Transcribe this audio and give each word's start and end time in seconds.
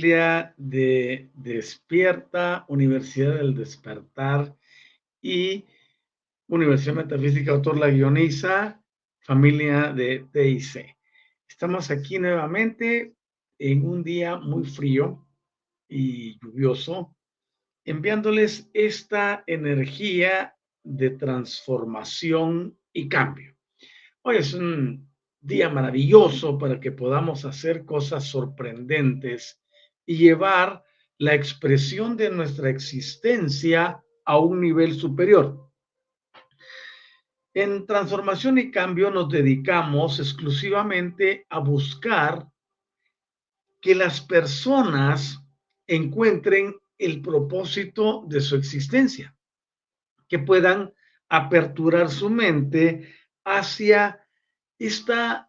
De 0.00 1.30
Despierta, 1.34 2.64
Universidad 2.68 3.36
del 3.36 3.54
Despertar 3.54 4.56
y 5.22 5.64
Universidad 6.48 6.96
Metafísica 6.96 7.52
Autor 7.52 7.78
La 7.78 7.90
Guioniza, 7.90 8.82
familia 9.20 9.92
de 9.92 10.26
TIC. 10.32 10.96
Estamos 11.48 11.90
aquí 11.90 12.18
nuevamente 12.18 13.14
en 13.58 13.86
un 13.86 14.02
día 14.02 14.36
muy 14.36 14.64
frío 14.64 15.26
y 15.88 16.38
lluvioso, 16.40 17.14
enviándoles 17.84 18.68
esta 18.72 19.44
energía 19.46 20.56
de 20.82 21.10
transformación 21.10 22.76
y 22.92 23.08
cambio. 23.08 23.54
Hoy 24.22 24.36
es 24.36 24.54
un 24.54 25.08
día 25.40 25.68
maravilloso 25.68 26.58
para 26.58 26.80
que 26.80 26.90
podamos 26.90 27.44
hacer 27.44 27.84
cosas 27.84 28.24
sorprendentes 28.24 29.60
y 30.06 30.16
llevar 30.16 30.84
la 31.18 31.34
expresión 31.34 32.16
de 32.16 32.30
nuestra 32.30 32.70
existencia 32.70 34.02
a 34.24 34.38
un 34.38 34.60
nivel 34.60 34.94
superior. 34.94 35.70
En 37.52 37.86
transformación 37.86 38.58
y 38.58 38.70
cambio 38.70 39.10
nos 39.10 39.28
dedicamos 39.28 40.18
exclusivamente 40.18 41.46
a 41.48 41.60
buscar 41.60 42.48
que 43.80 43.94
las 43.94 44.20
personas 44.20 45.40
encuentren 45.86 46.74
el 46.98 47.22
propósito 47.22 48.24
de 48.26 48.40
su 48.40 48.56
existencia, 48.56 49.36
que 50.28 50.38
puedan 50.38 50.92
aperturar 51.28 52.10
su 52.10 52.30
mente 52.30 53.14
hacia 53.44 54.26
esta 54.78 55.48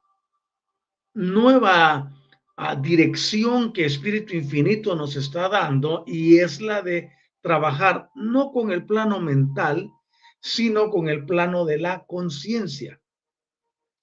nueva 1.14 2.12
a 2.58 2.76
dirección 2.76 3.74
que 3.74 3.86
Espíritu 3.86 4.36
Infinito 4.36 4.96
nos 4.96 5.16
está 5.16 5.50
dando 5.50 6.04
y 6.08 6.38
es 6.38 6.62
la 6.62 6.82
de 6.82 7.12
trabajar 7.42 8.10
no 8.16 8.52
con 8.52 8.72
el 8.72 8.86
plano 8.86 9.20
mental, 9.20 9.92
sino 10.40 10.90
con 10.90 11.10
el 11.10 11.26
plano 11.26 11.66
de 11.66 11.80
la 11.80 12.06
conciencia. 12.06 13.02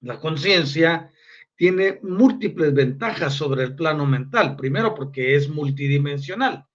La 0.01 0.21
conciencia 0.21 1.11
tiene 1.55 2.01
múltiples 2.03 2.75
ventajas 2.75 3.35
sobre 3.35 3.63
el 3.63 3.75
plano 3.75 4.05
mental. 4.05 4.57
Primero, 4.57 4.95
porque 4.95 5.37
es 5.37 5.49
multidimensional. 5.49 6.67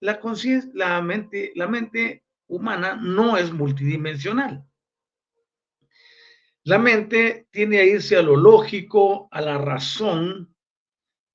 La 0.00 0.20
la 0.74 1.02
mente, 1.02 1.52
la 1.56 1.66
mente 1.66 2.24
humana 2.46 2.94
no 2.94 3.36
es 3.36 3.52
multidimensional. 3.52 4.64
La 6.62 6.78
mente 6.78 7.48
tiene 7.50 7.78
a 7.78 7.84
irse 7.84 8.16
a 8.16 8.22
lo 8.22 8.36
lógico, 8.36 9.28
a 9.32 9.40
la 9.40 9.58
razón, 9.58 10.54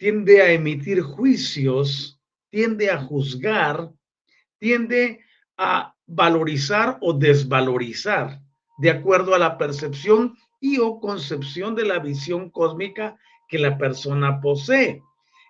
tiende 0.03 0.41
a 0.41 0.51
emitir 0.51 1.01
juicios, 1.01 2.19
tiende 2.49 2.91
a 2.91 2.97
juzgar, 2.97 3.89
tiende 4.59 5.21
a 5.57 5.95
valorizar 6.05 6.97
o 6.99 7.13
desvalorizar 7.13 8.41
de 8.79 8.89
acuerdo 8.89 9.33
a 9.33 9.39
la 9.39 9.57
percepción 9.57 10.35
y 10.59 10.77
o 10.77 10.99
concepción 10.99 11.73
de 11.73 11.85
la 11.85 11.99
visión 11.99 12.49
cósmica 12.49 13.17
que 13.47 13.57
la 13.57 13.77
persona 13.77 14.41
posee. 14.41 15.01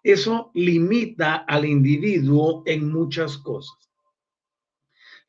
Eso 0.03 0.51
limita 0.53 1.37
al 1.47 1.65
individuo 1.65 2.61
en 2.67 2.91
muchas 2.91 3.39
cosas. 3.39 3.89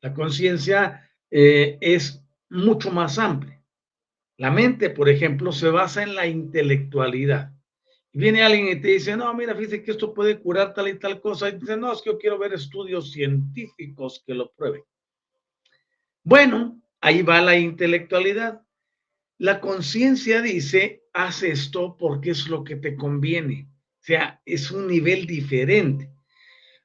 La 0.01 0.13
conciencia 0.13 1.09
eh, 1.31 1.79
es 1.81 2.23
mucho 2.51 2.91
más 2.91 3.17
amplia. 3.17 3.59
La 4.37 4.51
mente, 4.51 4.91
por 4.91 5.09
ejemplo, 5.09 5.51
se 5.51 5.69
basa 5.69 6.03
en 6.03 6.13
la 6.13 6.27
intelectualidad 6.27 7.54
viene 8.15 8.43
alguien 8.43 8.69
y 8.69 8.81
te 8.81 8.87
dice, 8.87 9.17
no, 9.17 9.33
mira, 9.33 9.53
fíjate 9.53 9.83
que 9.83 9.91
esto 9.91 10.13
puede 10.13 10.39
curar 10.39 10.73
tal 10.73 10.87
y 10.87 10.97
tal 10.97 11.19
cosa. 11.19 11.49
Y 11.49 11.59
dice, 11.59 11.75
no, 11.75 11.91
es 11.91 12.01
que 12.01 12.11
yo 12.11 12.17
quiero 12.17 12.37
ver 12.37 12.53
estudios 12.53 13.11
científicos 13.11 14.23
que 14.25 14.33
lo 14.33 14.51
prueben. 14.53 14.83
Bueno, 16.23 16.81
ahí 17.01 17.21
va 17.21 17.41
la 17.41 17.57
intelectualidad. 17.57 18.61
La 19.37 19.59
conciencia 19.59 20.41
dice, 20.41 21.03
haz 21.13 21.43
esto 21.43 21.97
porque 21.97 22.31
es 22.31 22.47
lo 22.47 22.63
que 22.63 22.77
te 22.77 22.95
conviene. 22.95 23.67
O 23.99 24.03
sea, 24.05 24.41
es 24.45 24.71
un 24.71 24.87
nivel 24.87 25.25
diferente. 25.25 26.09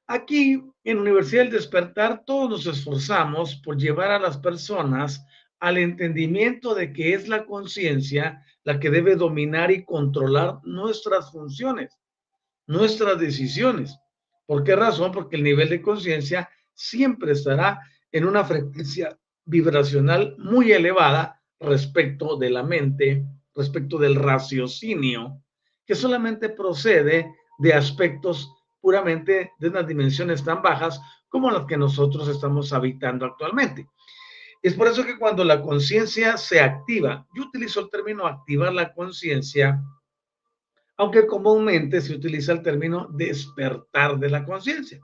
Aquí 0.08 0.60
en 0.82 0.98
Universidad 0.98 1.44
del 1.44 1.52
Despertar 1.52 2.24
todos 2.24 2.66
nos 2.66 2.78
esforzamos 2.78 3.54
por 3.56 3.76
llevar 3.76 4.10
a 4.10 4.18
las 4.18 4.36
personas 4.38 5.24
al 5.60 5.78
entendimiento 5.78 6.74
de 6.74 6.92
que 6.92 7.14
es 7.14 7.28
la 7.28 7.46
conciencia 7.46 8.44
la 8.64 8.78
que 8.78 8.90
debe 8.90 9.16
dominar 9.16 9.70
y 9.70 9.84
controlar 9.84 10.60
nuestras 10.64 11.30
funciones, 11.32 11.98
nuestras 12.66 13.18
decisiones. 13.18 13.96
¿Por 14.46 14.64
qué 14.64 14.76
razón? 14.76 15.12
Porque 15.12 15.36
el 15.36 15.42
nivel 15.42 15.68
de 15.68 15.82
conciencia 15.82 16.48
siempre 16.74 17.32
estará 17.32 17.80
en 18.12 18.24
una 18.24 18.44
frecuencia 18.44 19.18
vibracional 19.44 20.36
muy 20.38 20.72
elevada 20.72 21.40
respecto 21.58 22.36
de 22.36 22.50
la 22.50 22.62
mente, 22.62 23.24
respecto 23.54 23.98
del 23.98 24.16
raciocinio, 24.16 25.42
que 25.84 25.94
solamente 25.94 26.48
procede 26.48 27.34
de 27.58 27.74
aspectos 27.74 28.50
puramente 28.80 29.52
de 29.58 29.68
unas 29.68 29.86
dimensiones 29.86 30.42
tan 30.42 30.62
bajas 30.62 31.00
como 31.28 31.50
las 31.50 31.66
que 31.66 31.76
nosotros 31.76 32.28
estamos 32.28 32.72
habitando 32.72 33.26
actualmente. 33.26 33.88
Es 34.62 34.74
por 34.74 34.88
eso 34.88 35.06
que 35.06 35.18
cuando 35.18 35.42
la 35.42 35.62
conciencia 35.62 36.36
se 36.36 36.60
activa, 36.60 37.26
yo 37.34 37.44
utilizo 37.44 37.80
el 37.80 37.88
término 37.88 38.26
activar 38.26 38.74
la 38.74 38.92
conciencia, 38.92 39.82
aunque 40.98 41.26
comúnmente 41.26 42.02
se 42.02 42.14
utiliza 42.14 42.52
el 42.52 42.60
término 42.62 43.08
despertar 43.10 44.18
de 44.18 44.28
la 44.28 44.44
conciencia. 44.44 45.00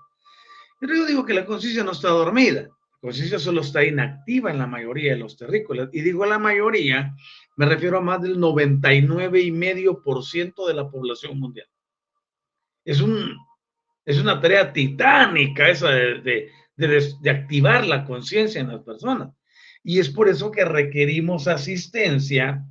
Pero 0.79 0.95
yo 0.95 1.07
digo 1.07 1.25
que 1.25 1.33
la 1.33 1.47
conciencia 1.47 1.83
no 1.83 1.93
está 1.93 2.09
dormida, 2.09 2.65
la 2.65 3.01
conciencia 3.01 3.39
solo 3.39 3.63
está 3.63 3.83
inactiva 3.83 4.51
en 4.51 4.59
la 4.59 4.67
mayoría 4.67 5.15
de 5.15 5.21
los 5.21 5.39
terrícolas. 5.39 5.89
Y 5.91 6.03
digo 6.03 6.27
la 6.27 6.39
mayoría, 6.39 7.17
me 7.57 7.65
refiero 7.65 7.97
a 7.97 8.03
más 8.03 8.21
del 8.21 8.39
99,5% 8.39 10.67
de 10.67 10.75
la 10.75 10.91
población 10.91 11.41
mundial. 11.41 11.69
Es, 12.85 13.01
un, 13.01 13.35
es 14.05 14.21
una 14.21 14.39
tarea 14.39 14.71
titánica 14.71 15.71
esa 15.71 15.89
de, 15.89 16.51
de 16.77 17.31
activar 17.31 17.87
la 17.87 18.05
conciencia 18.05 18.61
en 18.61 18.69
las 18.69 18.83
personas. 18.83 19.31
Y 19.89 20.01
es 20.01 20.11
por 20.11 20.29
eso 20.29 20.51
que 20.51 20.65
requerimos 20.65 21.47
asistencia 21.47 22.67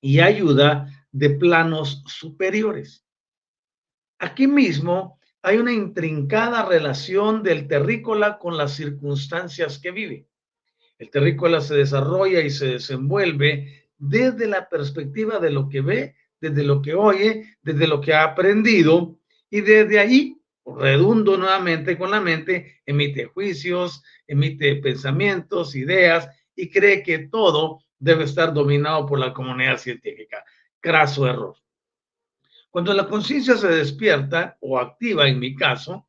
y 0.00 0.20
ayuda 0.20 0.86
de 1.10 1.30
planos 1.30 2.04
superiores. 2.06 3.04
Aquí 4.20 4.46
mismo 4.46 5.18
hay 5.42 5.56
una 5.56 5.72
intrincada 5.72 6.64
relación 6.64 7.42
del 7.42 7.66
terrícola 7.66 8.38
con 8.38 8.56
las 8.56 8.76
circunstancias 8.76 9.80
que 9.80 9.90
vive. 9.90 10.28
El 10.98 11.10
terrícola 11.10 11.60
se 11.60 11.74
desarrolla 11.74 12.40
y 12.42 12.50
se 12.50 12.66
desenvuelve 12.66 13.88
desde 13.98 14.46
la 14.46 14.68
perspectiva 14.68 15.40
de 15.40 15.50
lo 15.50 15.68
que 15.68 15.80
ve, 15.80 16.14
desde 16.40 16.62
lo 16.62 16.80
que 16.80 16.94
oye, 16.94 17.56
desde 17.60 17.88
lo 17.88 18.00
que 18.00 18.14
ha 18.14 18.22
aprendido 18.22 19.18
y 19.50 19.62
desde 19.62 19.98
ahí, 19.98 20.39
redundo 20.78 21.36
nuevamente 21.36 21.96
con 21.96 22.10
la 22.10 22.20
mente, 22.20 22.80
emite 22.86 23.26
juicios, 23.26 24.02
emite 24.26 24.76
pensamientos, 24.76 25.74
ideas 25.74 26.28
y 26.54 26.70
cree 26.70 27.02
que 27.02 27.28
todo 27.28 27.80
debe 27.98 28.24
estar 28.24 28.52
dominado 28.52 29.06
por 29.06 29.18
la 29.18 29.32
comunidad 29.32 29.78
científica. 29.78 30.44
Craso 30.80 31.26
error. 31.26 31.56
Cuando 32.70 32.94
la 32.94 33.08
conciencia 33.08 33.56
se 33.56 33.68
despierta 33.68 34.56
o 34.60 34.78
activa, 34.78 35.28
en 35.28 35.38
mi 35.38 35.54
caso, 35.54 36.08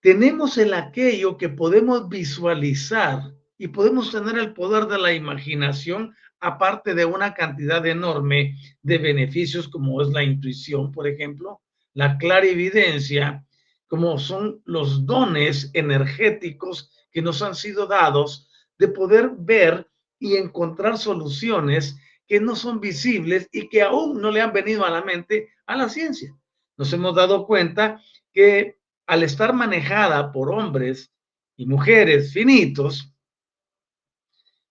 tenemos 0.00 0.56
el 0.58 0.72
aquello 0.72 1.36
que 1.36 1.48
podemos 1.48 2.08
visualizar 2.08 3.34
y 3.58 3.68
podemos 3.68 4.12
tener 4.12 4.38
el 4.38 4.54
poder 4.54 4.86
de 4.86 4.98
la 4.98 5.12
imaginación, 5.12 6.14
aparte 6.38 6.94
de 6.94 7.04
una 7.04 7.34
cantidad 7.34 7.84
enorme 7.84 8.56
de 8.82 8.98
beneficios 8.98 9.68
como 9.68 10.00
es 10.00 10.08
la 10.08 10.22
intuición, 10.22 10.92
por 10.92 11.08
ejemplo, 11.08 11.60
la 11.92 12.16
clarividencia, 12.16 13.44
como 13.88 14.18
son 14.18 14.62
los 14.64 15.06
dones 15.06 15.70
energéticos 15.72 16.90
que 17.10 17.22
nos 17.22 17.42
han 17.42 17.54
sido 17.54 17.86
dados 17.86 18.48
de 18.78 18.88
poder 18.88 19.32
ver 19.36 19.90
y 20.18 20.36
encontrar 20.36 20.98
soluciones 20.98 21.96
que 22.26 22.40
no 22.40 22.54
son 22.54 22.80
visibles 22.80 23.48
y 23.50 23.68
que 23.68 23.82
aún 23.82 24.20
no 24.20 24.30
le 24.30 24.42
han 24.42 24.52
venido 24.52 24.84
a 24.84 24.90
la 24.90 25.02
mente 25.02 25.50
a 25.66 25.74
la 25.74 25.88
ciencia. 25.88 26.36
Nos 26.76 26.92
hemos 26.92 27.14
dado 27.14 27.46
cuenta 27.46 28.00
que 28.32 28.78
al 29.06 29.22
estar 29.22 29.54
manejada 29.54 30.30
por 30.30 30.52
hombres 30.52 31.10
y 31.56 31.66
mujeres 31.66 32.32
finitos, 32.32 33.12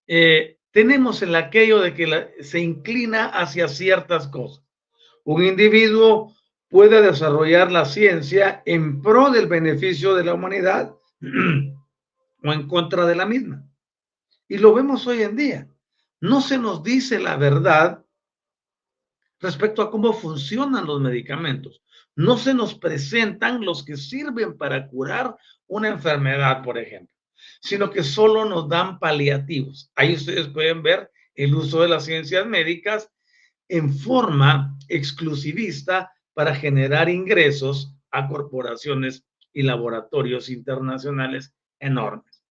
eh, 0.06 0.58
tenemos 0.70 1.20
el 1.22 1.34
aquello 1.34 1.80
de 1.80 1.92
que 1.92 2.34
se 2.40 2.60
inclina 2.60 3.26
hacia 3.26 3.68
ciertas 3.68 4.28
cosas. 4.28 4.64
Un 5.24 5.44
individuo 5.44 6.34
puede 6.68 7.02
desarrollar 7.02 7.72
la 7.72 7.84
ciencia 7.84 8.62
en 8.66 9.00
pro 9.00 9.30
del 9.30 9.46
beneficio 9.46 10.14
de 10.14 10.24
la 10.24 10.34
humanidad 10.34 10.94
o 12.44 12.52
en 12.52 12.68
contra 12.68 13.06
de 13.06 13.14
la 13.14 13.26
misma. 13.26 13.64
Y 14.48 14.58
lo 14.58 14.74
vemos 14.74 15.06
hoy 15.06 15.22
en 15.22 15.36
día 15.36 15.68
no 16.20 16.40
se 16.40 16.58
nos 16.58 16.82
dice 16.82 17.18
la 17.18 17.36
verdad 17.36 18.04
respecto 19.40 19.82
a 19.82 19.90
cómo 19.90 20.12
funcionan 20.12 20.86
los 20.86 21.00
medicamentos. 21.00 21.82
No 22.16 22.36
se 22.36 22.54
nos 22.54 22.74
presentan 22.74 23.64
los 23.64 23.84
que 23.84 23.96
sirven 23.96 24.58
para 24.58 24.88
curar 24.88 25.36
una 25.68 25.88
enfermedad, 25.88 26.64
por 26.64 26.76
ejemplo, 26.76 27.14
sino 27.60 27.90
que 27.90 28.02
solo 28.02 28.44
nos 28.44 28.68
dan 28.68 28.98
paliativos. 28.98 29.92
Ahí 29.94 30.14
ustedes 30.14 30.48
pueden 30.48 30.82
ver 30.82 31.10
el 31.36 31.54
uso 31.54 31.82
de 31.82 31.88
las 31.88 32.04
ciencias 32.04 32.44
médicas 32.46 33.08
en 33.68 33.94
forma 33.94 34.76
exclusivista 34.88 36.10
para 36.38 36.54
generar 36.54 37.08
ingresos 37.08 37.92
a 38.12 38.28
corporaciones 38.28 39.26
y 39.52 39.62
laboratorios 39.64 40.50
internacionales 40.50 41.52
enormes. 41.80 42.44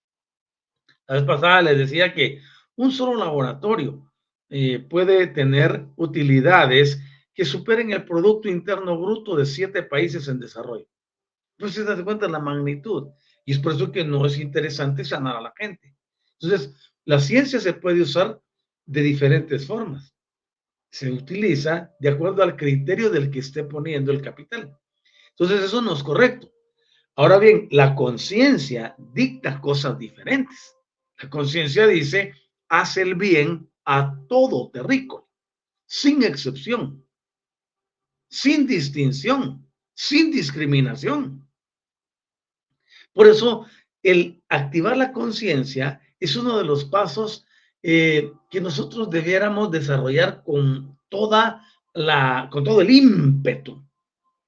La 1.08 1.16
vez 1.16 1.24
pasada 1.24 1.62
les 1.62 1.78
decía 1.78 2.14
que 2.14 2.42
un 2.76 2.92
solo 2.92 3.16
laboratorio 3.16 4.12
eh, 4.50 4.80
puede 4.80 5.28
tener 5.28 5.86
utilidades 5.96 7.02
que 7.34 7.46
superen 7.46 7.94
el 7.94 8.04
Producto 8.04 8.50
Interno 8.50 9.00
Bruto 9.00 9.38
de 9.38 9.46
siete 9.46 9.84
países 9.84 10.28
en 10.28 10.42
desarrollo. 10.42 10.90
Entonces 11.58 11.86
se 11.86 11.96
da 11.96 12.04
cuenta 12.04 12.28
la 12.28 12.40
magnitud. 12.40 13.08
Y 13.46 13.54
es 13.54 13.60
por 13.60 13.72
eso 13.72 13.90
que 13.90 14.04
no 14.04 14.26
es 14.26 14.38
interesante 14.38 15.06
sanar 15.06 15.38
a 15.38 15.42
la 15.42 15.54
gente. 15.56 15.96
Entonces, 16.42 16.76
la 17.06 17.22
ciencia 17.22 17.62
se 17.62 17.72
puede 17.72 18.02
usar 18.02 18.42
de 18.86 19.02
diferentes 19.02 19.66
formas. 19.66 20.14
Se 20.98 21.12
utiliza 21.12 21.96
de 22.00 22.10
acuerdo 22.10 22.42
al 22.42 22.56
criterio 22.56 23.12
del 23.12 23.30
que 23.30 23.38
esté 23.38 23.64
poniendo 23.64 24.12
el 24.12 24.20
capital. 24.20 24.76
Entonces, 25.30 25.66
eso 25.66 25.80
no 25.80 25.94
es 25.94 26.02
correcto. 26.02 26.52
Ahora 27.16 27.38
bien, 27.38 27.68
la 27.70 27.94
conciencia 27.94 28.96
dicta 28.98 29.62
cosas 29.62 30.00
diferentes. 30.00 30.76
La 31.22 31.30
conciencia 31.30 31.86
dice, 31.86 32.34
hace 32.68 33.04
el 33.04 33.14
bien 33.14 33.70
a 33.86 34.18
todo 34.28 34.72
terrícola, 34.72 35.24
sin 35.86 36.24
excepción, 36.24 37.06
sin 38.28 38.66
distinción, 38.66 39.70
sin 39.94 40.32
discriminación. 40.32 41.48
Por 43.14 43.28
eso, 43.28 43.68
el 44.02 44.42
activar 44.50 44.98
la 44.98 45.14
conciencia 45.14 46.02
es 46.20 46.36
uno 46.36 46.58
de 46.58 46.64
los 46.64 46.86
pasos 46.86 47.46
eh, 47.90 48.34
que 48.50 48.60
nosotros 48.60 49.10
debiéramos 49.10 49.72
desarrollar 49.72 50.44
con 50.44 51.00
toda 51.08 51.66
la, 51.94 52.50
con 52.52 52.66
todo 52.66 52.82
el 52.82 52.90
ímpetu, 52.90 53.82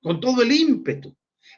con 0.02 0.20
todo 0.20 0.42
el 0.42 0.52
ímpetu, 0.52 1.16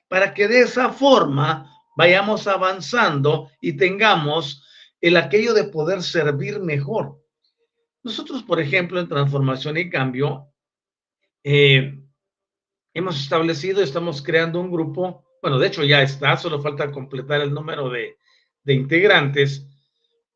para 0.08 0.32
que 0.32 0.48
de 0.48 0.60
esa 0.62 0.90
forma 0.90 1.76
vayamos 1.98 2.46
avanzando 2.46 3.50
y 3.60 3.74
tengamos 3.74 4.64
el 5.02 5.18
aquello 5.18 5.56
de 5.56 5.64
poder 5.64 6.04
servir 6.04 6.60
mejor. 6.60 7.20
Nosotros, 8.04 8.44
por 8.44 8.60
ejemplo, 8.60 9.00
en 9.00 9.08
Transformación 9.08 9.78
y 9.78 9.90
Cambio, 9.90 10.54
eh, 11.44 12.00
hemos 12.94 13.20
establecido, 13.20 13.82
estamos 13.82 14.22
creando 14.22 14.62
un 14.62 14.70
grupo, 14.70 15.26
bueno, 15.42 15.58
de 15.58 15.66
hecho 15.66 15.84
ya 15.84 16.04
está, 16.04 16.38
solo 16.38 16.62
falta 16.62 16.92
completar 16.92 17.42
el 17.42 17.52
número 17.52 17.90
de, 17.90 18.18
de 18.66 18.74
integrantes, 18.76 19.68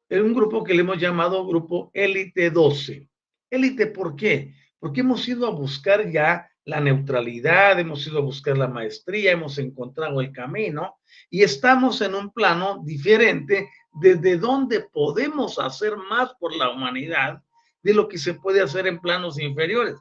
es 0.09 0.21
un 0.21 0.33
grupo 0.33 0.63
que 0.63 0.74
le 0.74 0.81
hemos 0.81 1.00
llamado 1.00 1.45
Grupo 1.47 1.89
Élite 1.93 2.51
12. 2.51 3.09
Élite, 3.50 3.88
¿por 3.88 4.15
qué? 4.15 4.53
Porque 4.79 5.01
hemos 5.01 5.27
ido 5.27 5.47
a 5.47 5.51
buscar 5.51 6.12
ya 6.12 6.50
la 6.65 6.79
neutralidad, 6.79 7.79
hemos 7.79 8.05
ido 8.07 8.19
a 8.19 8.24
buscar 8.24 8.57
la 8.57 8.67
maestría, 8.67 9.31
hemos 9.31 9.57
encontrado 9.57 10.19
el 10.21 10.31
camino 10.31 10.95
y 11.29 11.43
estamos 11.43 12.01
en 12.01 12.15
un 12.15 12.31
plano 12.31 12.81
diferente 12.83 13.69
desde 13.93 14.38
donde 14.38 14.81
podemos 14.81 15.59
hacer 15.59 15.95
más 15.95 16.33
por 16.39 16.55
la 16.55 16.69
humanidad 16.69 17.41
de 17.81 17.93
lo 17.93 18.07
que 18.07 18.17
se 18.17 18.33
puede 18.33 18.62
hacer 18.62 18.88
en 18.88 19.00
planos 19.00 19.39
inferiores. 19.39 19.95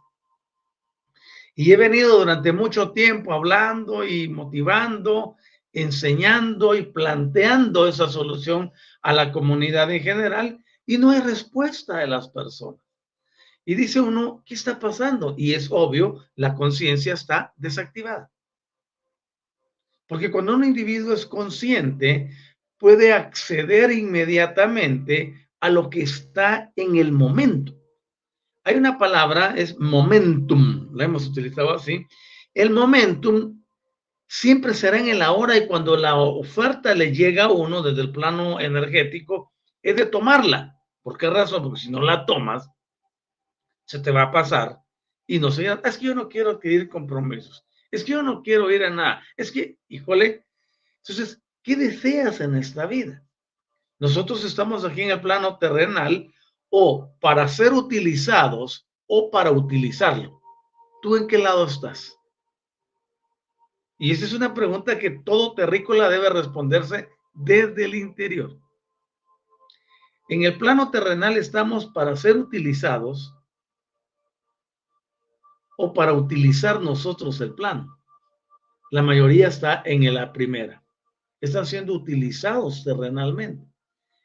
Y 1.54 1.70
he 1.70 1.76
venido 1.76 2.18
durante 2.18 2.52
mucho 2.52 2.90
tiempo 2.92 3.32
hablando 3.32 4.04
y 4.04 4.28
motivando, 4.28 5.36
enseñando 5.72 6.74
y 6.74 6.82
planteando 6.82 7.86
esa 7.86 8.08
solución 8.08 8.72
a 9.04 9.12
la 9.12 9.30
comunidad 9.30 9.92
en 9.92 10.02
general 10.02 10.64
y 10.86 10.98
no 10.98 11.10
hay 11.10 11.20
respuesta 11.20 11.98
de 11.98 12.06
las 12.06 12.30
personas. 12.30 12.80
Y 13.64 13.74
dice 13.74 14.00
uno, 14.00 14.42
¿qué 14.44 14.54
está 14.54 14.78
pasando? 14.78 15.34
Y 15.38 15.52
es 15.52 15.68
obvio, 15.70 16.24
la 16.34 16.54
conciencia 16.54 17.14
está 17.14 17.52
desactivada. 17.56 18.30
Porque 20.06 20.30
cuando 20.30 20.54
un 20.54 20.64
individuo 20.64 21.14
es 21.14 21.26
consciente, 21.26 22.30
puede 22.78 23.12
acceder 23.12 23.90
inmediatamente 23.92 25.48
a 25.60 25.70
lo 25.70 25.88
que 25.88 26.02
está 26.02 26.72
en 26.76 26.96
el 26.96 27.12
momento. 27.12 27.74
Hay 28.64 28.76
una 28.76 28.98
palabra, 28.98 29.54
es 29.56 29.78
momentum, 29.78 30.90
la 30.94 31.04
hemos 31.04 31.26
utilizado 31.26 31.74
así. 31.74 32.06
El 32.54 32.70
momentum 32.70 33.63
siempre 34.26 34.74
será 34.74 34.98
en 34.98 35.08
el 35.08 35.22
ahora 35.22 35.56
y 35.56 35.66
cuando 35.66 35.96
la 35.96 36.16
oferta 36.16 36.94
le 36.94 37.12
llega 37.12 37.44
a 37.44 37.52
uno 37.52 37.82
desde 37.82 38.02
el 38.02 38.12
plano 38.12 38.60
energético, 38.60 39.52
es 39.82 39.96
de 39.96 40.06
tomarla. 40.06 40.80
¿Por 41.02 41.18
qué 41.18 41.28
razón? 41.28 41.62
Porque 41.62 41.80
si 41.80 41.90
no 41.90 42.00
la 42.00 42.24
tomas, 42.26 42.70
se 43.86 43.98
te 43.98 44.10
va 44.10 44.22
a 44.22 44.32
pasar 44.32 44.78
y 45.26 45.38
no 45.38 45.50
se 45.50 45.66
es 45.66 45.98
que 45.98 46.06
yo 46.06 46.14
no 46.14 46.28
quiero 46.28 46.52
adquirir 46.52 46.88
compromisos, 46.88 47.64
es 47.90 48.04
que 48.04 48.12
yo 48.12 48.22
no 48.22 48.42
quiero 48.42 48.70
ir 48.70 48.84
a 48.84 48.90
nada, 48.90 49.22
es 49.36 49.52
que, 49.52 49.78
híjole, 49.88 50.46
entonces 50.98 51.42
¿Qué 51.64 51.76
deseas 51.76 52.42
en 52.42 52.56
esta 52.56 52.84
vida? 52.84 53.24
Nosotros 53.98 54.44
estamos 54.44 54.84
aquí 54.84 55.00
en 55.00 55.12
el 55.12 55.22
plano 55.22 55.56
terrenal 55.56 56.30
o 56.68 57.10
para 57.20 57.48
ser 57.48 57.72
utilizados 57.72 58.86
o 59.06 59.30
para 59.30 59.50
utilizarlo. 59.50 60.42
¿Tú 61.00 61.16
en 61.16 61.26
qué 61.26 61.38
lado 61.38 61.64
estás? 61.64 62.18
Y 63.98 64.10
esa 64.10 64.24
es 64.24 64.32
una 64.32 64.54
pregunta 64.54 64.98
que 64.98 65.10
todo 65.10 65.54
terrícola 65.54 66.08
debe 66.08 66.30
responderse 66.30 67.08
desde 67.32 67.84
el 67.84 67.94
interior. 67.94 68.58
En 70.28 70.44
el 70.44 70.58
plano 70.58 70.90
terrenal 70.90 71.36
estamos 71.36 71.86
para 71.86 72.16
ser 72.16 72.36
utilizados 72.36 73.34
o 75.76 75.92
para 75.92 76.12
utilizar 76.12 76.80
nosotros 76.80 77.40
el 77.40 77.54
plano. 77.54 77.98
La 78.90 79.02
mayoría 79.02 79.48
está 79.48 79.82
en 79.84 80.12
la 80.14 80.32
primera. 80.32 80.82
Están 81.40 81.66
siendo 81.66 81.92
utilizados 81.92 82.84
terrenalmente. 82.84 83.66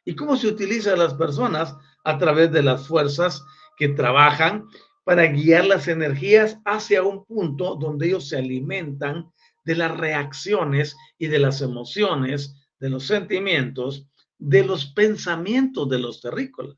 ¿Y 0.06 0.16
cómo 0.16 0.38
se 0.38 0.48
utilizan 0.48 1.00
las 1.00 1.14
personas? 1.16 1.76
A 2.04 2.18
través 2.18 2.52
de 2.52 2.64
las 2.64 2.88
fuerzas 2.88 3.44
que 3.78 3.90
trabajan 3.90 4.68
para 5.04 5.26
guiar 5.26 5.66
las 5.66 5.88
energías 5.88 6.60
hacia 6.66 7.04
un 7.04 7.26
punto 7.26 7.76
donde 7.76 8.08
ellos 8.08 8.30
se 8.30 8.38
alimentan 8.38 9.32
de 9.70 9.76
las 9.76 9.96
reacciones 9.96 10.98
y 11.20 11.28
de 11.28 11.38
las 11.38 11.62
emociones, 11.62 12.56
de 12.80 12.90
los 12.90 13.06
sentimientos, 13.06 14.08
de 14.40 14.64
los 14.64 14.88
pensamientos 14.88 15.88
de 15.88 16.00
los 16.00 16.22
terrícolas. 16.22 16.76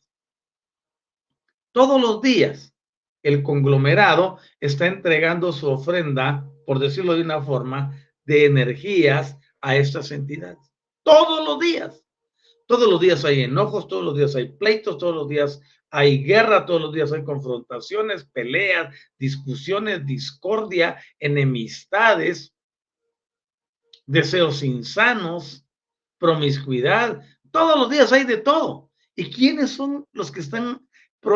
Todos 1.71 2.01
los 2.01 2.21
días, 2.21 2.75
el 3.23 3.43
conglomerado 3.43 4.39
está 4.59 4.87
entregando 4.87 5.53
su 5.53 5.69
ofrenda, 5.69 6.45
por 6.65 6.79
decirlo 6.79 7.15
de 7.15 7.21
una 7.21 7.41
forma, 7.41 7.97
de 8.25 8.43
energías 8.43 9.37
a 9.61 9.77
estas 9.77 10.11
entidades. 10.11 10.73
Todos 11.01 11.47
los 11.47 11.59
días. 11.59 12.03
Todos 12.67 12.89
los 12.89 12.99
días 12.99 13.23
hay 13.23 13.43
enojos, 13.43 13.87
todos 13.87 14.03
los 14.03 14.17
días 14.17 14.35
hay 14.35 14.49
pleitos, 14.49 14.97
todos 14.97 15.15
los 15.15 15.29
días 15.29 15.61
hay 15.91 16.25
guerra, 16.25 16.65
todos 16.65 16.81
los 16.81 16.93
días 16.93 17.13
hay 17.13 17.23
confrontaciones, 17.23 18.25
peleas, 18.25 18.93
discusiones, 19.17 20.05
discordia, 20.05 21.01
enemistades, 21.19 22.53
deseos 24.11 24.61
insanos, 24.61 25.65
promiscuidad. 26.19 27.21
Todos 27.51 27.79
los 27.79 27.89
días 27.89 28.11
hay 28.11 28.25
de 28.25 28.37
todo. 28.37 28.91
¿Y 29.15 29.29
quiénes 29.31 29.71
son 29.71 30.05
los 30.13 30.31
que 30.31 30.41
están 30.41 30.87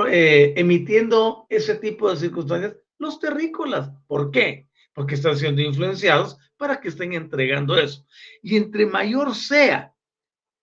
eh, 0.09 0.53
emitiendo 0.55 1.45
ese 1.49 1.75
tipo 1.75 2.09
de 2.09 2.17
circunstancias? 2.17 2.75
Los 2.97 3.19
terrícolas. 3.19 3.91
¿Por 4.07 4.31
qué? 4.31 4.67
Porque 4.93 5.15
están 5.15 5.37
siendo 5.37 5.61
influenciados 5.61 6.37
para 6.57 6.79
que 6.79 6.89
estén 6.89 7.13
entregando 7.13 7.77
eso. 7.77 8.05
Y 8.41 8.55
entre 8.57 8.85
mayor 8.85 9.35
sea 9.35 9.93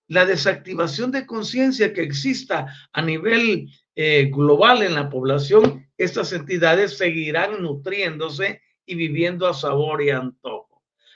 la 0.08 0.26
desactivación 0.26 1.10
de 1.10 1.26
conciencia 1.26 1.92
que 1.92 2.02
exista 2.02 2.66
a 2.92 3.02
nivel 3.02 3.70
eh, 3.94 4.30
global 4.30 4.82
en 4.82 4.94
la 4.94 5.08
población, 5.08 5.86
estas 5.96 6.32
entidades 6.32 6.98
seguirán 6.98 7.62
nutriéndose 7.62 8.60
y 8.84 8.94
viviendo 8.94 9.46
a 9.46 9.54
sabor 9.54 10.02
y 10.02 10.10
antojo. 10.10 10.71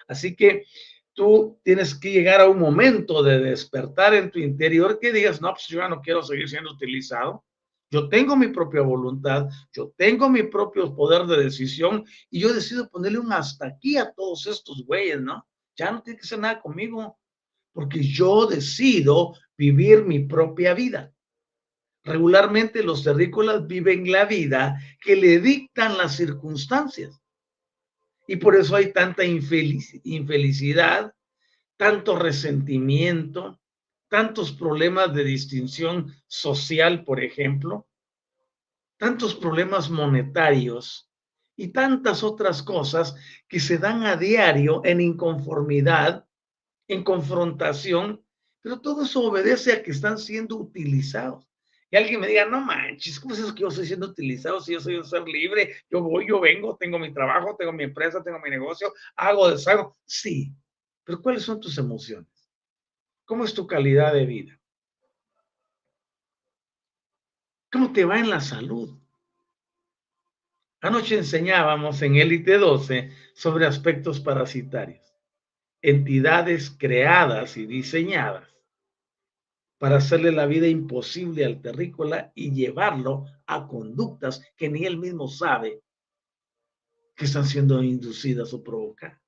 Así 0.08 0.36
que 0.36 0.64
tú 1.12 1.58
tienes 1.62 1.94
que 1.94 2.12
llegar 2.12 2.40
a 2.40 2.48
un 2.48 2.58
momento 2.58 3.22
de 3.22 3.38
despertar 3.38 4.14
en 4.14 4.30
tu 4.30 4.38
interior 4.38 4.98
que 5.00 5.12
digas, 5.12 5.40
no, 5.40 5.50
pues 5.52 5.66
yo 5.66 5.78
ya 5.78 5.88
no 5.88 6.00
quiero 6.00 6.22
seguir 6.22 6.48
siendo 6.48 6.70
utilizado. 6.70 7.44
Yo 7.90 8.08
tengo 8.08 8.36
mi 8.36 8.48
propia 8.48 8.82
voluntad, 8.82 9.48
yo 9.72 9.92
tengo 9.96 10.28
mi 10.28 10.42
propio 10.42 10.94
poder 10.94 11.26
de 11.26 11.44
decisión 11.44 12.04
y 12.30 12.40
yo 12.40 12.52
decido 12.52 12.88
ponerle 12.90 13.18
un 13.18 13.32
hasta 13.32 13.66
aquí 13.66 13.96
a 13.96 14.12
todos 14.12 14.46
estos 14.46 14.84
güeyes, 14.84 15.20
¿no? 15.20 15.46
Ya 15.76 15.92
no 15.92 16.02
tiene 16.02 16.18
que 16.18 16.24
hacer 16.24 16.40
nada 16.40 16.60
conmigo, 16.60 17.18
porque 17.72 18.02
yo 18.02 18.46
decido 18.46 19.34
vivir 19.56 20.04
mi 20.04 20.20
propia 20.20 20.74
vida. 20.74 21.12
Regularmente 22.04 22.82
los 22.82 23.04
terrícolas 23.04 23.66
viven 23.66 24.10
la 24.10 24.24
vida 24.24 24.78
que 25.00 25.16
le 25.16 25.40
dictan 25.40 25.96
las 25.96 26.16
circunstancias. 26.16 27.20
Y 28.26 28.36
por 28.36 28.56
eso 28.56 28.74
hay 28.74 28.92
tanta 28.92 29.24
infelicidad, 29.24 31.14
tanto 31.76 32.18
resentimiento, 32.18 33.60
tantos 34.08 34.52
problemas 34.52 35.14
de 35.14 35.24
distinción 35.24 36.12
social, 36.26 37.04
por 37.04 37.22
ejemplo, 37.22 37.86
tantos 38.98 39.34
problemas 39.34 39.90
monetarios 39.90 41.10
y 41.56 41.68
tantas 41.68 42.22
otras 42.22 42.62
cosas 42.62 43.14
que 43.48 43.60
se 43.60 43.78
dan 43.78 44.04
a 44.04 44.16
diario 44.16 44.82
en 44.84 45.00
inconformidad, 45.00 46.26
en 46.88 47.04
confrontación, 47.04 48.24
pero 48.60 48.80
todo 48.80 49.04
eso 49.04 49.22
obedece 49.22 49.72
a 49.72 49.82
que 49.82 49.90
están 49.90 50.18
siendo 50.18 50.56
utilizados 50.56 51.46
alguien 51.96 52.20
me 52.20 52.26
diga, 52.26 52.44
no 52.44 52.60
manches, 52.60 53.20
¿cómo 53.20 53.34
es 53.34 53.40
eso 53.40 53.54
que 53.54 53.62
yo 53.62 53.68
estoy 53.68 53.86
siendo 53.86 54.08
utilizado 54.08 54.60
si 54.60 54.72
yo 54.72 54.80
soy 54.80 54.96
un 54.96 55.04
ser 55.04 55.26
libre? 55.26 55.76
Yo 55.90 56.02
voy, 56.02 56.28
yo 56.28 56.40
vengo, 56.40 56.76
tengo 56.76 56.98
mi 56.98 57.12
trabajo, 57.12 57.56
tengo 57.56 57.72
mi 57.72 57.84
empresa, 57.84 58.22
tengo 58.22 58.40
mi 58.40 58.50
negocio, 58.50 58.92
hago, 59.14 59.50
deshago. 59.50 59.96
Sí, 60.04 60.52
pero 61.04 61.20
¿cuáles 61.22 61.42
son 61.42 61.60
tus 61.60 61.78
emociones? 61.78 62.28
¿Cómo 63.24 63.44
es 63.44 63.54
tu 63.54 63.66
calidad 63.66 64.12
de 64.12 64.26
vida? 64.26 64.60
¿Cómo 67.70 67.92
te 67.92 68.04
va 68.04 68.18
en 68.18 68.30
la 68.30 68.40
salud? 68.40 68.98
Anoche 70.80 71.16
enseñábamos 71.18 72.00
en 72.02 72.16
Élite 72.16 72.58
12 72.58 73.10
sobre 73.34 73.66
aspectos 73.66 74.20
parasitarios, 74.20 75.14
entidades 75.82 76.70
creadas 76.70 77.56
y 77.56 77.66
diseñadas 77.66 78.55
para 79.78 79.96
hacerle 79.96 80.32
la 80.32 80.46
vida 80.46 80.66
imposible 80.66 81.44
al 81.44 81.60
terrícola 81.60 82.32
y 82.34 82.52
llevarlo 82.52 83.26
a 83.46 83.66
conductas 83.66 84.42
que 84.56 84.68
ni 84.68 84.84
él 84.84 84.96
mismo 84.96 85.28
sabe 85.28 85.82
que 87.14 87.24
están 87.24 87.46
siendo 87.46 87.82
inducidas 87.82 88.52
o 88.52 88.62
provocadas. 88.62 89.20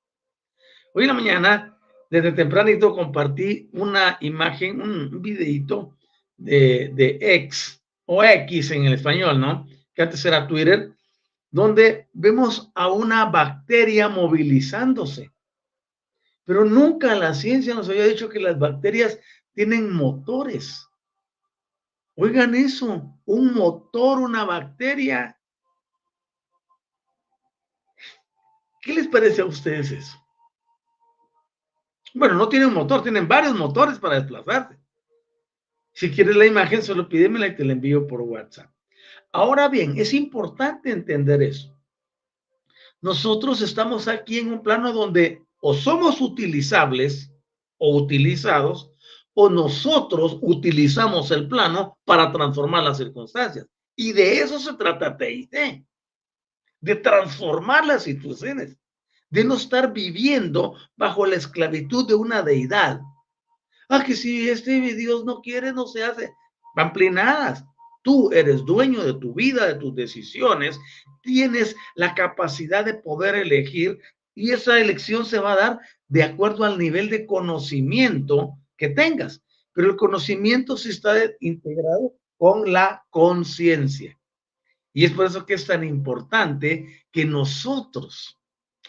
Hoy 0.95 1.05
en 1.05 1.09
la 1.09 1.15
mañana, 1.15 1.79
desde 2.11 2.33
tempranito, 2.33 2.95
compartí 2.95 3.69
una 3.73 4.19
imagen, 4.21 4.81
un 4.81 5.23
videito 5.23 5.97
de, 6.37 6.91
de 6.95 7.19
X 7.21 7.83
o 8.07 8.25
X 8.25 8.71
en 8.71 8.87
el 8.87 8.95
español, 8.95 9.41
¿no? 9.41 9.67
Que 9.95 10.03
antes 10.03 10.25
era 10.25 10.47
Twitter, 10.47 10.93
donde 11.51 12.09
vemos 12.13 12.71
a 12.75 12.89
una 12.89 13.27
bacteria 13.27 14.09
movilizándose. 14.09 15.33
Pero 16.45 16.65
nunca 16.65 17.15
la 17.15 17.35
ciencia 17.35 17.75
nos 17.75 17.89
había 17.89 18.07
dicho 18.07 18.29
que 18.29 18.41
las 18.41 18.59
bacterias 18.59 19.19
tienen 19.59 19.93
motores. 19.93 20.89
Oigan 22.15 22.55
eso, 22.55 23.19
un 23.25 23.55
motor, 23.55 24.21
una 24.21 24.45
bacteria. 24.45 25.37
¿Qué 28.81 28.95
les 28.95 29.09
parece 29.09 29.43
a 29.43 29.47
ustedes 29.47 29.91
eso? 29.91 30.17
Bueno, 32.15 32.37
no 32.37 32.49
tienen 32.49 32.73
motor, 32.73 33.03
tienen 33.03 33.27
varios 33.27 33.57
motores 33.57 33.99
para 33.99 34.21
desplazarse. 34.21 34.79
Si 35.93 36.09
quieres 36.13 36.37
la 36.37 36.47
imagen, 36.47 36.81
solo 36.81 37.09
pídemela 37.09 37.49
y 37.49 37.57
te 37.57 37.65
la 37.65 37.73
envío 37.73 38.07
por 38.07 38.21
WhatsApp. 38.21 38.71
Ahora 39.33 39.67
bien, 39.67 39.99
es 39.99 40.15
importante 40.15 40.93
entender 40.93 41.43
eso. 41.43 41.77
Nosotros 43.01 43.61
estamos 43.61 44.07
aquí 44.07 44.39
en 44.39 44.53
un 44.53 44.63
plano 44.63 44.93
donde 44.93 45.45
o 45.59 45.75
somos 45.75 46.21
utilizables 46.21 47.35
o 47.77 47.97
utilizados 47.97 48.93
o 49.41 49.49
nosotros 49.49 50.37
utilizamos 50.43 51.31
el 51.31 51.47
plano 51.47 51.97
para 52.05 52.33
transformar 52.33 52.83
las 52.83 52.97
circunstancias. 52.97 53.69
Y 53.95 54.11
de 54.11 54.41
eso 54.41 54.59
se 54.59 54.75
trata 54.75 55.17
TIT, 55.17 55.55
de 56.81 56.95
transformar 56.97 57.87
las 57.87 58.03
situaciones, 58.03 58.77
de 59.31 59.45
no 59.45 59.55
estar 59.55 59.93
viviendo 59.93 60.75
bajo 60.97 61.25
la 61.25 61.37
esclavitud 61.37 62.09
de 62.09 62.17
una 62.17 62.43
deidad. 62.43 63.01
Ah, 63.89 64.03
que 64.03 64.17
si 64.17 64.51
este 64.51 64.81
Dios 64.81 65.25
no 65.25 65.41
quiere, 65.41 65.73
no 65.73 65.87
se 65.87 66.03
hace. 66.03 66.33
Pamplinadas. 66.75 67.65
Tú 68.03 68.33
eres 68.33 68.65
dueño 68.65 69.05
de 69.05 69.15
tu 69.15 69.35
vida, 69.35 69.69
de 69.69 69.77
tus 69.77 69.95
decisiones, 69.95 70.81
tienes 71.23 71.77
la 71.95 72.13
capacidad 72.13 72.85
de 72.85 72.95
poder 72.95 73.37
elegir 73.37 74.01
y 74.35 74.51
esa 74.51 74.81
elección 74.81 75.25
se 75.25 75.39
va 75.39 75.53
a 75.53 75.57
dar 75.57 75.81
de 76.09 76.25
acuerdo 76.25 76.65
al 76.65 76.77
nivel 76.77 77.09
de 77.09 77.25
conocimiento 77.25 78.58
que 78.79 78.89
tengas, 78.89 79.43
pero 79.73 79.91
el 79.91 79.97
conocimiento 79.97 80.77
sí 80.77 80.89
está 80.91 81.15
integrado 81.41 82.15
con 82.39 82.73
la 82.73 83.05
conciencia. 83.11 84.19
Y 84.95 85.05
es 85.05 85.13
por 85.13 85.27
eso 85.27 85.45
que 85.45 85.55
es 85.55 85.67
tan 85.67 85.85
importante 85.85 87.05
que 87.13 87.25
nosotros 87.25 88.39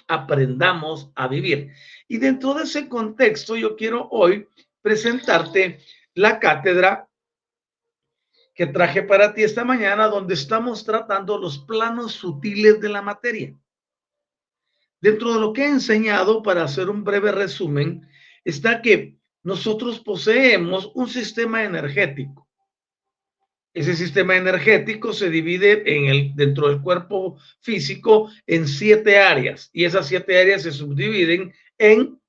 aprendamos 0.07 1.11
a 1.15 1.27
vivir. 1.27 1.71
Y 2.07 2.17
dentro 2.17 2.53
de 2.53 2.63
ese 2.63 2.87
contexto, 2.87 3.55
yo 3.57 3.75
quiero 3.75 4.07
hoy 4.09 4.47
presentarte 4.81 5.79
la 6.13 6.39
cátedra 6.39 7.07
que 8.55 8.67
traje 8.67 9.03
para 9.03 9.33
ti 9.33 9.43
esta 9.43 9.63
mañana, 9.63 10.07
donde 10.07 10.33
estamos 10.33 10.83
tratando 10.83 11.37
los 11.37 11.59
planos 11.59 12.13
sutiles 12.13 12.79
de 12.81 12.89
la 12.89 13.01
materia. 13.01 13.55
Dentro 14.99 15.33
de 15.33 15.39
lo 15.39 15.53
que 15.53 15.63
he 15.63 15.69
enseñado, 15.69 16.43
para 16.43 16.63
hacer 16.63 16.89
un 16.89 17.03
breve 17.03 17.31
resumen, 17.31 18.09
está 18.43 18.81
que 18.81 19.17
nosotros 19.43 19.99
poseemos 19.99 20.91
un 20.93 21.07
sistema 21.07 21.63
energético. 21.63 22.47
Ese 23.73 23.95
sistema 23.95 24.35
energético 24.35 25.13
se 25.13 25.29
divide 25.29 25.83
en 25.85 26.05
el, 26.05 26.35
dentro 26.35 26.69
del 26.69 26.81
cuerpo 26.81 27.37
físico 27.61 28.29
en 28.47 28.67
siete 28.67 29.19
áreas 29.19 29.69
y 29.71 29.85
esas 29.85 30.07
siete 30.07 30.39
áreas 30.39 30.63
se 30.63 30.71
subdividen 30.71 31.53
en 31.77 32.19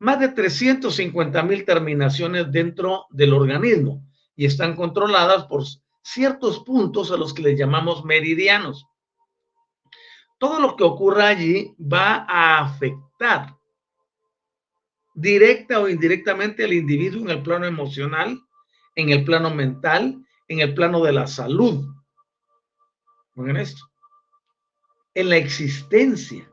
más 0.00 0.20
de 0.20 0.28
350 0.28 1.42
mil 1.42 1.64
terminaciones 1.64 2.50
dentro 2.50 3.06
del 3.10 3.32
organismo 3.32 4.04
y 4.36 4.46
están 4.46 4.76
controladas 4.76 5.44
por 5.46 5.64
ciertos 6.02 6.60
puntos 6.60 7.10
a 7.12 7.16
los 7.16 7.34
que 7.34 7.42
les 7.42 7.58
llamamos 7.58 8.04
meridianos. 8.04 8.86
Todo 10.38 10.60
lo 10.60 10.76
que 10.76 10.84
ocurra 10.84 11.28
allí 11.28 11.74
va 11.80 12.24
a 12.28 12.60
afectar 12.60 13.57
directa 15.20 15.80
o 15.80 15.88
indirectamente 15.88 16.64
al 16.64 16.72
individuo 16.72 17.22
en 17.22 17.30
el 17.30 17.42
plano 17.42 17.66
emocional, 17.66 18.40
en 18.94 19.10
el 19.10 19.24
plano 19.24 19.52
mental, 19.52 20.24
en 20.46 20.60
el 20.60 20.74
plano 20.74 21.02
de 21.02 21.12
la 21.12 21.26
salud. 21.26 21.86
Miren 23.34 23.56
esto. 23.56 23.82
En 25.14 25.28
la 25.28 25.36
existencia. 25.36 26.48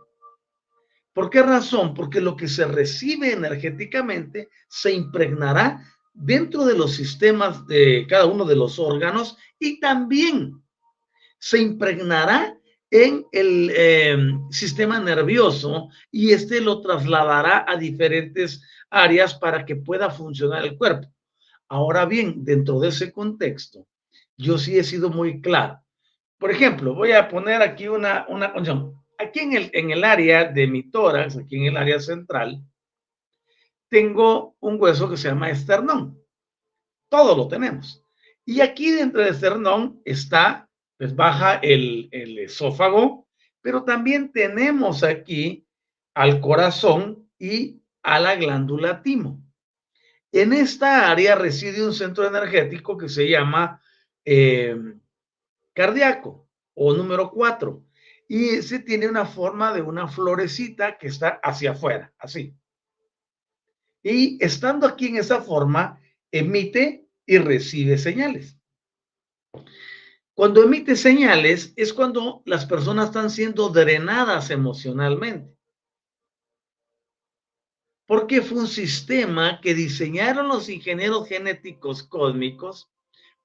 ¿Por 1.13 1.29
qué 1.29 1.43
razón? 1.43 1.93
Porque 1.93 2.19
lo 2.19 2.35
que 2.35 2.47
se 2.47 2.65
recibe 2.65 3.33
energéticamente 3.33 4.49
se 4.67 4.91
impregnará 4.91 5.85
dentro 6.13 6.65
de 6.65 6.75
los 6.75 6.93
sistemas 6.93 7.67
de 7.67 8.07
cada 8.09 8.25
uno 8.25 8.45
de 8.45 8.55
los 8.55 8.79
órganos 8.79 9.37
y 9.59 9.79
también 9.79 10.61
se 11.37 11.59
impregnará 11.59 12.54
en 12.95 13.27
el 13.33 13.71
em, 13.75 14.49
sistema 14.51 15.01
nervioso 15.01 15.89
y 16.11 16.31
este 16.31 16.61
lo 16.61 16.79
trasladará 16.79 17.65
a 17.67 17.75
diferentes 17.75 18.63
áreas 18.89 19.33
para 19.33 19.65
que 19.65 19.75
pueda 19.75 20.09
funcionar 20.09 20.63
el 20.63 20.77
cuerpo. 20.77 21.07
Ahora 21.67 22.05
bien, 22.05 22.45
dentro 22.45 22.79
de 22.79 22.87
ese 22.89 23.11
contexto, 23.11 23.85
yo 24.37 24.57
sí 24.57 24.79
he 24.79 24.83
sido 24.83 25.09
muy 25.09 25.41
claro. 25.41 25.81
Por 26.37 26.51
ejemplo, 26.51 26.93
voy 26.95 27.11
a 27.11 27.27
poner 27.27 27.61
aquí 27.61 27.89
una, 27.89 28.25
una. 28.29 28.53
Aquí 29.17 29.39
en 29.39 29.53
el, 29.53 29.69
en 29.73 29.91
el 29.91 30.03
área 30.03 30.45
de 30.45 30.65
mi 30.67 30.89
tórax, 30.89 31.35
aquí 31.35 31.57
en 31.57 31.65
el 31.65 31.77
área 31.77 31.99
central, 31.99 32.63
tengo 33.89 34.55
un 34.61 34.79
hueso 34.79 35.09
que 35.09 35.17
se 35.17 35.27
llama 35.27 35.49
esternón. 35.49 36.17
Todo 37.09 37.35
lo 37.35 37.47
tenemos. 37.49 38.01
Y 38.45 38.61
aquí 38.61 38.91
dentro 38.91 39.21
del 39.21 39.33
esternón 39.33 40.01
está, 40.05 40.64
pues 40.97 41.15
baja 41.15 41.55
el, 41.55 42.09
el 42.11 42.39
esófago, 42.39 43.27
pero 43.61 43.83
también 43.83 44.31
tenemos 44.31 45.03
aquí 45.03 45.65
al 46.13 46.39
corazón 46.39 47.29
y 47.37 47.81
a 48.03 48.19
la 48.19 48.35
glándula 48.35 49.01
timo. 49.01 49.43
En 50.31 50.53
esta 50.53 51.09
área 51.09 51.35
reside 51.35 51.85
un 51.85 51.93
centro 51.93 52.27
energético 52.27 52.97
que 52.97 53.09
se 53.09 53.29
llama 53.29 53.81
eh, 54.25 54.75
cardíaco 55.73 56.49
o 56.73 56.93
número 56.93 57.31
4. 57.31 57.83
Y 58.27 58.49
ese 58.49 58.79
tiene 58.79 59.07
una 59.07 59.25
forma 59.25 59.71
de 59.71 59.81
una 59.81 60.07
florecita 60.07 60.97
que 60.97 61.07
está 61.07 61.39
hacia 61.43 61.71
afuera, 61.71 62.13
así. 62.17 62.53
Y 64.03 64.43
estando 64.43 64.87
aquí 64.87 65.07
en 65.07 65.17
esa 65.17 65.41
forma, 65.41 66.01
emite 66.31 67.07
y 67.25 67.37
recibe 67.37 67.97
señales. 67.97 68.57
Cuando 70.35 70.63
emite 70.63 70.97
señales 70.97 71.71
es 71.77 71.93
cuando 71.93 72.43
las 72.45 72.65
personas 72.65 73.05
están 73.05 73.29
siendo 73.29 73.69
drenadas 73.69 74.49
emocionalmente. 74.49 75.55
Porque 78.05 78.41
fue 78.41 78.59
un 78.59 78.67
sistema 78.67 79.61
que 79.61 79.73
diseñaron 79.73 80.49
los 80.49 80.67
ingenieros 80.67 81.29
genéticos 81.29 82.03
cósmicos 82.03 82.89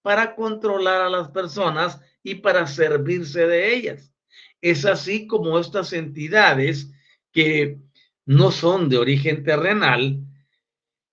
para 0.03 0.35
controlar 0.35 1.03
a 1.03 1.09
las 1.11 1.29
personas 1.31 2.01
y 2.25 2.35
para 2.35 2.67
servirse 2.67 3.47
de 3.47 3.73
ellas. 3.73 4.13
Es 4.61 4.85
así 4.85 5.29
como 5.29 5.61
estas 5.61 5.93
entidades 5.93 6.91
que 7.31 7.79
no 8.27 8.51
son 8.51 8.89
de 8.89 8.99
origen 8.99 9.45
terrenal, 9.45 10.19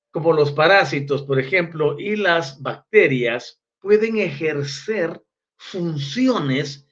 como 0.09 0.33
los 0.33 0.51
parásitos, 0.51 1.21
por 1.21 1.39
ejemplo, 1.39 1.99
y 1.99 2.15
las 2.15 2.61
bacterias, 2.63 3.61
pueden 3.79 4.17
ejercer 4.17 5.21
funciones 5.57 6.87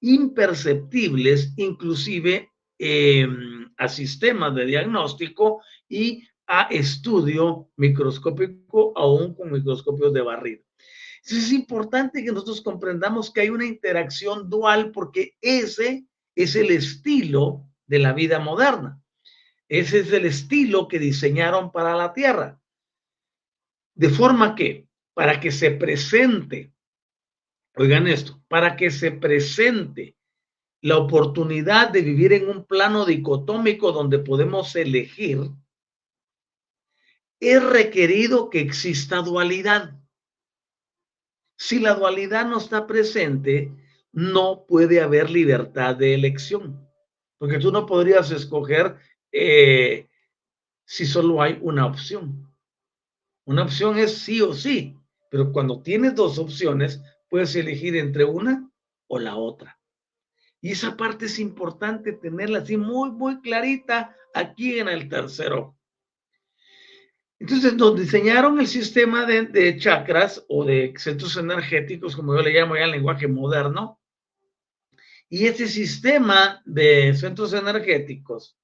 imperceptibles, 0.00 1.52
inclusive 1.56 2.50
em, 2.78 3.72
a 3.76 3.88
sistemas 3.88 4.54
de 4.54 4.66
diagnóstico 4.66 5.62
y 5.88 6.24
a 6.46 6.62
estudio 6.70 7.70
microscópico, 7.76 8.92
aún 8.96 9.34
con 9.34 9.52
microscopios 9.52 10.12
de 10.12 10.22
barrido. 10.22 10.62
es 11.24 11.52
importante 11.52 12.24
que 12.24 12.32
nosotros 12.32 12.62
comprendamos 12.62 13.30
que 13.30 13.42
hay 13.42 13.50
una 13.50 13.66
interacción 13.66 14.48
dual 14.48 14.92
porque 14.92 15.36
ese 15.40 16.06
es 16.34 16.56
el 16.56 16.70
estilo 16.70 17.68
de 17.86 17.98
la 17.98 18.12
vida 18.12 18.38
moderna. 18.38 19.00
Ese 19.68 20.00
es 20.00 20.12
el 20.12 20.24
estilo 20.24 20.88
que 20.88 20.98
diseñaron 20.98 21.70
para 21.70 21.94
la 21.94 22.14
Tierra. 22.14 22.58
De 23.94 24.08
forma 24.08 24.54
que, 24.54 24.88
para 25.12 25.40
que 25.40 25.50
se 25.50 25.72
presente 25.72 26.72
Oigan 27.80 28.08
esto, 28.08 28.42
para 28.48 28.74
que 28.74 28.90
se 28.90 29.12
presente 29.12 30.16
la 30.80 30.96
oportunidad 30.96 31.90
de 31.90 32.02
vivir 32.02 32.32
en 32.32 32.48
un 32.48 32.64
plano 32.64 33.04
dicotómico 33.04 33.92
donde 33.92 34.18
podemos 34.18 34.74
elegir, 34.74 35.38
es 37.38 37.62
requerido 37.62 38.50
que 38.50 38.58
exista 38.58 39.18
dualidad. 39.18 39.96
Si 41.56 41.78
la 41.78 41.94
dualidad 41.94 42.46
no 42.46 42.58
está 42.58 42.84
presente, 42.84 43.72
no 44.10 44.66
puede 44.66 45.00
haber 45.00 45.30
libertad 45.30 45.94
de 45.94 46.14
elección, 46.14 46.84
porque 47.38 47.60
tú 47.60 47.70
no 47.70 47.86
podrías 47.86 48.32
escoger 48.32 48.96
eh, 49.30 50.08
si 50.84 51.06
solo 51.06 51.40
hay 51.40 51.60
una 51.62 51.86
opción. 51.86 52.52
Una 53.44 53.62
opción 53.62 53.98
es 53.98 54.18
sí 54.18 54.40
o 54.40 54.52
sí, 54.52 54.96
pero 55.30 55.52
cuando 55.52 55.80
tienes 55.80 56.16
dos 56.16 56.38
opciones, 56.38 57.00
puedes 57.28 57.54
elegir 57.56 57.96
entre 57.96 58.24
una 58.24 58.70
o 59.06 59.18
la 59.18 59.36
otra. 59.36 59.78
Y 60.60 60.72
esa 60.72 60.96
parte 60.96 61.26
es 61.26 61.38
importante 61.38 62.12
tenerla 62.12 62.60
así 62.60 62.76
muy, 62.76 63.10
muy 63.10 63.40
clarita 63.40 64.16
aquí 64.34 64.78
en 64.78 64.88
el 64.88 65.08
tercero. 65.08 65.76
Entonces 67.40 67.74
nos 67.74 67.98
diseñaron 67.98 68.58
el 68.58 68.66
sistema 68.66 69.24
de, 69.24 69.76
chakras 69.78 70.44
o 70.48 70.64
de 70.64 70.92
centros 70.96 71.36
energéticos, 71.36 72.16
como 72.16 72.34
yo 72.34 72.42
le 72.42 72.52
llamo 72.52 72.76
ya 72.76 72.84
el 72.84 72.90
lenguaje 72.90 73.28
moderno. 73.28 74.00
Y 75.28 75.46
ese 75.46 75.68
sistema 75.68 76.60
de 76.64 77.14
centros 77.14 77.52
energéticos 77.52 78.58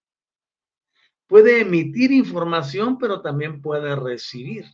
puede 1.29 1.61
emitir 1.61 2.11
información, 2.11 2.99
pero 2.99 3.21
también 3.21 3.63
puede 3.63 3.95
recibir. 3.95 4.65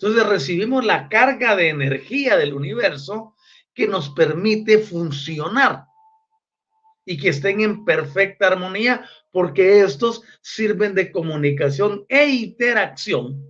Entonces 0.00 0.26
recibimos 0.26 0.84
la 0.84 1.08
carga 1.08 1.56
de 1.56 1.70
energía 1.70 2.36
del 2.36 2.54
universo 2.54 3.34
que 3.74 3.88
nos 3.88 4.10
permite 4.10 4.78
funcionar 4.78 5.86
y 7.04 7.18
que 7.18 7.30
estén 7.30 7.60
en 7.60 7.84
perfecta 7.84 8.46
armonía 8.46 9.08
porque 9.32 9.80
estos 9.80 10.22
sirven 10.40 10.94
de 10.94 11.10
comunicación 11.10 12.04
e 12.08 12.28
interacción 12.28 13.44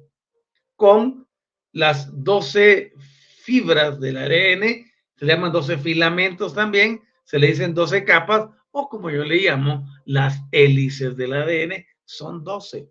con 0.75 1.27
las 1.73 2.09
12 2.25 2.95
fibras 3.43 4.01
del 4.01 4.17
ARN, 4.17 4.87
se 5.17 5.25
le 5.25 5.35
llaman 5.35 5.53
12 5.53 5.77
filamentos 5.79 6.55
también, 6.55 7.03
se 7.25 7.39
le 7.39 7.49
dicen 7.49 7.75
12 7.75 8.05
capas 8.05 8.49
o 8.71 8.89
como 8.89 9.11
yo 9.11 9.23
le 9.23 9.37
llamo 9.37 9.87
las 10.07 10.41
hélices 10.53 11.17
del 11.17 11.35
ADN, 11.35 11.85
son 12.05 12.43
12. 12.43 12.89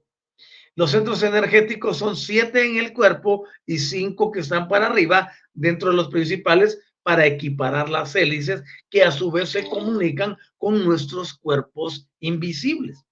Los 0.78 0.92
centros 0.92 1.24
energéticos 1.24 1.98
son 1.98 2.16
siete 2.16 2.64
en 2.64 2.78
el 2.78 2.94
cuerpo 2.94 3.48
y 3.66 3.80
cinco 3.80 4.32
que 4.32 4.42
están 4.42 4.68
para 4.68 4.86
arriba 4.86 5.32
dentro 5.52 5.90
de 5.90 5.96
los 5.96 6.10
principales 6.10 6.80
para 7.02 7.26
equiparar 7.26 7.90
las 7.90 8.16
hélices 8.16 8.62
que 8.88 9.02
a 9.02 9.12
su 9.12 9.32
vez 9.32 9.50
se 9.50 9.68
comunican 9.68 10.38
con 10.56 10.86
nuestros 10.86 11.34
cuerpos 11.34 12.08
invisibles. 12.20 13.04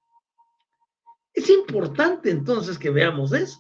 Es 1.34 1.50
importante 1.50 2.30
entonces 2.30 2.78
que 2.78 2.92
veamos 2.92 3.34
eso. 3.34 3.60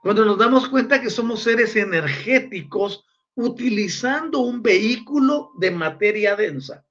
Cuando 0.00 0.24
nos 0.24 0.38
damos 0.38 0.66
cuenta 0.66 1.02
que 1.02 1.10
somos 1.10 1.42
seres 1.42 1.76
energéticos 1.76 3.04
utilizando 3.34 4.38
un 4.38 4.62
vehículo 4.62 5.50
de 5.58 5.72
materia 5.72 6.36
densa. 6.36 6.86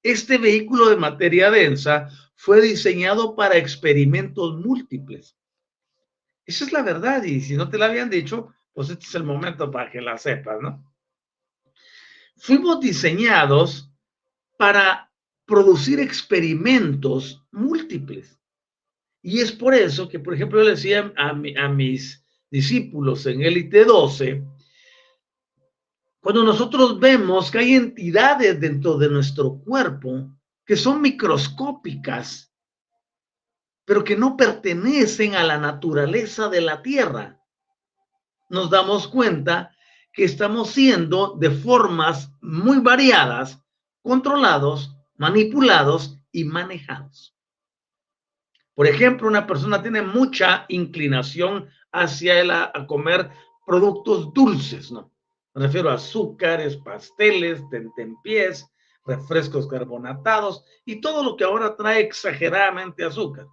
Este 0.00 0.38
vehículo 0.38 0.90
de 0.90 0.96
materia 0.96 1.50
densa 1.50 2.08
fue 2.44 2.60
diseñado 2.60 3.34
para 3.34 3.56
experimentos 3.56 4.58
múltiples. 4.58 5.34
Esa 6.44 6.66
es 6.66 6.72
la 6.74 6.82
verdad 6.82 7.22
y 7.22 7.40
si 7.40 7.56
no 7.56 7.70
te 7.70 7.78
la 7.78 7.86
habían 7.86 8.10
dicho, 8.10 8.52
pues 8.74 8.90
este 8.90 9.06
es 9.06 9.14
el 9.14 9.24
momento 9.24 9.70
para 9.70 9.90
que 9.90 10.02
la 10.02 10.18
sepas, 10.18 10.60
¿no? 10.60 10.84
Fuimos 12.36 12.80
diseñados 12.80 13.90
para 14.58 15.10
producir 15.46 16.00
experimentos 16.00 17.42
múltiples. 17.50 18.38
Y 19.22 19.40
es 19.40 19.50
por 19.50 19.72
eso 19.72 20.06
que, 20.06 20.18
por 20.18 20.34
ejemplo, 20.34 20.58
yo 20.58 20.64
le 20.64 20.72
decía 20.72 21.14
a, 21.16 21.30
a 21.30 21.68
mis 21.70 22.26
discípulos 22.50 23.24
en 23.24 23.40
élite 23.40 23.86
12, 23.86 24.44
Cuando 26.20 26.44
nosotros 26.44 27.00
vemos 27.00 27.50
que 27.50 27.58
hay 27.60 27.74
entidades 27.74 28.60
dentro 28.60 28.98
de 28.98 29.08
nuestro 29.08 29.60
cuerpo 29.60 30.28
que 30.64 30.76
son 30.76 31.00
microscópicas, 31.00 32.52
pero 33.84 34.02
que 34.02 34.16
no 34.16 34.36
pertenecen 34.36 35.34
a 35.34 35.44
la 35.44 35.58
naturaleza 35.58 36.48
de 36.48 36.60
la 36.60 36.82
Tierra, 36.82 37.40
nos 38.48 38.70
damos 38.70 39.08
cuenta 39.08 39.74
que 40.12 40.24
estamos 40.24 40.70
siendo 40.70 41.34
de 41.36 41.50
formas 41.50 42.30
muy 42.40 42.78
variadas, 42.78 43.60
controlados, 44.02 44.96
manipulados 45.16 46.18
y 46.30 46.44
manejados. 46.44 47.36
Por 48.74 48.86
ejemplo, 48.86 49.28
una 49.28 49.46
persona 49.46 49.82
tiene 49.82 50.02
mucha 50.02 50.66
inclinación 50.68 51.68
hacia 51.92 52.40
el 52.40 52.50
a, 52.50 52.72
comer 52.86 53.30
productos 53.66 54.32
dulces, 54.32 54.90
¿no? 54.90 55.12
Me 55.54 55.66
refiero 55.66 55.90
a 55.90 55.94
azúcares, 55.94 56.76
pasteles, 56.78 57.62
tentempiés, 57.70 58.68
refrescos 59.04 59.66
carbonatados 59.66 60.64
y 60.84 61.00
todo 61.00 61.22
lo 61.22 61.36
que 61.36 61.44
ahora 61.44 61.76
trae 61.76 62.00
exageradamente 62.00 63.04
azúcar. 63.04 63.46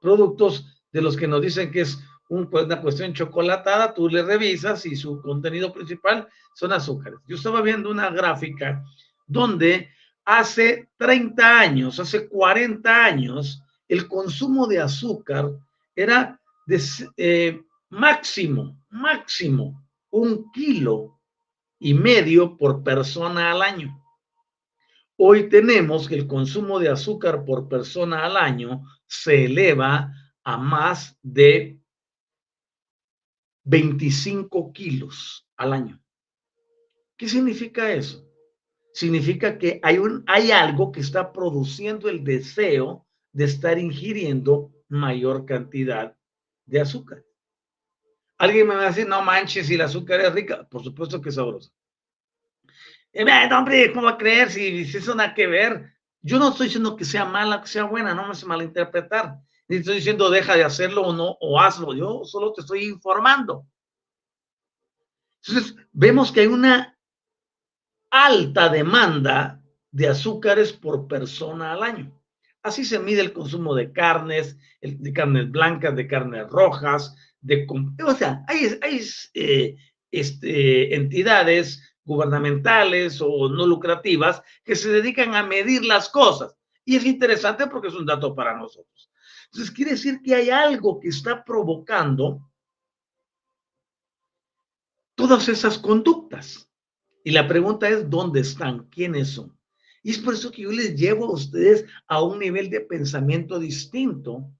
Productos 0.00 0.66
de 0.92 1.00
los 1.00 1.16
que 1.16 1.28
nos 1.28 1.40
dicen 1.40 1.70
que 1.70 1.82
es 1.82 1.98
pues, 2.28 2.64
una 2.64 2.80
cuestión 2.80 3.12
chocolatada, 3.12 3.94
tú 3.94 4.08
le 4.08 4.22
revisas 4.22 4.86
y 4.86 4.96
su 4.96 5.20
contenido 5.20 5.72
principal 5.72 6.28
son 6.54 6.72
azúcares. 6.72 7.18
Yo 7.26 7.36
estaba 7.36 7.60
viendo 7.62 7.90
una 7.90 8.10
gráfica 8.10 8.82
donde 9.26 9.90
hace 10.24 10.90
30 10.96 11.60
años, 11.60 12.00
hace 12.00 12.28
40 12.28 13.04
años, 13.04 13.62
el 13.88 14.08
consumo 14.08 14.66
de 14.66 14.80
azúcar 14.80 15.50
era 15.94 16.40
de 16.66 16.80
eh, 17.16 17.60
máximo, 17.90 18.78
máximo 18.90 19.82
un 20.10 20.50
kilo 20.52 21.18
y 21.78 21.94
medio 21.94 22.56
por 22.56 22.82
persona 22.82 23.50
al 23.50 23.62
año. 23.62 24.01
Hoy 25.16 25.48
tenemos 25.48 26.08
que 26.08 26.14
el 26.14 26.26
consumo 26.26 26.78
de 26.78 26.88
azúcar 26.88 27.44
por 27.44 27.68
persona 27.68 28.24
al 28.24 28.36
año 28.36 28.82
se 29.06 29.44
eleva 29.44 30.12
a 30.42 30.56
más 30.56 31.18
de 31.22 31.78
25 33.64 34.72
kilos 34.72 35.46
al 35.56 35.72
año. 35.72 36.02
¿Qué 37.16 37.28
significa 37.28 37.92
eso? 37.92 38.26
Significa 38.94 39.58
que 39.58 39.80
hay, 39.82 39.98
un, 39.98 40.24
hay 40.26 40.50
algo 40.50 40.90
que 40.90 41.00
está 41.00 41.32
produciendo 41.32 42.08
el 42.08 42.24
deseo 42.24 43.06
de 43.32 43.44
estar 43.44 43.78
ingiriendo 43.78 44.72
mayor 44.88 45.46
cantidad 45.46 46.16
de 46.66 46.80
azúcar. 46.80 47.24
Alguien 48.38 48.66
me 48.66 48.74
va 48.74 48.82
a 48.82 48.86
decir, 48.88 49.06
no 49.06 49.22
manches, 49.22 49.68
si 49.68 49.74
el 49.74 49.82
azúcar 49.82 50.20
es 50.20 50.32
rica. 50.34 50.68
Por 50.68 50.82
supuesto 50.82 51.20
que 51.20 51.28
es 51.28 51.36
sabrosa. 51.36 51.70
Eh, 53.12 53.26
hombre, 53.52 53.92
¿cómo 53.92 54.06
va 54.06 54.12
a 54.12 54.18
creer 54.18 54.50
si, 54.50 54.84
si 54.86 54.96
eso 54.96 55.14
nada 55.14 55.34
que 55.34 55.46
ver? 55.46 55.92
Yo 56.22 56.38
no 56.38 56.50
estoy 56.50 56.66
diciendo 56.66 56.96
que 56.96 57.04
sea 57.04 57.24
mala, 57.24 57.60
que 57.60 57.68
sea 57.68 57.84
buena, 57.84 58.14
no 58.14 58.24
me 58.24 58.30
hace 58.30 58.46
malinterpretar. 58.46 59.38
Ni 59.68 59.76
estoy 59.76 59.96
diciendo 59.96 60.30
deja 60.30 60.56
de 60.56 60.64
hacerlo 60.64 61.02
o 61.02 61.12
no, 61.12 61.36
o 61.40 61.60
hazlo. 61.60 61.94
Yo 61.94 62.24
solo 62.24 62.52
te 62.52 62.62
estoy 62.62 62.84
informando. 62.84 63.66
Entonces, 65.44 65.76
vemos 65.92 66.30
que 66.30 66.40
hay 66.40 66.46
una 66.46 66.98
alta 68.10 68.68
demanda 68.68 69.62
de 69.90 70.08
azúcares 70.08 70.72
por 70.72 71.08
persona 71.08 71.72
al 71.72 71.82
año. 71.82 72.22
Así 72.62 72.84
se 72.84 72.98
mide 72.98 73.20
el 73.20 73.32
consumo 73.32 73.74
de 73.74 73.92
carnes, 73.92 74.56
de 74.80 75.12
carnes 75.12 75.50
blancas, 75.50 75.96
de 75.96 76.06
carnes 76.06 76.48
rojas, 76.48 77.16
de, 77.40 77.66
o 78.06 78.14
sea, 78.14 78.44
hay, 78.46 78.78
hay 78.82 79.04
eh, 79.34 79.76
este, 80.12 80.94
entidades 80.94 81.82
gubernamentales 82.04 83.20
o 83.20 83.48
no 83.48 83.66
lucrativas 83.66 84.42
que 84.64 84.76
se 84.76 84.90
dedican 84.90 85.34
a 85.34 85.42
medir 85.42 85.84
las 85.84 86.08
cosas. 86.08 86.56
Y 86.84 86.96
es 86.96 87.04
interesante 87.04 87.66
porque 87.66 87.88
es 87.88 87.94
un 87.94 88.06
dato 88.06 88.34
para 88.34 88.56
nosotros. 88.56 89.10
Entonces, 89.46 89.70
quiere 89.70 89.92
decir 89.92 90.20
que 90.22 90.34
hay 90.34 90.50
algo 90.50 90.98
que 90.98 91.08
está 91.08 91.44
provocando 91.44 92.40
todas 95.14 95.48
esas 95.48 95.78
conductas. 95.78 96.68
Y 97.24 97.30
la 97.30 97.46
pregunta 97.46 97.88
es, 97.88 98.08
¿dónde 98.08 98.40
están? 98.40 98.88
¿Quiénes 98.88 99.28
son? 99.30 99.56
Y 100.02 100.10
es 100.10 100.18
por 100.18 100.34
eso 100.34 100.50
que 100.50 100.62
yo 100.62 100.72
les 100.72 100.96
llevo 100.96 101.26
a 101.26 101.34
ustedes 101.34 101.84
a 102.08 102.22
un 102.22 102.40
nivel 102.40 102.68
de 102.70 102.80
pensamiento 102.80 103.60
distinto, 103.60 104.50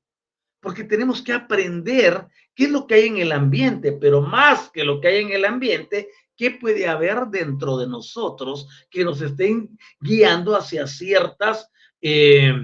porque 0.63 0.85
tenemos 0.85 1.21
que 1.21 1.33
aprender 1.33 2.29
qué 2.55 2.65
es 2.65 2.71
lo 2.71 2.87
que 2.87 2.95
hay 2.95 3.07
en 3.09 3.19
el 3.19 3.33
ambiente, 3.33 3.93
pero 3.93 4.23
más 4.23 4.71
que 4.71 4.85
lo 4.85 5.01
que 5.01 5.09
hay 5.09 5.23
en 5.23 5.33
el 5.33 5.45
ambiente, 5.45 6.11
qué 6.37 6.53
puede 6.53 6.87
haber 6.87 7.27
dentro 7.27 7.77
de 7.77 7.89
nosotros 7.89 8.69
que 8.89 9.05
nos 9.05 9.21
estén 9.21 9.77
guiando 10.01 10.55
hacia 10.55 10.87
ciertas 10.87 11.69
eh, 12.01 12.55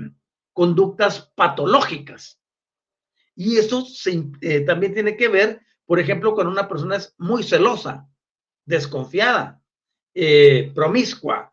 conductas 0.52 1.32
patológicas. 1.34 2.40
Y 3.34 3.56
eso 3.56 3.84
eh, 4.40 4.60
también 4.60 4.94
tiene 4.94 5.16
que 5.16 5.26
ver, 5.26 5.60
por 5.84 5.98
ejemplo, 5.98 6.34
cuando 6.34 6.52
una 6.52 6.68
persona 6.68 6.98
muy 7.18 7.42
celosa, 7.42 8.08
desconfiada, 8.64 9.60
eh, 10.14 10.70
promiscua, 10.72 11.52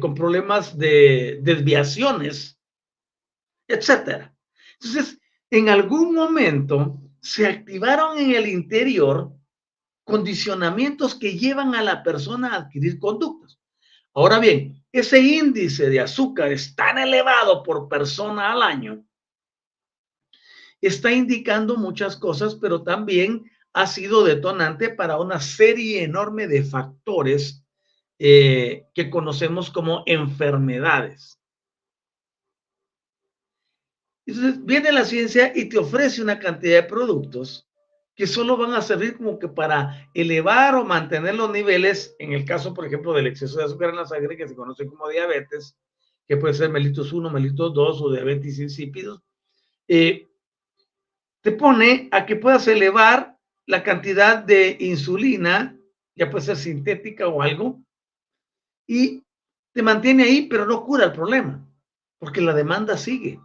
con 0.00 0.14
problemas 0.14 0.78
de 0.78 1.40
desviaciones, 1.42 2.56
etcétera. 3.66 4.32
Entonces, 4.74 5.19
en 5.50 5.68
algún 5.68 6.14
momento 6.14 7.00
se 7.20 7.46
activaron 7.46 8.18
en 8.18 8.34
el 8.34 8.48
interior 8.48 9.32
condicionamientos 10.04 11.14
que 11.14 11.38
llevan 11.38 11.74
a 11.74 11.82
la 11.82 12.02
persona 12.02 12.54
a 12.54 12.56
adquirir 12.58 12.98
conductas. 12.98 13.58
Ahora 14.14 14.38
bien, 14.38 14.84
ese 14.92 15.20
índice 15.20 15.88
de 15.88 16.00
azúcar 16.00 16.50
es 16.52 16.74
tan 16.74 16.98
elevado 16.98 17.62
por 17.62 17.88
persona 17.88 18.52
al 18.52 18.62
año, 18.62 19.04
está 20.80 21.12
indicando 21.12 21.76
muchas 21.76 22.16
cosas, 22.16 22.54
pero 22.54 22.82
también 22.82 23.44
ha 23.72 23.86
sido 23.86 24.24
detonante 24.24 24.90
para 24.90 25.18
una 25.18 25.40
serie 25.40 26.02
enorme 26.02 26.48
de 26.48 26.64
factores 26.64 27.64
eh, 28.18 28.86
que 28.94 29.10
conocemos 29.10 29.70
como 29.70 30.02
enfermedades. 30.06 31.39
Entonces 34.30 34.64
viene 34.64 34.92
la 34.92 35.04
ciencia 35.04 35.52
y 35.56 35.64
te 35.68 35.78
ofrece 35.78 36.22
una 36.22 36.38
cantidad 36.38 36.82
de 36.82 36.88
productos 36.88 37.68
que 38.14 38.28
solo 38.28 38.56
van 38.56 38.74
a 38.74 38.82
servir 38.82 39.16
como 39.16 39.40
que 39.40 39.48
para 39.48 40.08
elevar 40.14 40.76
o 40.76 40.84
mantener 40.84 41.34
los 41.34 41.50
niveles, 41.50 42.14
en 42.20 42.32
el 42.32 42.44
caso, 42.44 42.72
por 42.72 42.86
ejemplo, 42.86 43.12
del 43.12 43.26
exceso 43.26 43.58
de 43.58 43.64
azúcar 43.64 43.90
en 43.90 43.96
la 43.96 44.06
sangre, 44.06 44.36
que 44.36 44.46
se 44.46 44.54
conoce 44.54 44.86
como 44.86 45.08
diabetes, 45.08 45.76
que 46.28 46.36
puede 46.36 46.54
ser 46.54 46.70
mellitus 46.70 47.12
1, 47.12 47.28
mellitus 47.28 47.74
2 47.74 48.02
o 48.02 48.12
diabetes 48.12 48.60
insípidos, 48.60 49.20
eh, 49.88 50.28
te 51.40 51.50
pone 51.50 52.08
a 52.12 52.24
que 52.24 52.36
puedas 52.36 52.68
elevar 52.68 53.36
la 53.66 53.82
cantidad 53.82 54.38
de 54.38 54.76
insulina, 54.78 55.76
ya 56.14 56.30
puede 56.30 56.44
ser 56.44 56.56
sintética 56.56 57.26
o 57.26 57.42
algo, 57.42 57.82
y 58.86 59.24
te 59.72 59.82
mantiene 59.82 60.22
ahí, 60.22 60.42
pero 60.42 60.66
no 60.66 60.84
cura 60.84 61.06
el 61.06 61.12
problema, 61.12 61.66
porque 62.18 62.40
la 62.40 62.54
demanda 62.54 62.96
sigue. 62.96 63.40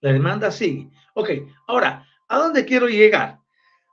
La 0.00 0.12
demanda 0.12 0.50
sigue. 0.50 0.90
Ok, 1.14 1.30
ahora, 1.66 2.08
¿A 2.28 2.38
dónde 2.38 2.66
quiero 2.66 2.88
llegar? 2.88 3.40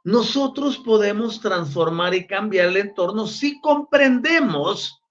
Nosotros 0.03 0.77
podemos 0.77 1.39
transformar 1.39 2.13
y 2.13 2.27
cambiar 2.27 2.67
el 2.67 2.77
entorno 2.77 3.25
si 3.27 3.59
comprendemos 3.61 5.01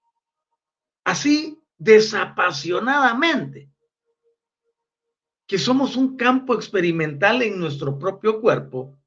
así 1.03 1.59
desapasionadamente 1.77 3.69
que 5.47 5.57
somos 5.57 5.95
un 5.95 6.15
campo 6.15 6.55
experimental 6.55 7.41
en 7.41 7.59
nuestro 7.59 7.99
propio 7.99 8.39
cuerpo 8.39 8.97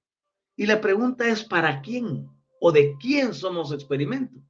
y 0.57 0.66
la 0.66 0.81
pregunta 0.81 1.27
es 1.27 1.42
¿para 1.42 1.81
quién 1.81 2.29
o 2.61 2.70
de 2.70 2.96
quién 3.01 3.33
somos 3.33 3.72
experimento? 3.72 4.40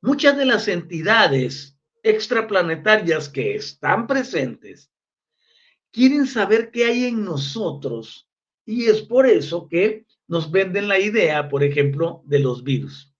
Muchas 0.00 0.36
de 0.36 0.44
las 0.44 0.68
entidades 0.68 1.76
extraplanetarias 2.02 3.28
que 3.28 3.54
están 3.54 4.06
presentes 4.06 4.92
quieren 5.92 6.26
saber 6.26 6.70
qué 6.70 6.84
hay 6.84 7.04
en 7.06 7.24
nosotros 7.24 8.28
y 8.64 8.86
es 8.86 9.02
por 9.02 9.26
eso 9.26 9.68
que 9.68 10.06
nos 10.26 10.50
venden 10.50 10.88
la 10.88 10.98
idea, 10.98 11.48
por 11.48 11.64
ejemplo, 11.64 12.22
de 12.26 12.38
los 12.40 12.62
virus. 12.62 13.14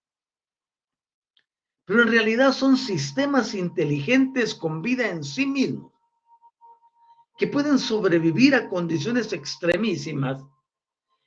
Pero 1.87 2.03
en 2.03 2.09
realidad 2.09 2.53
son 2.53 2.77
sistemas 2.77 3.55
inteligentes 3.55 4.55
con 4.55 4.83
vida 4.83 5.09
en 5.09 5.25
sí 5.25 5.47
mismos, 5.47 5.93
que 7.39 7.47
pueden 7.47 7.79
sobrevivir 7.79 8.55
a 8.55 8.69
condiciones 8.69 9.33
extremísimas 9.33 10.45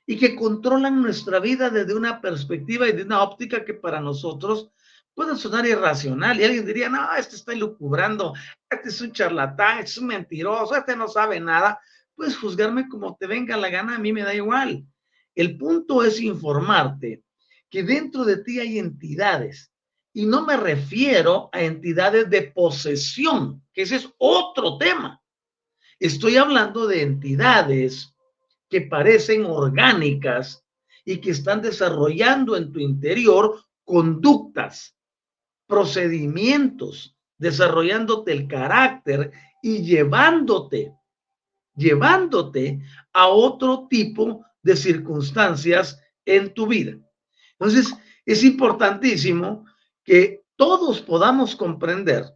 y 0.06 0.16
que 0.18 0.36
controlan 0.36 1.02
nuestra 1.02 1.40
vida 1.40 1.68
desde 1.70 1.96
una 1.96 2.20
perspectiva 2.20 2.88
y 2.88 2.92
de 2.92 3.02
una 3.02 3.22
óptica 3.22 3.64
que 3.64 3.74
para 3.74 4.00
nosotros 4.00 4.70
puede 5.14 5.36
sonar 5.36 5.66
irracional 5.66 6.40
y 6.40 6.44
alguien 6.44 6.66
diría, 6.66 6.88
no, 6.88 7.14
este 7.14 7.36
está 7.36 7.54
lucubrando, 7.54 8.34
este 8.70 8.88
es 8.88 9.00
un 9.00 9.12
charlatán, 9.12 9.78
este 9.78 9.90
es 9.90 9.98
un 9.98 10.06
mentiroso, 10.08 10.74
este 10.74 10.96
no 10.96 11.08
sabe 11.08 11.40
nada. 11.40 11.80
Puedes 12.14 12.36
juzgarme 12.36 12.88
como 12.88 13.16
te 13.16 13.26
venga 13.26 13.56
la 13.56 13.70
gana, 13.70 13.96
a 13.96 13.98
mí 13.98 14.12
me 14.12 14.22
da 14.22 14.34
igual. 14.34 14.84
El 15.34 15.56
punto 15.56 16.02
es 16.02 16.20
informarte 16.20 17.22
que 17.70 17.82
dentro 17.82 18.24
de 18.24 18.38
ti 18.38 18.60
hay 18.60 18.78
entidades. 18.78 19.72
Y 20.14 20.26
no 20.26 20.44
me 20.44 20.58
refiero 20.58 21.48
a 21.52 21.62
entidades 21.62 22.28
de 22.28 22.42
posesión, 22.42 23.64
que 23.72 23.82
ese 23.82 23.96
es 23.96 24.10
otro 24.18 24.76
tema. 24.76 25.22
Estoy 25.98 26.36
hablando 26.36 26.86
de 26.86 27.00
entidades 27.00 28.14
que 28.68 28.82
parecen 28.82 29.46
orgánicas 29.46 30.64
y 31.04 31.18
que 31.18 31.30
están 31.30 31.62
desarrollando 31.62 32.56
en 32.56 32.72
tu 32.72 32.78
interior 32.78 33.64
conductas, 33.84 34.94
procedimientos, 35.72 37.16
desarrollándote 37.38 38.30
el 38.30 38.46
carácter 38.46 39.32
y 39.62 39.82
llevándote, 39.82 40.92
llevándote 41.74 42.82
a 43.10 43.28
otro 43.28 43.86
tipo 43.88 44.44
de 44.62 44.76
circunstancias 44.76 45.98
en 46.26 46.52
tu 46.52 46.66
vida. 46.66 46.98
Entonces, 47.52 47.96
es 48.26 48.44
importantísimo 48.44 49.64
que 50.04 50.44
todos 50.56 51.00
podamos 51.00 51.56
comprender 51.56 52.26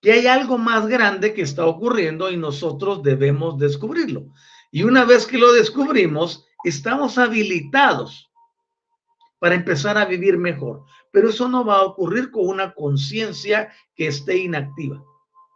que 0.00 0.12
hay 0.12 0.28
algo 0.28 0.56
más 0.56 0.86
grande 0.86 1.34
que 1.34 1.42
está 1.42 1.66
ocurriendo 1.66 2.30
y 2.30 2.36
nosotros 2.36 3.02
debemos 3.02 3.58
descubrirlo. 3.58 4.26
Y 4.70 4.84
una 4.84 5.04
vez 5.04 5.26
que 5.26 5.36
lo 5.36 5.52
descubrimos, 5.52 6.46
estamos 6.62 7.18
habilitados 7.18 8.30
para 9.40 9.56
empezar 9.56 9.98
a 9.98 10.04
vivir 10.04 10.38
mejor. 10.38 10.84
Pero 11.12 11.28
eso 11.28 11.48
no 11.48 11.64
va 11.64 11.76
a 11.76 11.82
ocurrir 11.82 12.32
con 12.32 12.48
una 12.48 12.74
conciencia 12.74 13.72
que 13.94 14.08
esté 14.08 14.38
inactiva. 14.38 15.04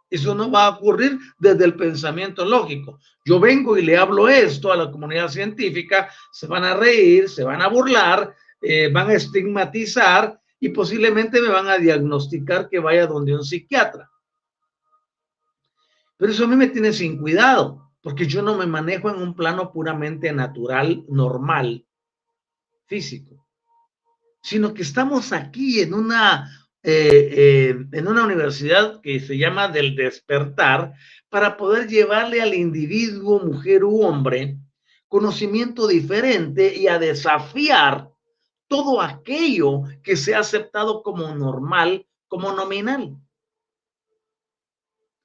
Eso 0.09 0.33
no 0.33 0.49
va 0.49 0.67
a 0.67 0.69
ocurrir 0.69 1.19
desde 1.37 1.65
el 1.65 1.75
pensamiento 1.75 2.45
lógico. 2.45 2.99
Yo 3.25 3.39
vengo 3.41 3.77
y 3.77 3.81
le 3.81 3.97
hablo 3.97 4.29
esto 4.29 4.71
a 4.71 4.77
la 4.77 4.89
comunidad 4.89 5.27
científica, 5.27 6.09
se 6.31 6.47
van 6.47 6.63
a 6.63 6.75
reír, 6.75 7.27
se 7.27 7.43
van 7.43 7.61
a 7.61 7.67
burlar, 7.67 8.33
eh, 8.61 8.89
van 8.89 9.09
a 9.09 9.15
estigmatizar 9.15 10.39
y 10.59 10.69
posiblemente 10.69 11.41
me 11.41 11.49
van 11.49 11.67
a 11.67 11.77
diagnosticar 11.77 12.69
que 12.69 12.79
vaya 12.79 13.05
donde 13.05 13.35
un 13.35 13.43
psiquiatra. 13.43 14.09
Pero 16.15 16.31
eso 16.31 16.45
a 16.45 16.47
mí 16.47 16.55
me 16.55 16.67
tiene 16.67 16.93
sin 16.93 17.19
cuidado, 17.19 17.91
porque 18.01 18.25
yo 18.25 18.41
no 18.41 18.55
me 18.57 18.65
manejo 18.65 19.09
en 19.09 19.21
un 19.21 19.35
plano 19.35 19.71
puramente 19.71 20.31
natural, 20.31 21.03
normal, 21.09 21.85
físico, 22.85 23.46
sino 24.41 24.73
que 24.73 24.83
estamos 24.83 25.33
aquí 25.33 25.81
en 25.81 25.93
una, 25.93 26.49
eh, 26.83 27.29
eh, 27.31 27.75
en 27.91 28.07
una 28.07 28.23
universidad 28.23 29.01
que 29.01 29.19
se 29.19 29.37
llama 29.37 29.67
del 29.67 29.95
despertar 29.95 30.93
para 31.29 31.57
poder 31.57 31.87
llevarle 31.87 32.41
al 32.41 32.53
individuo, 32.53 33.39
mujer 33.39 33.83
u 33.83 34.01
hombre, 34.01 34.57
conocimiento 35.07 35.87
diferente 35.87 36.75
y 36.75 36.87
a 36.87 36.99
desafiar 36.99 38.09
todo 38.67 39.01
aquello 39.01 39.83
que 40.03 40.15
se 40.17 40.35
ha 40.35 40.39
aceptado 40.39 41.01
como 41.01 41.33
normal, 41.33 42.05
como 42.27 42.51
nominal. 42.51 43.17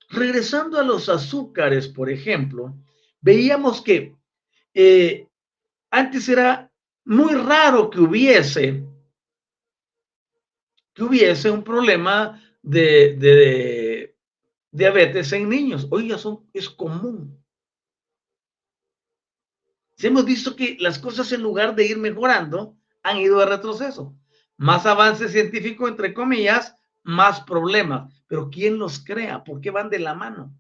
Regresando 0.09 0.79
a 0.79 0.83
los 0.83 1.09
azúcares, 1.09 1.89
por 1.89 2.11
ejemplo, 2.11 2.75
veíamos 3.21 3.81
que 3.81 4.15
eh, 4.75 5.27
antes 5.91 6.29
era 6.29 6.71
muy 7.05 7.35
raro 7.35 7.91
que 7.91 8.01
hubiese 8.01 8.85
que 10.95 11.03
hubiese 11.03 11.51
un 11.51 11.65
problema 11.65 12.43
de, 12.63 14.15
diabetes 14.71 15.33
en 15.33 15.49
niños. 15.49 15.87
Hoy 15.91 16.09
ya 16.09 16.19
son, 16.19 16.49
es 16.53 16.69
común. 16.69 17.39
Hemos 19.99 20.25
visto 20.25 20.57
que 20.57 20.77
las 20.81 20.99
cosas 20.99 21.31
en 21.33 21.43
lugar 21.43 21.75
de 21.77 21.87
ir 21.87 21.99
mejorando, 21.99 22.77
han 23.03 23.19
ido 23.19 23.39
de 23.39 23.47
retroceso. 23.47 24.17
Más 24.57 24.87
avance 24.87 25.29
científico, 25.29 25.89
entre 25.89 26.15
comillas, 26.15 26.75
más 27.03 27.41
problemas. 27.43 28.13
Pero 28.27 28.49
¿quién 28.51 28.79
los 28.79 29.05
crea? 29.05 29.45
¿Por 29.45 29.61
qué 29.61 29.71
van 29.71 29.91
de 29.91 29.99
la 29.99 30.15
mano? 30.15 30.57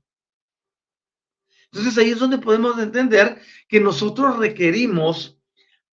Entonces 1.66 1.96
ahí 1.96 2.10
es 2.10 2.18
donde 2.18 2.38
podemos 2.38 2.78
entender 2.78 3.40
que 3.68 3.80
nosotros 3.80 4.36
requerimos 4.36 5.38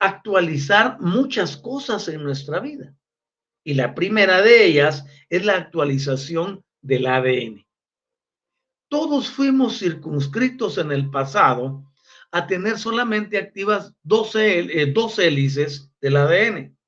actualizar 0.00 1.00
muchas 1.00 1.56
cosas 1.56 2.08
en 2.08 2.22
nuestra 2.22 2.60
vida. 2.60 2.97
Y 3.68 3.74
la 3.74 3.94
primera 3.94 4.40
de 4.40 4.64
ellas 4.64 5.04
es 5.28 5.44
la 5.44 5.56
actualización 5.56 6.64
del 6.80 7.06
ADN. 7.06 7.66
Todos 8.88 9.28
fuimos 9.28 9.78
circunscritos 9.78 10.78
en 10.78 10.90
el 10.90 11.10
pasado 11.10 11.84
a 12.32 12.46
tener 12.46 12.78
solamente 12.78 13.36
activas 13.36 13.92
12, 14.04 14.60
eh, 14.60 14.86
dos 14.86 15.18
hélices 15.18 15.92
del 16.00 16.16
ADN, 16.16 16.78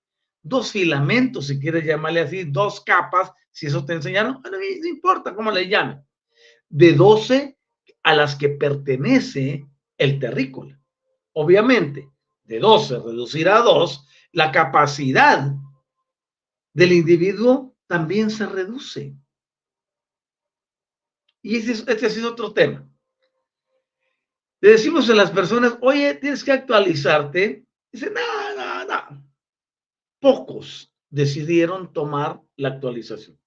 dos 0.43 0.73
filamentos, 0.73 1.49
si 1.49 1.61
quieres 1.61 1.85
llamarle 1.85 2.21
así, 2.21 2.45
dos 2.45 2.81
capas, 2.81 3.31
si 3.51 3.67
eso 3.67 3.85
te 3.85 3.93
enseñaron, 3.93 4.41
no, 4.43 4.89
importa 4.89 5.35
cómo 5.35 5.51
le 5.51 5.69
llamen, 5.69 6.03
de 6.71 6.95
12 6.95 7.59
a 8.05 8.15
las 8.15 8.37
que 8.37 8.49
pertenece 8.49 9.67
el 9.99 10.19
terrícola. 10.19 10.81
Obviamente, 11.35 12.09
de 12.45 12.59
12 12.59 13.01
reducir 13.01 13.51
a 13.51 13.59
2, 13.59 14.07
la 14.33 14.51
capacidad 14.51 15.53
del 16.73 16.93
individuo 16.93 17.77
también 17.87 18.31
se 18.31 18.47
reduce. 18.47 19.17
Y 21.43 21.57
ese, 21.57 21.73
este 21.73 22.07
ha 22.07 22.11
sido 22.11 22.31
otro 22.31 22.53
tema. 22.53 22.87
Le 24.61 24.71
decimos 24.71 25.09
a 25.09 25.15
las 25.15 25.31
personas, 25.31 25.79
oye, 25.81 26.15
tienes 26.15 26.45
que 26.45 26.53
actualizarte. 26.53 27.67
Dice, 27.91 28.11
no, 28.11 28.57
no, 28.57 28.85
no. 28.85 29.25
Pocos 30.21 30.93
decidieron 31.09 31.93
tomar 31.93 32.43
la 32.57 32.69
actualización. 32.69 33.39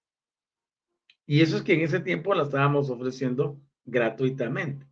Y 1.25 1.41
eso 1.41 1.57
es 1.57 1.63
que 1.63 1.73
en 1.73 1.81
ese 1.81 1.99
tiempo 1.99 2.33
la 2.33 2.43
estábamos 2.43 2.89
ofreciendo 2.89 3.61
gratuitamente. 3.85 4.87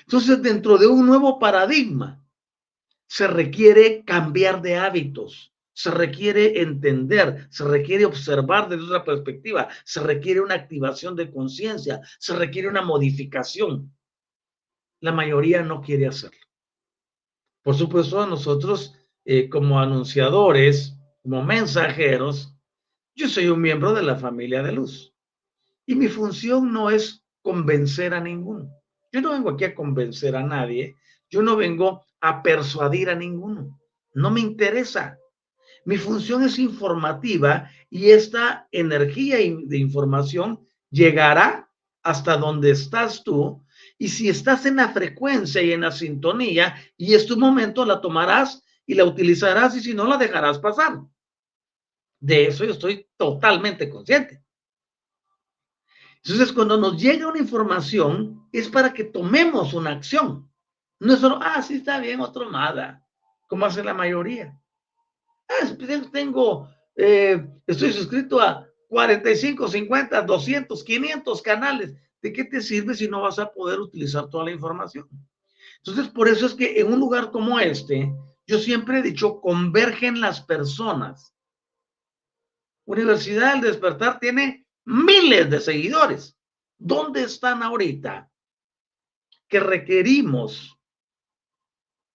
Entonces, 0.00 0.42
dentro 0.42 0.78
de 0.78 0.86
un 0.86 1.06
nuevo 1.06 1.38
paradigma, 1.38 2.22
se 3.06 3.26
requiere 3.26 4.04
cambiar 4.04 4.60
de 4.60 4.76
hábitos, 4.76 5.54
se 5.76 5.90
requiere 5.90 6.62
entender, 6.62 7.46
se 7.50 7.64
requiere 7.64 8.06
observar 8.06 8.68
desde 8.68 8.86
otra 8.86 9.04
perspectiva, 9.04 9.68
se 9.84 10.00
requiere 10.00 10.40
una 10.40 10.54
activación 10.54 11.14
de 11.14 11.30
conciencia, 11.30 12.00
se 12.18 12.34
requiere 12.34 12.66
una 12.66 12.80
modificación 12.80 13.92
la 15.00 15.12
mayoría 15.12 15.62
no 15.62 15.80
quiere 15.82 16.06
hacerlo. 16.06 16.40
Por 17.62 17.74
supuesto, 17.74 18.26
nosotros 18.26 18.94
eh, 19.24 19.48
como 19.48 19.80
anunciadores, 19.80 20.96
como 21.22 21.42
mensajeros, 21.42 22.54
yo 23.14 23.28
soy 23.28 23.48
un 23.48 23.60
miembro 23.60 23.92
de 23.92 24.02
la 24.02 24.16
familia 24.16 24.62
de 24.62 24.72
luz. 24.72 25.14
Y 25.86 25.94
mi 25.94 26.08
función 26.08 26.72
no 26.72 26.90
es 26.90 27.24
convencer 27.42 28.14
a 28.14 28.20
ninguno. 28.20 28.70
Yo 29.12 29.20
no 29.20 29.30
vengo 29.32 29.50
aquí 29.50 29.64
a 29.64 29.74
convencer 29.74 30.36
a 30.36 30.42
nadie. 30.42 30.96
Yo 31.30 31.42
no 31.42 31.56
vengo 31.56 32.04
a 32.20 32.42
persuadir 32.42 33.08
a 33.08 33.14
ninguno. 33.14 33.80
No 34.14 34.30
me 34.30 34.40
interesa. 34.40 35.18
Mi 35.86 35.98
función 35.98 36.42
es 36.42 36.58
informativa 36.58 37.70
y 37.88 38.10
esta 38.10 38.66
energía 38.72 39.36
de 39.36 39.78
información 39.78 40.68
llegará 40.90 41.70
hasta 42.02 42.36
donde 42.36 42.72
estás 42.72 43.22
tú 43.22 43.64
y 43.96 44.08
si 44.08 44.28
estás 44.28 44.66
en 44.66 44.76
la 44.76 44.88
frecuencia 44.88 45.62
y 45.62 45.72
en 45.72 45.82
la 45.82 45.92
sintonía 45.92 46.74
y 46.96 47.14
es 47.14 47.24
tu 47.24 47.36
momento, 47.36 47.84
la 47.84 48.00
tomarás 48.00 48.64
y 48.84 48.94
la 48.94 49.04
utilizarás 49.04 49.76
y 49.76 49.80
si 49.80 49.94
no, 49.94 50.06
la 50.06 50.16
dejarás 50.16 50.58
pasar. 50.58 51.02
De 52.18 52.48
eso 52.48 52.64
yo 52.64 52.72
estoy 52.72 53.08
totalmente 53.16 53.88
consciente. 53.88 54.42
Entonces, 56.16 56.52
cuando 56.52 56.76
nos 56.76 57.00
llega 57.00 57.28
una 57.28 57.38
información, 57.38 58.48
es 58.50 58.68
para 58.68 58.92
que 58.92 59.04
tomemos 59.04 59.72
una 59.72 59.92
acción. 59.92 60.50
No 60.98 61.14
es 61.14 61.20
solo, 61.20 61.38
ah, 61.40 61.62
sí 61.62 61.74
está 61.74 62.00
bien, 62.00 62.20
otro 62.20 62.50
nada, 62.50 63.06
como 63.46 63.66
hace 63.66 63.84
la 63.84 63.94
mayoría. 63.94 64.60
Ah, 65.48 65.74
pues, 65.76 66.10
tengo, 66.10 66.68
eh, 66.96 67.46
estoy 67.66 67.92
suscrito 67.92 68.40
a 68.40 68.66
45, 68.88 69.68
50, 69.68 70.22
200, 70.22 70.84
500 70.84 71.42
canales. 71.42 71.94
¿de 72.26 72.32
qué 72.32 72.44
te 72.44 72.60
sirve 72.60 72.94
si 72.94 73.08
no 73.08 73.22
vas 73.22 73.38
a 73.38 73.52
poder 73.52 73.78
utilizar 73.78 74.28
toda 74.28 74.46
la 74.46 74.50
información? 74.50 75.08
Entonces, 75.78 76.08
por 76.08 76.28
eso 76.28 76.46
es 76.46 76.54
que 76.54 76.80
en 76.80 76.92
un 76.92 76.98
lugar 76.98 77.30
como 77.30 77.60
este, 77.60 78.12
yo 78.46 78.58
siempre 78.58 78.98
he 78.98 79.02
dicho, 79.02 79.40
convergen 79.40 80.20
las 80.20 80.40
personas. 80.40 81.32
Universidad 82.84 83.52
del 83.52 83.62
Despertar 83.62 84.18
tiene 84.18 84.66
miles 84.84 85.50
de 85.50 85.60
seguidores. 85.60 86.36
¿Dónde 86.78 87.22
están 87.22 87.62
ahorita? 87.62 88.28
Que 89.48 89.60
requerimos 89.60 90.76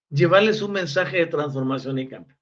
llevarles 0.10 0.62
un 0.62 0.74
mensaje 0.74 1.17
de 1.20 1.28
transformación 1.28 2.00
y 2.00 2.10
cambio. 2.10 2.38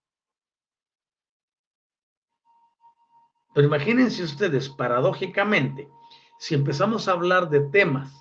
Pero 3.53 3.67
imagínense 3.67 4.23
ustedes, 4.23 4.69
paradójicamente, 4.69 5.89
si 6.39 6.55
empezamos 6.55 7.07
a 7.07 7.12
hablar 7.12 7.49
de 7.49 7.62
temas 7.62 8.13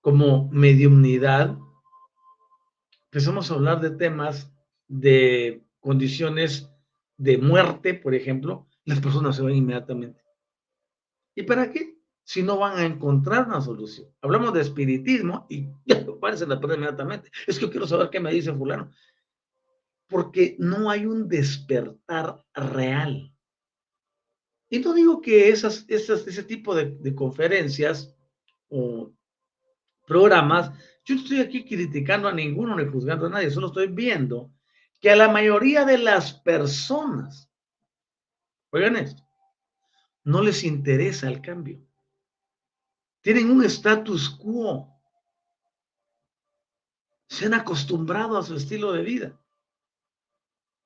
como 0.00 0.48
mediumnidad, 0.50 1.58
empezamos 3.06 3.50
a 3.50 3.54
hablar 3.54 3.80
de 3.80 3.90
temas 3.90 4.50
de 4.86 5.62
condiciones 5.80 6.70
de 7.16 7.38
muerte, 7.38 7.94
por 7.94 8.14
ejemplo, 8.14 8.66
las 8.84 9.00
personas 9.00 9.36
se 9.36 9.42
van 9.42 9.54
inmediatamente. 9.54 10.22
¿Y 11.34 11.42
para 11.42 11.70
qué? 11.70 11.98
Si 12.24 12.42
no 12.42 12.58
van 12.58 12.78
a 12.78 12.84
encontrar 12.84 13.46
una 13.46 13.60
solución. 13.60 14.08
Hablamos 14.22 14.52
de 14.54 14.60
espiritismo 14.60 15.46
y 15.48 15.68
ya 15.86 16.04
parece 16.20 16.46
la 16.46 16.56
persona 16.60 16.76
inmediatamente. 16.76 17.30
Es 17.46 17.58
que 17.58 17.66
yo 17.66 17.70
quiero 17.70 17.86
saber 17.86 18.10
qué 18.10 18.20
me 18.20 18.32
dice 18.32 18.52
fulano. 18.52 18.90
Porque 20.08 20.56
no 20.58 20.90
hay 20.90 21.06
un 21.06 21.28
despertar 21.28 22.44
real. 22.54 23.32
Y 24.70 24.80
no 24.80 24.94
digo 24.94 25.20
que 25.20 25.48
esas, 25.48 25.84
esas, 25.88 26.26
ese 26.26 26.42
tipo 26.42 26.74
de, 26.74 26.96
de 26.96 27.14
conferencias 27.14 28.14
o 28.68 29.12
programas, 30.06 30.72
yo 31.04 31.14
no 31.14 31.22
estoy 31.22 31.40
aquí 31.40 31.64
criticando 31.64 32.28
a 32.28 32.32
ninguno 32.32 32.76
ni 32.76 32.86
juzgando 32.86 33.26
a 33.26 33.30
nadie, 33.30 33.50
solo 33.50 33.68
estoy 33.68 33.88
viendo 33.88 34.50
que 35.00 35.10
a 35.10 35.16
la 35.16 35.28
mayoría 35.28 35.84
de 35.84 35.98
las 35.98 36.32
personas, 36.32 37.50
oigan 38.70 38.96
esto, 38.96 39.22
no 40.24 40.42
les 40.42 40.64
interesa 40.64 41.28
el 41.28 41.40
cambio. 41.40 41.80
Tienen 43.20 43.50
un 43.50 43.64
status 43.64 44.28
quo. 44.30 44.94
Se 47.28 47.46
han 47.46 47.54
acostumbrado 47.54 48.36
a 48.36 48.42
su 48.42 48.56
estilo 48.56 48.92
de 48.92 49.02
vida. 49.02 49.40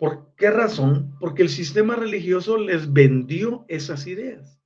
¿Por 0.03 0.35
qué 0.35 0.51
razón? 0.51 1.17
Porque 1.21 1.43
el 1.43 1.49
sistema 1.49 1.95
religioso 1.95 2.59
les 2.59 2.93
vendió 2.93 3.65
esas 3.69 4.05
ideas. 4.09 4.61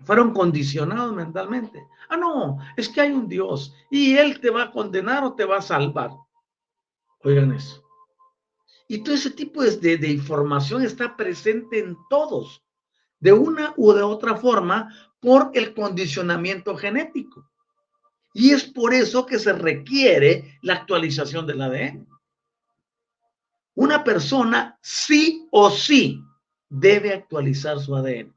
Fueron 0.00 0.32
condicionados 0.32 1.14
mentalmente. 1.14 1.86
Ah, 2.08 2.16
no, 2.16 2.58
es 2.76 2.88
que 2.88 3.02
hay 3.02 3.12
un 3.12 3.28
Dios 3.28 3.72
y 3.88 4.16
Él 4.16 4.40
te 4.40 4.50
va 4.50 4.64
a 4.64 4.70
condenar 4.72 5.22
o 5.22 5.36
te 5.36 5.44
va 5.44 5.58
a 5.58 5.62
salvar. 5.62 6.10
Oigan 7.22 7.52
eso. 7.52 7.80
Y 8.88 8.98
todo 9.04 9.14
ese 9.14 9.30
tipo 9.30 9.62
de, 9.62 10.10
información 10.10 10.82
está 10.82 11.16
presente 11.16 11.78
en 11.78 11.96
todos, 12.10 12.64
de 13.20 13.32
una 13.32 13.74
u 13.76 13.92
de 13.92 14.02
otra 14.02 14.34
forma, 14.34 14.92
por 15.20 15.52
el 15.54 15.72
condicionamiento 15.72 16.76
genético. 16.76 17.48
Y 18.34 18.50
es 18.50 18.64
por 18.64 18.92
eso 18.92 19.24
que 19.24 19.38
se 19.38 19.52
requiere 19.52 20.58
la 20.62 20.74
actualización 20.74 21.46
del 21.46 21.62
ADN. 21.62 22.17
Una 23.78 24.02
persona 24.02 24.76
sí 24.82 25.46
o 25.52 25.70
sí 25.70 26.20
debe 26.68 27.14
actualizar 27.14 27.78
su 27.78 27.94
ADN. 27.94 28.34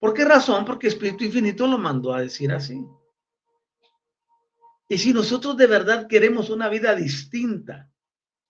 ¿Por 0.00 0.14
qué 0.14 0.24
razón? 0.24 0.64
Porque 0.64 0.86
Espíritu 0.86 1.24
Infinito 1.24 1.66
lo 1.66 1.76
mandó 1.76 2.14
a 2.14 2.22
decir 2.22 2.50
así. 2.50 2.82
Y 4.88 4.96
si 4.96 5.12
nosotros 5.12 5.58
de 5.58 5.66
verdad 5.66 6.06
queremos 6.08 6.48
una 6.48 6.70
vida 6.70 6.94
distinta, 6.94 7.90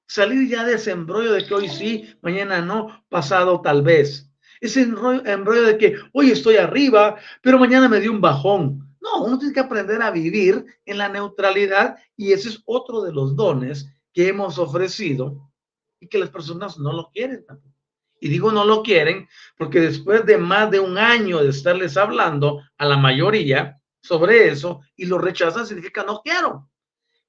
salir 0.06 0.48
ya 0.48 0.64
de 0.64 0.74
ese 0.74 0.92
embrollo 0.92 1.32
de 1.32 1.44
que 1.44 1.54
hoy 1.54 1.68
sí, 1.68 2.16
mañana 2.22 2.60
no, 2.60 3.04
pasado 3.08 3.60
tal 3.62 3.82
vez. 3.82 4.30
Ese 4.60 4.82
embrollo 4.82 5.62
de 5.64 5.76
que 5.76 5.96
hoy 6.12 6.30
estoy 6.30 6.54
arriba, 6.54 7.16
pero 7.42 7.58
mañana 7.58 7.88
me 7.88 7.98
dio 7.98 8.12
un 8.12 8.20
bajón. 8.20 8.87
No, 9.00 9.24
uno 9.24 9.38
tiene 9.38 9.54
que 9.54 9.60
aprender 9.60 10.02
a 10.02 10.10
vivir 10.10 10.64
en 10.84 10.98
la 10.98 11.08
neutralidad 11.08 11.96
y 12.16 12.32
ese 12.32 12.50
es 12.50 12.62
otro 12.66 13.02
de 13.02 13.12
los 13.12 13.36
dones 13.36 13.88
que 14.12 14.28
hemos 14.28 14.58
ofrecido 14.58 15.50
y 16.00 16.08
que 16.08 16.18
las 16.18 16.30
personas 16.30 16.78
no 16.78 16.92
lo 16.92 17.10
quieren. 17.10 17.44
Y 18.20 18.28
digo 18.28 18.50
no 18.50 18.64
lo 18.64 18.82
quieren 18.82 19.28
porque 19.56 19.80
después 19.80 20.26
de 20.26 20.38
más 20.38 20.70
de 20.70 20.80
un 20.80 20.98
año 20.98 21.38
de 21.38 21.50
estarles 21.50 21.96
hablando 21.96 22.60
a 22.76 22.84
la 22.84 22.96
mayoría 22.96 23.80
sobre 24.02 24.48
eso 24.48 24.80
y 24.96 25.06
lo 25.06 25.18
rechazan, 25.18 25.66
significa 25.66 26.02
no 26.02 26.20
quiero. 26.22 26.68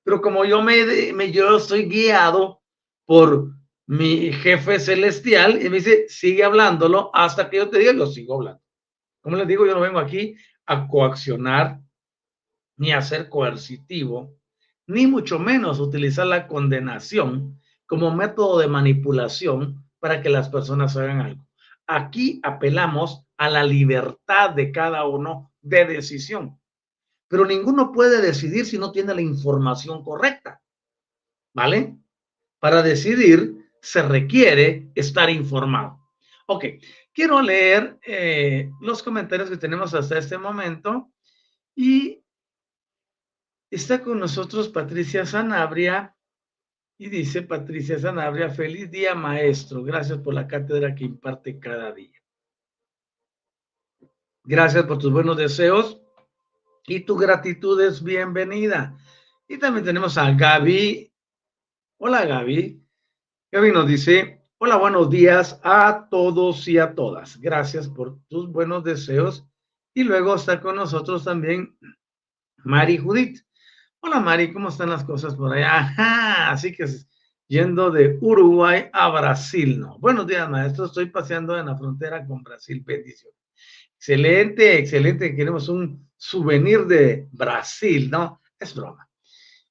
Pero 0.04 0.22
como 0.22 0.46
yo 0.46 0.62
me, 0.62 1.14
me 1.14 1.32
yo 1.32 1.58
estoy 1.58 1.86
guiado 1.86 2.62
por 3.06 3.52
mi 3.86 4.32
jefe 4.32 4.80
celestial 4.80 5.64
y 5.64 5.70
me 5.70 5.78
dice, 5.78 6.06
sigue 6.08 6.44
hablándolo 6.44 7.10
hasta 7.14 7.50
que 7.50 7.58
yo 7.58 7.70
te 7.70 7.80
diga, 7.80 7.94
lo 7.94 8.08
sigo 8.08 8.36
hablando. 8.36 8.62
Como 9.22 9.36
les 9.36 9.48
digo, 9.48 9.66
yo 9.66 9.74
no 9.74 9.82
vengo 9.82 10.00
aquí 10.00 10.36
a 10.70 10.88
coaccionar 10.88 11.82
ni 12.78 12.92
a 12.92 13.02
ser 13.02 13.28
coercitivo, 13.28 14.38
ni 14.86 15.08
mucho 15.08 15.40
menos 15.40 15.80
utilizar 15.80 16.28
la 16.28 16.48
condenación 16.48 17.60
como 17.88 18.14
método 18.14 18.60
de 18.60 18.68
manipulación 18.68 19.84
para 20.00 20.22
que 20.22 20.30
las 20.30 20.48
personas 20.48 20.96
hagan 20.96 21.22
algo. 21.22 21.48
Aquí 21.88 22.40
apelamos 22.44 23.26
a 23.38 23.50
la 23.50 23.64
libertad 23.64 24.52
de 24.52 24.72
cada 24.72 25.08
uno 25.08 25.52
de 25.62 25.86
decisión. 25.86 26.60
Pero 27.28 27.46
ninguno 27.46 27.92
puede 27.92 28.22
decidir 28.22 28.68
si 28.68 28.78
no 28.78 28.92
tiene 28.92 29.16
la 29.16 29.22
información 29.22 30.04
correcta. 30.04 30.62
¿Vale? 31.52 31.98
Para 32.60 32.84
decidir 32.84 33.72
se 33.82 34.04
requiere 34.04 34.92
estar 34.94 35.32
informado. 35.32 35.99
Ok, 36.52 36.66
quiero 37.14 37.44
leer 37.44 38.00
eh, 38.04 38.72
los 38.82 39.04
comentarios 39.04 39.52
que 39.52 39.58
tenemos 39.58 39.94
hasta 39.94 40.18
este 40.18 40.36
momento 40.40 41.12
y 41.76 42.24
está 43.70 44.02
con 44.02 44.20
nosotros 44.20 44.68
Patricia 44.70 45.28
Sanabria 45.28 46.18
y 46.98 47.08
dice 47.10 47.44
Patricia 47.44 48.00
Sanabria, 48.00 48.50
feliz 48.50 48.90
día 48.90 49.14
maestro, 49.14 49.84
gracias 49.84 50.18
por 50.18 50.34
la 50.34 50.48
cátedra 50.48 50.96
que 50.96 51.04
imparte 51.04 51.60
cada 51.60 51.92
día. 51.92 52.20
Gracias 54.44 54.86
por 54.86 54.98
tus 54.98 55.12
buenos 55.12 55.38
deseos 55.38 56.02
y 56.88 57.02
tu 57.02 57.16
gratitud 57.16 57.80
es 57.80 58.04
bienvenida. 58.04 58.98
Y 59.48 59.60
también 59.60 59.86
tenemos 59.86 60.18
a 60.18 60.32
Gaby. 60.32 61.14
Hola 62.00 62.26
Gaby. 62.26 62.84
Gaby 63.52 63.72
nos 63.72 63.88
dice, 63.88 64.39
hola, 64.62 64.76
buenos 64.76 65.10
días 65.10 65.58
a 65.64 66.10
todos 66.12 66.68
y 66.68 66.78
a 66.78 66.94
todas. 66.94 67.40
Gracias 67.40 67.88
por 67.88 68.20
tus 68.28 68.52
buenos 68.52 68.84
deseos. 68.84 69.48
Y 69.94 70.04
luego 70.04 70.36
está 70.36 70.60
con 70.60 70.76
nosotros 70.76 71.24
también 71.24 71.78
Mari 72.58 72.98
Judith. 72.98 73.40
Hola 74.02 74.20
Mari, 74.20 74.52
¿cómo 74.52 74.68
están 74.68 74.90
las 74.90 75.06
cosas 75.06 75.36
por 75.36 75.54
allá? 75.54 76.52
así 76.52 76.74
que 76.74 76.86
yendo 77.48 77.90
de 77.90 78.18
Uruguay 78.20 78.90
a 78.92 79.10
Brasil, 79.10 79.80
¿no? 79.80 79.98
Buenos 80.00 80.28
días, 80.28 80.50
maestro. 80.50 80.86
Estoy 80.86 81.06
paseando 81.06 81.58
en 81.58 81.68
la 81.68 81.78
frontera 81.78 82.26
con 82.28 82.44
Brasil. 82.44 82.84
Bendición. 82.86 83.32
Excelente, 83.96 84.78
excelente. 84.78 85.36
Queremos 85.38 85.70
un 85.70 86.10
souvenir 86.18 86.86
de 86.86 87.30
Brasil, 87.32 88.10
¿no? 88.12 88.42
Es 88.60 88.76
broma. 88.76 89.10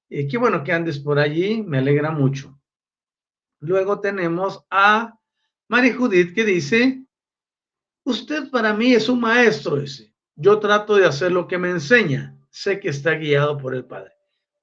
Eh, 0.08 0.26
qué 0.26 0.38
bueno 0.38 0.64
que 0.64 0.72
andes 0.72 0.98
por 0.98 1.18
allí. 1.18 1.62
Me 1.62 1.76
alegra 1.76 2.10
mucho. 2.10 2.57
Luego 3.60 4.00
tenemos 4.00 4.64
a 4.70 5.18
Mari 5.68 5.92
Judith 5.92 6.34
que 6.34 6.44
dice, 6.44 7.04
usted 8.04 8.50
para 8.50 8.72
mí 8.72 8.94
es 8.94 9.08
un 9.08 9.20
maestro 9.20 9.78
ese. 9.78 10.14
Yo 10.36 10.58
trato 10.58 10.96
de 10.96 11.06
hacer 11.06 11.32
lo 11.32 11.48
que 11.48 11.58
me 11.58 11.70
enseña. 11.70 12.36
Sé 12.50 12.80
que 12.80 12.88
está 12.88 13.14
guiado 13.14 13.58
por 13.58 13.74
el 13.74 13.84
Padre. 13.84 14.12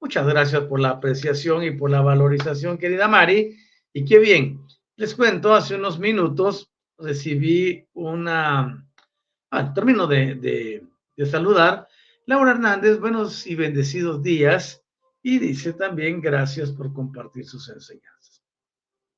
Muchas 0.00 0.26
gracias 0.26 0.62
por 0.62 0.80
la 0.80 0.90
apreciación 0.90 1.62
y 1.62 1.70
por 1.70 1.90
la 1.90 2.00
valorización, 2.00 2.78
querida 2.78 3.08
Mari. 3.08 3.56
Y 3.92 4.04
qué 4.04 4.18
bien. 4.18 4.66
Les 4.96 5.14
cuento, 5.14 5.54
hace 5.54 5.74
unos 5.74 5.98
minutos 5.98 6.70
recibí 6.98 7.86
una, 7.92 8.86
al 9.50 9.74
término 9.74 10.06
de, 10.06 10.34
de, 10.36 10.86
de 11.16 11.26
saludar, 11.26 11.86
Laura 12.24 12.52
Hernández, 12.52 12.98
buenos 12.98 13.46
y 13.46 13.54
bendecidos 13.54 14.22
días. 14.22 14.82
Y 15.22 15.38
dice 15.38 15.72
también 15.72 16.20
gracias 16.20 16.72
por 16.72 16.92
compartir 16.92 17.46
sus 17.46 17.68
enseñanzas. 17.68 18.35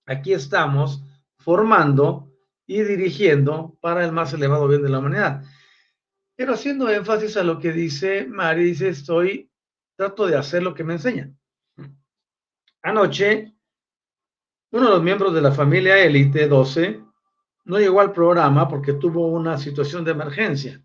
Aquí 0.09 0.33
estamos 0.33 1.05
formando 1.37 2.33
y 2.67 2.81
dirigiendo 2.83 3.77
para 3.83 4.07
el 4.07 4.11
más 4.11 4.33
elevado 4.33 4.67
bien 4.67 4.83
de 4.83 4.89
la 4.89 5.01
humanidad. 5.01 5.43
Pero 6.35 6.55
haciendo 6.55 6.89
énfasis 6.89 7.37
a 7.37 7.45
lo 7.45 7.59
que 7.59 7.73
dice 7.73 8.27
Mari, 8.27 8.65
dice, 8.65 8.89
estoy 8.89 9.51
trato 9.97 10.27
de 10.27 10.37
hacer 10.37 10.63
lo 10.63 10.73
que 10.73 10.83
me 10.83 10.95
enseñan. 10.95 11.39
Anoche, 12.83 13.53
uno 14.71 14.85
de 14.87 14.91
los 14.93 15.03
miembros 15.03 15.35
de 15.35 15.43
la 15.43 15.53
familia 15.53 15.99
Elite 15.99 16.49
12 16.49 17.03
no 17.67 17.79
llegó 17.79 18.01
al 18.01 18.13
programa 18.13 18.67
porque 18.67 18.95
tuvo 18.95 19.27
una 19.27 19.59
situación 19.59 20.05
de 20.05 20.13
emergencia 20.13 20.83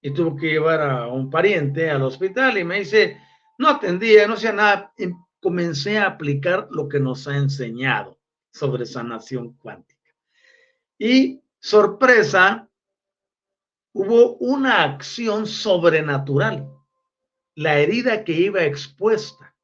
y 0.00 0.12
tuvo 0.12 0.36
que 0.36 0.52
llevar 0.52 0.82
a 0.82 1.08
un 1.08 1.30
pariente 1.30 1.90
al 1.90 2.02
hospital 2.02 2.58
y 2.58 2.64
me 2.64 2.78
dice, 2.78 3.20
no 3.58 3.70
atendía, 3.70 4.28
no 4.28 4.34
hacía 4.34 4.52
nada. 4.52 4.94
Comencé 5.40 5.98
a 5.98 6.06
aplicar 6.06 6.68
lo 6.70 6.88
que 6.88 7.00
nos 7.00 7.26
ha 7.26 7.36
enseñado 7.36 8.21
sobre 8.52 8.86
sanación 8.86 9.54
cuántica. 9.54 10.14
Y 10.98 11.42
sorpresa, 11.58 12.68
hubo 13.92 14.36
una 14.36 14.84
acción 14.84 15.46
sobrenatural 15.46 16.68
la 17.54 17.78
herida 17.78 18.24
que 18.24 18.32
iba 18.32 18.64
expuesta 18.64 19.54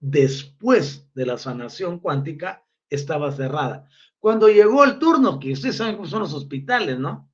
después 0.00 1.06
de 1.14 1.26
la 1.26 1.38
sanación 1.38 2.00
cuántica 2.00 2.64
estaba 2.88 3.30
cerrada. 3.30 3.88
Cuando 4.18 4.48
llegó 4.48 4.84
el 4.84 4.98
turno, 4.98 5.38
que 5.38 5.52
ustedes 5.52 5.76
saben 5.76 5.96
cómo 5.96 6.08
son 6.08 6.20
los 6.20 6.34
hospitales, 6.34 6.98
¿no? 6.98 7.30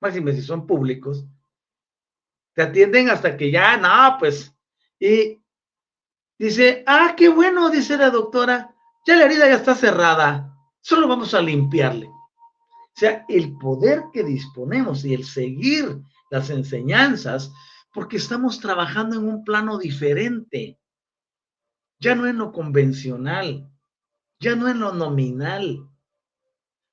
Máxime 0.00 0.32
si 0.32 0.42
son 0.42 0.66
públicos, 0.66 1.24
te 2.52 2.62
atienden 2.62 3.08
hasta 3.08 3.36
que 3.36 3.50
ya, 3.50 3.76
no, 3.76 4.16
pues, 4.18 4.54
y 4.98 5.40
Dice, 6.38 6.84
ah, 6.86 7.14
qué 7.16 7.28
bueno, 7.28 7.68
dice 7.68 7.96
la 7.96 8.10
doctora, 8.10 8.72
ya 9.08 9.16
la 9.16 9.24
herida 9.24 9.48
ya 9.48 9.54
está 9.54 9.74
cerrada, 9.74 10.54
solo 10.82 11.08
vamos 11.08 11.32
a 11.32 11.40
limpiarle. 11.40 12.08
O 12.08 12.92
sea, 12.94 13.24
el 13.30 13.56
poder 13.56 14.02
que 14.12 14.22
disponemos 14.22 15.02
y 15.02 15.14
el 15.14 15.24
seguir 15.24 15.98
las 16.30 16.50
enseñanzas, 16.50 17.50
porque 17.94 18.18
estamos 18.18 18.60
trabajando 18.60 19.16
en 19.16 19.26
un 19.26 19.44
plano 19.44 19.78
diferente, 19.78 20.78
ya 21.98 22.14
no 22.14 22.26
en 22.26 22.36
lo 22.36 22.52
convencional, 22.52 23.66
ya 24.40 24.54
no 24.54 24.68
en 24.68 24.78
lo 24.78 24.92
nominal. 24.92 25.88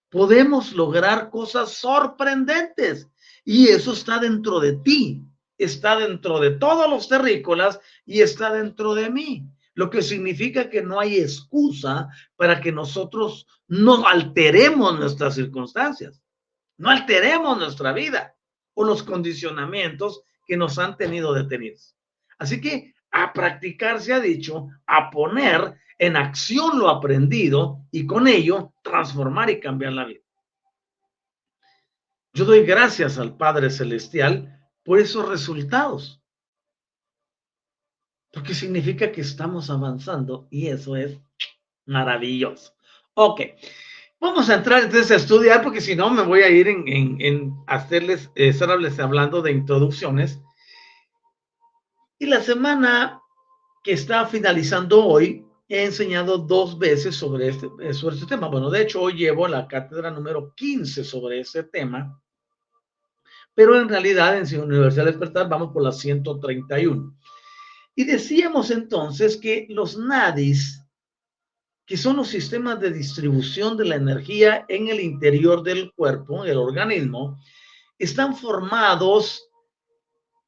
Podemos 0.10 0.72
lograr 0.72 1.30
cosas 1.30 1.74
sorprendentes 1.74 3.10
y 3.44 3.68
eso 3.68 3.92
está 3.92 4.20
dentro 4.20 4.62
de 4.62 4.78
ti 4.78 5.28
está 5.58 5.98
dentro 5.98 6.40
de 6.40 6.52
todos 6.52 6.90
los 6.90 7.08
terrícolas 7.08 7.80
y 8.06 8.22
está 8.22 8.52
dentro 8.52 8.94
de 8.94 9.10
mí. 9.10 9.48
Lo 9.76 9.90
que 9.90 10.02
significa 10.02 10.70
que 10.70 10.82
no 10.82 11.00
hay 11.00 11.20
excusa 11.20 12.10
para 12.36 12.60
que 12.60 12.72
nosotros 12.72 13.46
no 13.68 14.08
alteremos 14.08 14.98
nuestras 14.98 15.36
circunstancias, 15.36 16.24
no 16.78 16.90
alteremos 16.90 17.58
nuestra 17.58 17.94
vida 17.94 18.36
o 18.74 18.84
los 18.84 19.04
condicionamientos 19.04 20.24
que 20.48 20.58
nos 20.58 20.80
han 20.80 20.98
tenido 20.98 21.34
detenidos. 21.34 21.96
Así 22.38 22.62
que 22.62 22.94
a 23.12 23.34
practicar 23.34 24.02
se 24.02 24.14
ha 24.14 24.20
dicho, 24.20 24.70
a 24.86 25.10
poner 25.10 25.76
en 25.98 26.16
acción 26.16 26.80
lo 26.80 26.90
aprendido 26.90 27.86
y 27.92 28.06
con 28.06 28.28
ello 28.28 28.74
transformar 28.82 29.50
y 29.50 29.60
cambiar 29.60 29.94
la 29.94 30.06
vida. 30.06 30.22
Yo 32.34 32.46
doy 32.46 32.66
gracias 32.66 33.18
al 33.18 33.38
Padre 33.38 33.70
Celestial 33.70 34.60
por 34.84 35.00
esos 35.00 35.28
resultados. 35.28 36.22
Porque 38.36 38.54
significa 38.54 39.12
que 39.14 39.22
estamos 39.22 39.70
avanzando 39.70 40.48
y 40.52 40.68
eso 40.68 40.98
es 40.98 41.18
maravilloso. 41.86 42.74
Ok, 43.14 43.42
vamos 44.20 44.50
a 44.50 44.56
entrar 44.56 44.84
entonces 44.84 45.10
a 45.12 45.16
estudiar 45.16 45.64
porque 45.64 45.80
si 45.80 45.96
no 45.96 46.10
me 46.10 46.22
voy 46.22 46.42
a 46.42 46.50
ir 46.50 46.68
en, 46.68 46.86
en, 46.86 47.56
hacerles, 47.66 48.30
eh, 48.36 48.50
estarles 48.50 49.00
hablando 49.00 49.42
de 49.42 49.54
introducciones. 49.54 50.42
Y 52.20 52.26
la 52.26 52.42
semana 52.42 53.22
que 53.84 53.94
está 53.94 54.26
finalizando 54.26 55.06
hoy, 55.06 55.46
he 55.70 55.86
enseñado 55.86 56.38
dos 56.38 56.78
veces 56.78 57.16
sobre 57.16 57.48
este, 57.48 57.94
sobre 57.94 58.16
este 58.16 58.28
tema. 58.28 58.50
Bueno, 58.50 58.70
de 58.70 58.82
hecho, 58.82 59.02
hoy 59.02 59.14
llevo 59.14 59.48
la 59.48 59.66
cátedra 59.66 60.12
número 60.12 60.54
15 60.56 61.06
sobre 61.06 61.40
ese 61.40 61.64
tema 61.64 62.22
pero 63.56 63.80
en 63.80 63.88
realidad 63.88 64.38
en 64.38 64.62
Universidad 64.62 65.06
Despertar 65.06 65.48
vamos 65.48 65.72
por 65.72 65.82
la 65.82 65.94
131. 65.94 67.18
Y 67.96 68.04
decíamos 68.04 68.72
entonces 68.72 69.38
que 69.38 69.66
los 69.70 69.98
NADIs, 69.98 70.86
que 71.86 71.96
son 71.96 72.18
los 72.18 72.28
sistemas 72.28 72.80
de 72.82 72.92
distribución 72.92 73.78
de 73.78 73.86
la 73.86 73.96
energía 73.96 74.66
en 74.68 74.90
el 74.90 75.00
interior 75.00 75.64
del 75.64 75.94
cuerpo, 75.94 76.44
el 76.44 76.58
organismo, 76.58 77.40
están 77.98 78.36
formados 78.36 79.50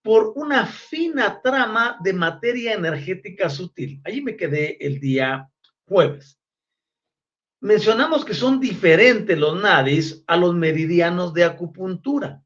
por 0.01 0.33
una 0.35 0.65
fina 0.65 1.41
trama 1.41 1.97
de 2.03 2.13
materia 2.13 2.73
energética 2.73 3.49
sutil. 3.49 4.01
Allí 4.03 4.21
me 4.21 4.35
quedé 4.35 4.77
el 4.85 4.99
día 4.99 5.49
jueves. 5.85 6.39
Mencionamos 7.61 8.23
que 8.23 8.33
son 8.33 8.59
diferentes 8.59 9.37
los 9.37 9.61
nadis 9.61 10.23
a 10.27 10.37
los 10.37 10.53
meridianos 10.53 11.33
de 11.33 11.43
acupuntura. 11.43 12.43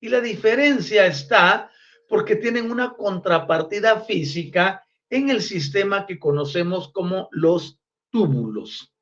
Y 0.00 0.08
la 0.08 0.20
diferencia 0.20 1.06
está 1.06 1.70
porque 2.08 2.36
tienen 2.36 2.70
una 2.70 2.94
contrapartida 2.94 4.00
física 4.00 4.84
en 5.10 5.30
el 5.30 5.42
sistema 5.42 6.06
que 6.06 6.18
conocemos 6.18 6.90
como 6.92 7.28
los 7.30 7.78
túbulos. 8.10 8.94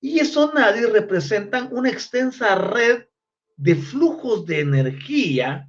Y 0.00 0.18
esos 0.18 0.52
nadie 0.52 0.86
representan 0.86 1.68
una 1.72 1.90
extensa 1.90 2.54
red 2.56 3.04
de 3.56 3.76
flujos 3.76 4.44
de 4.46 4.60
energía 4.60 5.68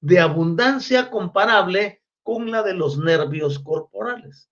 de 0.00 0.20
abundancia 0.20 1.10
comparable 1.10 2.02
con 2.22 2.50
la 2.50 2.62
de 2.62 2.74
los 2.74 2.98
nervios 2.98 3.58
corporales. 3.58 4.50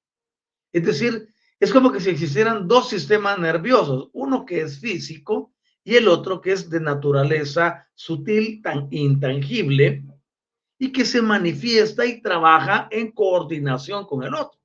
Es 0.73 0.85
decir, 0.85 1.29
es 1.61 1.71
como 1.71 1.93
que 1.93 2.01
si 2.01 2.09
existieran 2.09 2.67
dos 2.67 2.89
sistemas 2.89 3.39
nerviosos, 3.39 4.09
uno 4.15 4.47
que 4.47 4.63
es 4.63 4.79
físico 4.79 5.53
y 5.85 5.97
el 5.97 6.09
otro 6.09 6.41
que 6.41 6.53
es 6.53 6.71
de 6.71 6.81
naturaleza 6.81 7.87
sutil, 7.95 8.63
tan 8.63 8.89
intangible, 8.91 10.05
y 10.83 10.91
que 10.91 11.05
se 11.05 11.23
manifiesta 11.23 12.05
y 12.05 12.21
trabaja 12.21 12.89
en 12.91 13.13
coordinación 13.13 14.05
con 14.05 14.25
el 14.25 14.35
otro. 14.35 14.59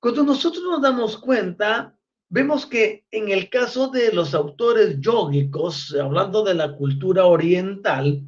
Cuando 0.00 0.24
nosotros 0.24 0.64
nos 0.64 0.82
damos 0.82 1.16
cuenta, 1.18 1.96
vemos 2.28 2.66
que 2.66 3.06
en 3.12 3.28
el 3.28 3.48
caso 3.48 3.90
de 3.90 4.12
los 4.12 4.34
autores 4.34 4.96
yógicos, 4.98 5.94
hablando 5.94 6.42
de 6.42 6.54
la 6.54 6.74
cultura 6.74 7.26
oriental, 7.26 8.22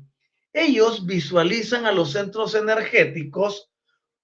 ellos 0.53 1.05
visualizan 1.05 1.87
a 1.87 1.93
los 1.93 2.13
centros 2.13 2.55
energéticos 2.55 3.73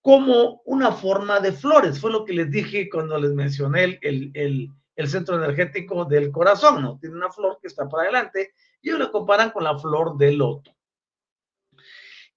como 0.01 0.63
una 0.67 0.93
forma 0.93 1.41
de 1.41 1.51
flores. 1.51 1.99
Fue 1.99 2.13
lo 2.13 2.25
que 2.25 2.35
les 2.35 2.49
dije 2.49 2.89
cuando 2.89 3.19
les 3.19 3.33
mencioné 3.33 3.99
el, 4.03 4.31
el, 4.35 4.71
el 4.95 5.09
centro 5.09 5.35
energético 5.35 6.05
del 6.05 6.31
corazón, 6.31 6.81
¿no? 6.81 6.97
Tiene 7.01 7.17
una 7.17 7.33
flor 7.33 7.59
que 7.61 7.67
está 7.67 7.89
para 7.89 8.05
adelante 8.05 8.53
y 8.81 8.91
ellos 8.91 9.01
lo 9.01 9.11
comparan 9.11 9.51
con 9.51 9.65
la 9.65 9.77
flor 9.77 10.17
del 10.17 10.37
loto. 10.37 10.71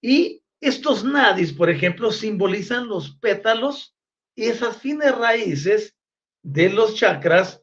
Y 0.06 0.44
estos 0.60 1.02
nadis, 1.02 1.50
por 1.50 1.70
ejemplo, 1.70 2.12
simbolizan 2.12 2.88
los 2.88 3.16
pétalos 3.16 3.96
y 4.34 4.44
esas 4.44 4.76
finas 4.76 5.16
raíces 5.16 5.96
de 6.42 6.68
los 6.68 6.94
chakras 6.94 7.62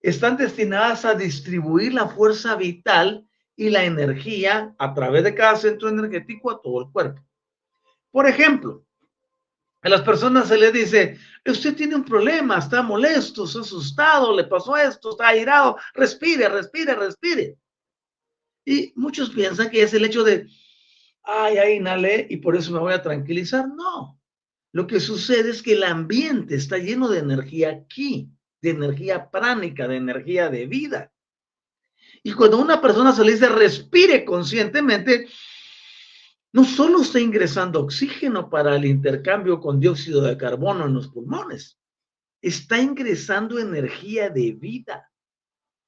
están 0.00 0.36
destinadas 0.36 1.04
a 1.04 1.14
distribuir 1.14 1.94
la 1.94 2.08
fuerza 2.08 2.56
vital 2.56 3.24
y 3.54 3.70
la 3.70 3.84
energía 3.84 4.74
a 4.76 4.92
través 4.92 5.22
de 5.22 5.36
cada 5.36 5.54
centro 5.54 5.88
energético 5.88 6.50
a 6.50 6.60
todo 6.60 6.80
el 6.80 6.90
cuerpo. 6.90 7.24
Por 8.10 8.26
ejemplo, 8.26 8.84
a 9.80 9.88
las 9.88 10.02
personas 10.02 10.48
se 10.48 10.58
les 10.58 10.72
dice, 10.72 11.16
usted 11.46 11.76
tiene 11.76 11.94
un 11.94 12.04
problema, 12.04 12.58
está 12.58 12.82
molesto, 12.82 13.44
está 13.44 13.60
asustado, 13.60 14.34
le 14.34 14.42
pasó 14.42 14.76
esto, 14.76 15.10
está 15.10 15.28
airado, 15.28 15.76
respire, 15.94 16.48
respire, 16.48 16.96
respire. 16.96 17.56
Y 18.64 18.92
muchos 18.96 19.30
piensan 19.30 19.70
que 19.70 19.82
es 19.82 19.94
el 19.94 20.04
hecho 20.04 20.24
de, 20.24 20.48
ay, 21.28 21.58
ay, 21.58 21.76
inhalé 21.76 22.26
y 22.30 22.38
por 22.38 22.56
eso 22.56 22.72
me 22.72 22.78
voy 22.78 22.94
a 22.94 23.02
tranquilizar. 23.02 23.68
No, 23.68 24.18
lo 24.72 24.86
que 24.86 24.98
sucede 24.98 25.50
es 25.50 25.62
que 25.62 25.74
el 25.74 25.84
ambiente 25.84 26.54
está 26.54 26.78
lleno 26.78 27.08
de 27.08 27.18
energía 27.18 27.70
aquí, 27.70 28.30
de 28.62 28.70
energía 28.70 29.30
pránica, 29.30 29.86
de 29.86 29.96
energía 29.96 30.48
de 30.48 30.66
vida. 30.66 31.12
Y 32.22 32.32
cuando 32.32 32.58
una 32.58 32.80
persona 32.80 33.12
se 33.12 33.24
le 33.24 33.32
dice 33.32 33.48
respire 33.48 34.24
conscientemente, 34.24 35.28
no 36.52 36.64
solo 36.64 37.02
está 37.02 37.20
ingresando 37.20 37.80
oxígeno 37.80 38.48
para 38.48 38.74
el 38.76 38.86
intercambio 38.86 39.60
con 39.60 39.78
dióxido 39.78 40.22
de 40.22 40.36
carbono 40.36 40.86
en 40.86 40.94
los 40.94 41.08
pulmones, 41.08 41.78
está 42.40 42.80
ingresando 42.80 43.58
energía 43.58 44.30
de 44.30 44.52
vida. 44.52 45.12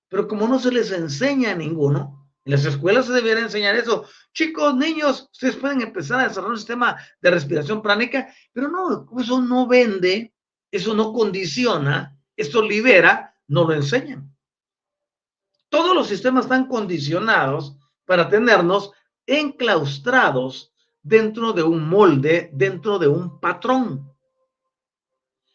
Pero 0.09 0.29
como 0.29 0.47
no 0.47 0.59
se 0.59 0.71
les 0.71 0.93
enseña 0.93 1.53
a 1.53 1.57
ninguno, 1.57 2.20
en 2.45 2.53
las 2.53 2.65
escuelas 2.65 3.07
se 3.07 3.13
debería 3.13 3.45
enseñar 3.45 3.77
eso. 3.77 4.07
Chicos, 4.33 4.75
niños, 4.75 5.29
ustedes 5.33 5.57
pueden 5.57 5.83
empezar 5.83 6.21
a 6.21 6.29
desarrollar 6.29 6.53
un 6.53 6.59
sistema 6.59 6.97
de 7.21 7.31
respiración 7.31 7.83
pránica, 7.83 8.33
pero 8.53 8.69
no, 8.69 9.07
eso 9.21 9.43
no 9.43 9.67
vende, 9.67 10.33
eso 10.71 10.95
no 10.95 11.13
condiciona, 11.13 12.17
esto 12.37 12.63
libera, 12.63 13.35
no 13.49 13.65
lo 13.65 13.75
enseñan. 13.75 14.35
Todos 15.69 15.95
los 15.95 16.09
sistemas 16.09 16.45
están 16.45 16.67
condicionados 16.67 17.77
para 18.05 18.29
tenernos 18.29 18.93
enclaustrados 19.27 20.73
dentro 21.03 21.53
de 21.53 21.63
un 21.63 21.89
molde, 21.89 22.51
dentro 22.53 22.99
de 22.99 23.09
un 23.09 23.39
patrón. 23.39 24.11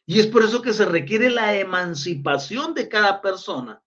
Y 0.05 0.19
es 0.19 0.27
por 0.27 0.43
eso 0.43 0.61
que 0.61 0.71
se 0.71 0.85
requiere 0.85 1.29
la 1.31 1.55
emancipación 1.55 2.73
de 2.73 2.87
cada 2.87 3.21
persona 3.21 3.81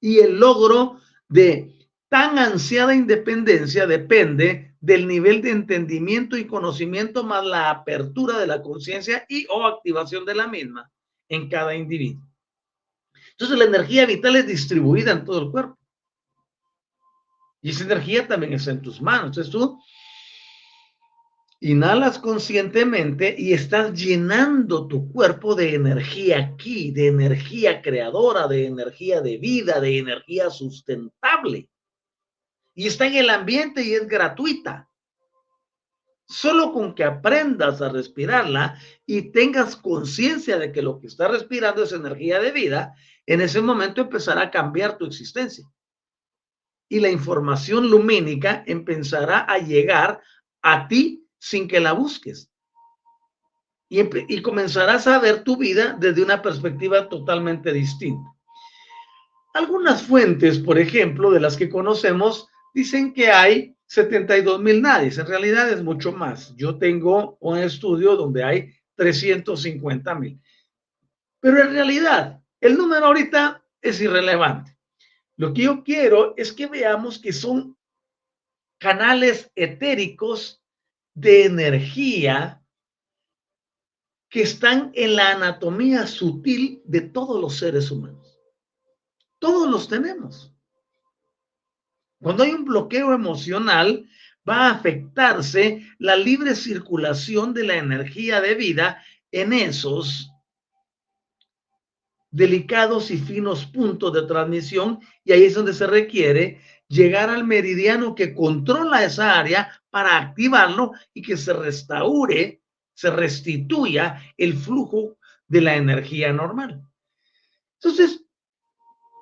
y 0.00 0.18
el 0.18 0.38
logro 0.38 1.00
de 1.32 1.72
tan 2.08 2.38
ansiada 2.38 2.94
independencia 2.94 3.86
depende 3.86 4.74
del 4.80 5.08
nivel 5.08 5.40
de 5.40 5.50
entendimiento 5.50 6.36
y 6.36 6.46
conocimiento 6.46 7.24
más 7.24 7.44
la 7.44 7.70
apertura 7.70 8.38
de 8.38 8.46
la 8.46 8.62
conciencia 8.62 9.24
y 9.28 9.46
o 9.48 9.66
activación 9.66 10.26
de 10.26 10.34
la 10.34 10.46
misma 10.46 10.90
en 11.28 11.48
cada 11.48 11.74
individuo. 11.74 12.22
Entonces 13.30 13.56
la 13.56 13.64
energía 13.64 14.04
vital 14.04 14.36
es 14.36 14.46
distribuida 14.46 15.12
en 15.12 15.24
todo 15.24 15.40
el 15.40 15.50
cuerpo. 15.50 15.78
Y 17.62 17.70
esa 17.70 17.84
energía 17.84 18.28
también 18.28 18.52
está 18.52 18.72
en 18.72 18.82
tus 18.82 19.00
manos. 19.00 19.28
Entonces 19.28 19.50
tú 19.50 19.80
inhalas 21.62 22.18
conscientemente 22.18 23.36
y 23.38 23.52
estás 23.52 23.92
llenando 23.92 24.88
tu 24.88 25.12
cuerpo 25.12 25.54
de 25.54 25.76
energía 25.76 26.40
aquí, 26.40 26.90
de 26.90 27.06
energía 27.06 27.80
creadora, 27.80 28.48
de 28.48 28.66
energía 28.66 29.20
de 29.20 29.38
vida, 29.38 29.78
de 29.78 29.98
energía 29.98 30.50
sustentable. 30.50 31.70
Y 32.74 32.88
está 32.88 33.06
en 33.06 33.14
el 33.14 33.30
ambiente 33.30 33.84
y 33.84 33.94
es 33.94 34.08
gratuita. 34.08 34.90
Solo 36.26 36.72
con 36.72 36.96
que 36.96 37.04
aprendas 37.04 37.80
a 37.80 37.90
respirarla 37.90 38.76
y 39.06 39.30
tengas 39.30 39.76
conciencia 39.76 40.58
de 40.58 40.72
que 40.72 40.82
lo 40.82 40.98
que 40.98 41.06
estás 41.06 41.30
respirando 41.30 41.84
es 41.84 41.92
energía 41.92 42.40
de 42.40 42.50
vida, 42.50 42.94
en 43.24 43.40
ese 43.40 43.60
momento 43.60 44.00
empezará 44.00 44.42
a 44.42 44.50
cambiar 44.50 44.98
tu 44.98 45.06
existencia. 45.06 45.64
Y 46.88 46.98
la 46.98 47.08
información 47.08 47.88
lumínica 47.88 48.64
empezará 48.66 49.40
a 49.40 49.58
llegar 49.58 50.20
a 50.60 50.88
ti 50.88 51.21
sin 51.42 51.66
que 51.66 51.80
la 51.80 51.92
busques. 51.92 52.48
Y, 53.88 54.40
comenzarás 54.42 55.08
a 55.08 55.18
ver 55.18 55.42
tu 55.42 55.56
vida 55.56 55.96
desde 55.98 56.22
una 56.22 56.40
perspectiva 56.40 57.08
totalmente 57.08 57.72
distinta. 57.72 58.30
Algunas 59.52 60.04
fuentes, 60.04 60.60
por 60.60 60.78
ejemplo, 60.78 61.32
de 61.32 61.40
las 61.40 61.56
que 61.56 61.68
conocemos, 61.68 62.48
dicen 62.72 63.12
que 63.12 63.30
hay 63.30 63.76
72 63.86 64.62
mil 64.62 64.80
nadie, 64.80 65.08
En 65.08 65.26
realidad 65.26 65.68
es 65.68 65.82
mucho 65.82 66.12
más. 66.12 66.54
Yo 66.56 66.78
tengo 66.78 67.36
un 67.40 67.58
estudio 67.58 68.16
donde 68.16 68.44
hay 68.44 68.72
350 68.94 70.14
mil. 70.14 70.40
Pero 71.40 71.60
en 71.60 71.72
realidad, 71.72 72.40
el 72.60 72.78
número 72.78 73.06
ahorita 73.06 73.62
es 73.82 74.00
irrelevante. 74.00 74.78
Lo 75.36 75.52
que 75.52 75.62
yo 75.62 75.82
quiero 75.82 76.34
es 76.36 76.52
que 76.52 76.68
veamos 76.68 77.18
que 77.18 77.32
son 77.32 77.76
canales 78.78 79.50
etéricos 79.56 80.61
de 81.14 81.44
energía 81.44 82.62
que 84.28 84.42
están 84.42 84.90
en 84.94 85.16
la 85.16 85.32
anatomía 85.32 86.06
sutil 86.06 86.80
de 86.84 87.02
todos 87.02 87.40
los 87.40 87.58
seres 87.58 87.90
humanos. 87.90 88.38
Todos 89.38 89.70
los 89.70 89.88
tenemos. 89.88 90.54
Cuando 92.20 92.44
hay 92.44 92.52
un 92.52 92.64
bloqueo 92.64 93.12
emocional, 93.12 94.08
va 94.48 94.68
a 94.68 94.70
afectarse 94.70 95.86
la 95.98 96.16
libre 96.16 96.54
circulación 96.54 97.52
de 97.52 97.64
la 97.64 97.76
energía 97.76 98.40
de 98.40 98.54
vida 98.54 99.02
en 99.30 99.52
esos 99.52 100.30
delicados 102.30 103.10
y 103.10 103.18
finos 103.18 103.66
puntos 103.66 104.12
de 104.14 104.22
transmisión 104.22 105.00
y 105.24 105.32
ahí 105.32 105.44
es 105.44 105.54
donde 105.54 105.74
se 105.74 105.86
requiere 105.86 106.60
llegar 106.88 107.28
al 107.28 107.44
meridiano 107.44 108.14
que 108.14 108.34
controla 108.34 109.04
esa 109.04 109.38
área 109.38 109.81
para 109.92 110.16
activarlo 110.16 110.92
y 111.12 111.20
que 111.20 111.36
se 111.36 111.52
restaure, 111.52 112.62
se 112.94 113.10
restituya 113.10 114.22
el 114.38 114.54
flujo 114.54 115.18
de 115.46 115.60
la 115.60 115.76
energía 115.76 116.32
normal. 116.32 116.82
Entonces, 117.74 118.24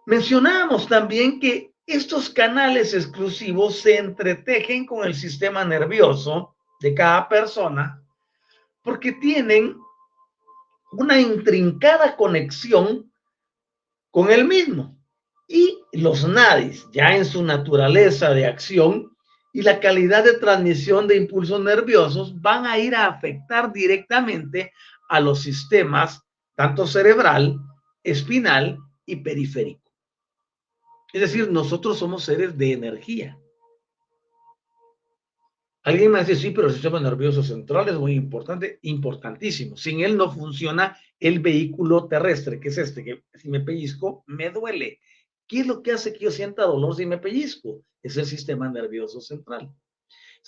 mencionamos 0.06 0.86
también 0.86 1.40
que 1.40 1.74
estos 1.84 2.30
canales 2.30 2.94
exclusivos 2.94 3.80
se 3.80 3.96
entretejen 3.96 4.86
con 4.86 5.04
el 5.04 5.16
sistema 5.16 5.64
nervioso 5.64 6.54
de 6.80 6.94
cada 6.94 7.28
persona 7.28 8.00
porque 8.82 9.10
tienen 9.10 9.76
una 10.92 11.20
intrincada 11.20 12.14
conexión 12.14 13.12
con 14.12 14.30
el 14.30 14.44
mismo. 14.44 14.96
Y 15.48 15.80
los 15.92 16.28
nadis, 16.28 16.86
ya 16.92 17.16
en 17.16 17.24
su 17.24 17.42
naturaleza 17.42 18.30
de 18.30 18.46
acción 18.46 19.09
y 19.52 19.62
la 19.62 19.80
calidad 19.80 20.24
de 20.24 20.34
transmisión 20.34 21.08
de 21.08 21.16
impulsos 21.16 21.60
nerviosos, 21.60 22.40
van 22.40 22.66
a 22.66 22.78
ir 22.78 22.94
a 22.94 23.06
afectar 23.06 23.72
directamente 23.72 24.72
a 25.08 25.20
los 25.20 25.42
sistemas 25.42 26.22
tanto 26.54 26.86
cerebral, 26.86 27.58
espinal 28.02 28.78
y 29.06 29.16
periférico. 29.16 29.90
Es 31.12 31.22
decir, 31.22 31.50
nosotros 31.50 31.98
somos 31.98 32.24
seres 32.24 32.56
de 32.56 32.72
energía. 32.72 33.38
Alguien 35.82 36.12
me 36.12 36.20
dice, 36.20 36.36
sí, 36.36 36.50
pero 36.50 36.68
el 36.68 36.74
sistema 36.74 37.00
nervioso 37.00 37.42
central 37.42 37.88
es 37.88 37.94
muy 37.94 38.12
importante, 38.12 38.78
importantísimo. 38.82 39.76
Sin 39.76 40.00
él 40.00 40.16
no 40.16 40.30
funciona 40.30 40.96
el 41.18 41.40
vehículo 41.40 42.06
terrestre, 42.06 42.60
que 42.60 42.68
es 42.68 42.78
este, 42.78 43.02
que 43.02 43.24
si 43.34 43.48
me 43.48 43.60
pellizco, 43.60 44.22
me 44.26 44.50
duele. 44.50 45.00
¿Qué 45.50 45.60
es 45.60 45.66
lo 45.66 45.82
que 45.82 45.90
hace 45.90 46.12
que 46.12 46.20
yo 46.20 46.30
sienta 46.30 46.62
dolor 46.62 46.94
si 46.94 47.06
me 47.06 47.18
pellizco? 47.18 47.82
Es 48.04 48.16
el 48.16 48.26
sistema 48.26 48.68
nervioso 48.68 49.20
central. 49.20 49.68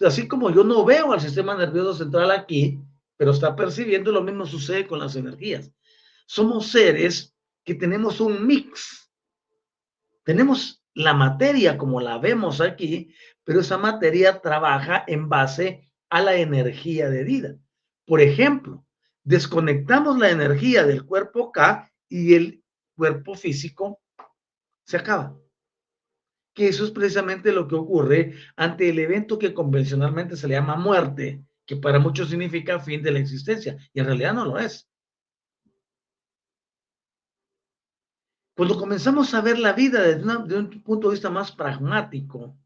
así 0.01 0.29
como 0.29 0.49
yo 0.51 0.63
no 0.63 0.85
veo 0.85 1.13
al 1.13 1.21
sistema 1.21 1.57
nervioso 1.57 1.95
central 1.95 2.31
aquí, 2.31 2.79
pero 3.17 3.33
está 3.33 3.57
percibiendo, 3.57 4.13
lo 4.13 4.23
mismo 4.23 4.47
sucede 4.47 4.87
con 4.87 5.01
las 5.01 5.17
energías. 5.17 5.73
Somos 6.27 6.69
seres 6.69 7.35
que 7.65 7.75
tenemos 7.75 8.21
un 8.21 8.47
mix 8.47 9.03
tenemos 10.25 10.85
la 10.95 11.15
materia 11.15 11.79
como 11.79 12.01
la 12.01 12.19
vemos 12.19 12.61
aquí, 12.61 13.13
pero 13.45 13.61
esa 13.61 13.79
materia 13.79 14.41
trabaja 14.41 15.05
en 15.07 15.29
base 15.29 15.91
a 16.11 16.23
la 16.23 16.37
energía 16.37 17.11
de 17.11 17.25
vida. 17.25 17.57
Por 18.07 18.21
ejemplo, 18.21 18.87
desconectamos 19.25 20.19
la 20.19 20.31
energía 20.31 20.85
del 20.85 21.05
cuerpo 21.05 21.51
K 21.51 21.91
y 22.09 22.35
el 22.35 22.63
cuerpo 22.95 23.35
físico 23.35 24.02
se 24.85 24.97
acaba. 24.97 25.39
Que 26.55 26.69
eso 26.69 26.85
es 26.85 26.91
precisamente 26.91 27.53
lo 27.53 27.67
que 27.67 27.75
ocurre 27.75 28.35
ante 28.57 28.91
el 28.91 28.99
evento 28.99 29.39
que 29.39 29.55
convencionalmente 29.55 30.37
se 30.37 30.49
le 30.49 30.55
llama 30.55 30.77
muerte, 30.77 31.45
que 31.65 31.77
para 31.77 31.99
muchos 31.99 32.29
significa 32.29 32.81
fin 32.81 33.03
de 33.03 33.13
la 33.13 33.19
existencia, 33.19 33.77
y 33.93 34.01
en 34.01 34.07
realidad 34.07 34.35
no 34.35 34.45
lo 34.45 34.59
es. 34.59 34.89
Cuando 38.55 38.79
comenzamos 38.79 39.33
a 39.33 39.41
ver 39.41 39.59
la 39.59 39.73
vida 39.73 40.03
desde, 40.03 40.59
un 40.59 40.83
punto 40.83 41.09
de 41.09 41.15
vista 41.15 41.31
más 41.31 41.53
pragmático, 41.53 42.57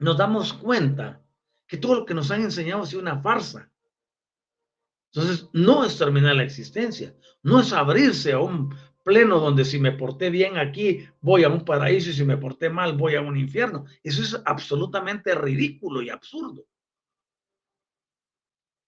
nos 0.00 0.16
damos 0.16 0.52
cuenta 0.52 1.22
que 1.66 1.76
todo 1.76 1.94
lo 1.94 2.06
que 2.06 2.14
nos 2.14 2.30
han 2.30 2.42
enseñado 2.42 2.82
ha 2.82 2.86
sido 2.86 3.02
una 3.02 3.22
farsa. 3.22 3.70
Entonces, 5.12 5.48
no 5.52 5.84
es 5.84 5.96
terminar 5.96 6.36
la 6.36 6.44
existencia, 6.44 7.14
no 7.42 7.60
es 7.60 7.72
abrirse 7.72 8.32
a 8.32 8.40
un 8.40 8.74
pleno 9.10 9.40
donde 9.40 9.64
si 9.64 9.80
me 9.80 9.90
porté 9.90 10.30
bien 10.30 10.56
aquí 10.56 11.04
voy 11.20 11.42
a 11.42 11.48
un 11.48 11.64
paraíso 11.64 12.10
y 12.10 12.12
si 12.12 12.24
me 12.24 12.36
porté 12.36 12.70
mal 12.70 12.96
voy 12.96 13.16
a 13.16 13.20
un 13.20 13.36
infierno. 13.36 13.86
Eso 14.04 14.22
es 14.22 14.40
absolutamente 14.44 15.34
ridículo 15.34 16.00
y 16.00 16.10
absurdo. 16.10 16.64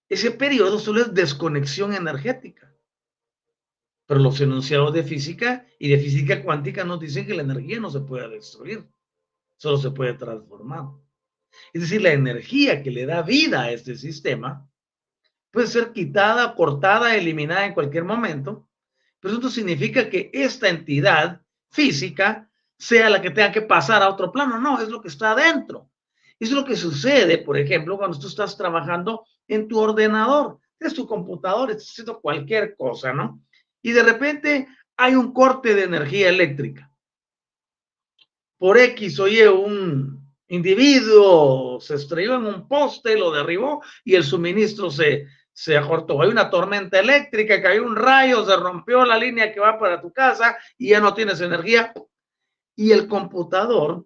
Ese 0.07 0.31
periodo 0.31 0.79
solo 0.79 1.01
es 1.01 1.13
desconexión 1.13 1.93
energética. 1.93 2.73
Pero 4.05 4.21
los 4.21 4.39
enunciados 4.39 4.93
de 4.93 5.03
física 5.03 5.67
y 5.77 5.89
de 5.89 5.97
física 5.97 6.41
cuántica 6.41 6.85
nos 6.85 7.01
dicen 7.01 7.25
que 7.27 7.33
la 7.33 7.41
energía 7.41 7.81
no 7.81 7.89
se 7.89 7.99
puede 7.99 8.29
destruir, 8.29 8.87
solo 9.57 9.77
se 9.77 9.91
puede 9.91 10.13
transformar. 10.13 10.85
Es 11.73 11.81
decir, 11.81 12.01
la 12.01 12.13
energía 12.13 12.81
que 12.81 12.91
le 12.91 13.05
da 13.05 13.23
vida 13.23 13.63
a 13.63 13.71
este 13.71 13.97
sistema 13.97 14.69
puede 15.51 15.67
ser 15.67 15.91
quitada, 15.91 16.55
cortada, 16.55 17.17
eliminada 17.17 17.65
en 17.65 17.73
cualquier 17.73 18.05
momento, 18.05 18.69
pero 19.23 19.39
eso 19.39 19.49
significa 19.49 20.07
que 20.07 20.29
esta 20.31 20.69
entidad 20.69 21.41
física 21.71 22.47
sea 22.77 23.09
la 23.09 23.21
que 23.21 23.31
tenga 23.31 23.51
que 23.51 23.63
pasar 23.63 24.03
a 24.03 24.09
otro 24.09 24.31
plano. 24.31 24.59
No, 24.59 24.79
es 24.79 24.89
lo 24.89 25.01
que 25.01 25.07
está 25.07 25.31
adentro. 25.31 25.89
Es 26.39 26.51
lo 26.51 26.63
que 26.63 26.75
sucede, 26.75 27.39
por 27.39 27.57
ejemplo, 27.57 27.97
cuando 27.97 28.19
tú 28.19 28.27
estás 28.27 28.55
trabajando 28.55 29.25
en 29.47 29.67
tu 29.67 29.79
ordenador, 29.79 30.59
es 30.79 30.93
tu 30.93 31.07
computador, 31.07 31.71
estás 31.71 31.89
haciendo 31.89 32.19
cualquier 32.19 32.75
cosa, 32.75 33.13
¿no? 33.13 33.41
y 33.83 33.91
de 33.91 34.01
repente 34.01 34.67
hay 34.97 35.13
un 35.13 35.31
corte 35.33 35.75
de 35.75 35.83
energía 35.83 36.29
eléctrica. 36.29 36.89
Por 38.57 38.77
X, 38.77 39.19
oye, 39.19 39.47
un 39.49 40.25
individuo 40.47 41.79
se 41.81 41.95
estrelló 41.95 42.35
en 42.35 42.45
un 42.45 42.67
poste, 42.67 43.17
lo 43.17 43.31
derribó 43.31 43.83
y 44.05 44.15
el 44.15 44.23
suministro 44.23 44.89
se, 44.89 45.27
se 45.53 45.77
acortó. 45.77 46.21
Hay 46.21 46.29
una 46.29 46.49
tormenta 46.49 46.99
eléctrica, 46.99 47.61
cayó 47.61 47.85
un 47.85 47.95
rayo, 47.95 48.43
se 48.45 48.55
rompió 48.55 49.05
la 49.05 49.17
línea 49.17 49.53
que 49.53 49.59
va 49.59 49.79
para 49.79 50.01
tu 50.01 50.11
casa 50.11 50.57
y 50.77 50.89
ya 50.89 50.99
no 50.99 51.13
tienes 51.13 51.39
energía. 51.41 51.93
Y 52.75 52.91
el 52.91 53.07
computador, 53.07 54.05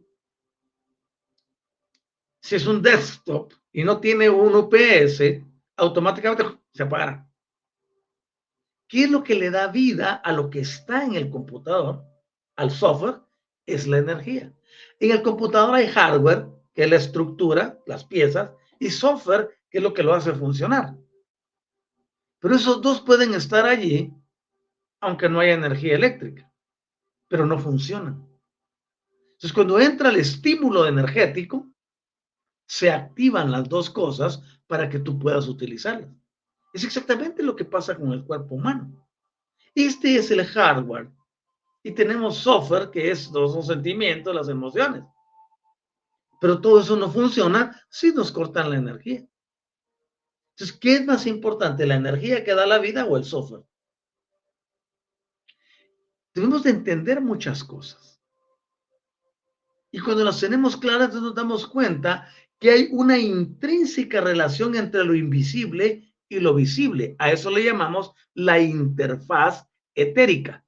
si 2.42 2.56
es 2.56 2.68
un 2.68 2.82
desktop 2.82 3.54
y 3.72 3.84
no 3.84 4.00
tiene 4.00 4.30
un 4.30 4.56
UPS, 4.56 5.22
automáticamente 5.78 6.44
se 6.74 6.84
apaga. 6.84 7.26
¿Qué 8.88 9.04
es 9.04 9.12
lo 9.12 9.24
que 9.24 9.36
le 9.36 9.50
da 9.50 9.68
vida 9.68 10.14
a 10.16 10.32
lo 10.32 10.50
que 10.50 10.60
está 10.60 11.04
en 11.04 11.16
el 11.16 11.30
computador, 11.30 12.06
al 12.56 12.72
software? 12.72 13.22
Es 13.66 13.86
la 13.88 13.98
energía. 13.98 14.54
En 15.00 15.12
el 15.12 15.22
computador 15.22 15.76
hay 15.76 15.88
hardware, 15.88 16.48
que 16.74 16.84
es 16.84 16.90
la 16.90 16.96
estructura, 16.96 17.80
las 17.86 18.06
piezas, 18.06 18.52
y 18.80 18.90
software, 18.90 19.58
que 19.70 19.80
es 19.80 19.84
lo 19.84 19.94
que 19.94 20.04
lo 20.04 20.14
hace 20.14 20.32
funcionar. 20.34 20.96
Pero 22.40 22.56
esos 22.56 22.82
dos 22.82 23.02
pueden 23.02 23.34
estar 23.34 23.66
allí, 23.66 24.14
aunque 25.00 25.30
no 25.30 25.40
haya 25.40 25.54
energía 25.54 25.96
eléctrica, 25.96 26.52
pero 27.28 27.46
no 27.46 27.60
funcionan. 27.60 28.28
Entonces, 29.38 29.54
cuando 29.54 29.80
entra 29.80 30.10
el 30.10 30.18
estímulo 30.18 30.88
energético, 30.88 31.68
se 32.68 32.92
activan 32.92 33.52
las 33.52 33.70
dos 33.70 33.90
cosas 33.90 34.42
para 34.68 34.90
que 34.90 35.00
tú 35.00 35.18
puedas 35.18 35.48
utilizarlas. 35.48 36.10
Es 36.74 36.84
exactamente 36.84 37.42
lo 37.42 37.56
que 37.56 37.66
pasa 37.66 37.96
con 37.96 38.12
el 38.12 38.24
cuerpo 38.24 38.56
humano. 38.56 39.08
Este 39.74 40.16
es 40.16 40.32
el 40.32 40.46
hardware. 40.46 41.10
Y 41.84 41.92
tenemos 41.92 42.38
software, 42.38 42.90
que 42.90 43.12
es 43.12 43.32
los, 43.32 43.66
sentimientos, 43.66 44.36
las 44.36 44.50
emociones. 44.50 45.04
Pero 46.42 46.60
todo 46.60 46.82
eso 46.82 46.96
no 46.96 47.10
funciona 47.10 47.82
si 47.90 48.12
nos 48.12 48.32
cortan 48.32 48.70
la 48.70 48.78
energía. 48.78 49.26
Entonces, 50.58 50.78
¿qué 50.80 50.96
es 50.96 51.06
más 51.06 51.28
importante, 51.28 51.86
la 51.86 51.94
energía 51.94 52.44
que 52.44 52.56
da 52.56 52.66
la 52.66 52.80
vida 52.80 53.06
o 53.06 53.16
el 53.16 53.24
software? 53.24 53.64
Debemos 56.34 56.64
de 56.64 56.72
entender 56.72 57.22
muchas 57.22 57.64
cosas. 57.64 58.20
Y 59.92 60.00
cuando 60.00 60.24
las 60.24 60.40
tenemos 60.40 60.76
claras, 60.76 61.14
nos 61.14 61.36
damos 61.36 61.68
cuenta 61.68 62.28
que 62.58 62.72
hay 62.72 62.88
una 62.92 63.20
intrínseca 63.20 64.20
relación 64.20 64.76
entre 64.76 65.04
lo 65.04 65.14
invisible 65.14 66.12
y 66.28 66.40
lo 66.40 66.56
visible. 66.56 67.16
A 67.20 67.32
eso 67.32 67.52
le 67.52 67.64
llamamos 67.64 68.14
la 68.34 68.60
interfaz 68.60 69.68
etérica. 69.94 70.66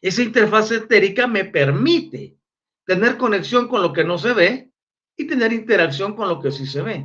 Esa 0.00 0.22
interfaz 0.22 0.70
etérica 0.70 1.26
me 1.26 1.44
permite 1.44 2.38
tener 2.84 3.16
conexión 3.16 3.66
con 3.66 3.82
lo 3.82 3.92
que 3.92 4.04
no 4.04 4.16
se 4.16 4.32
ve 4.32 4.72
y 5.16 5.26
tener 5.26 5.52
interacción 5.52 6.14
con 6.14 6.28
lo 6.28 6.40
que 6.40 6.52
sí 6.52 6.66
se 6.66 6.82
ve. 6.82 7.04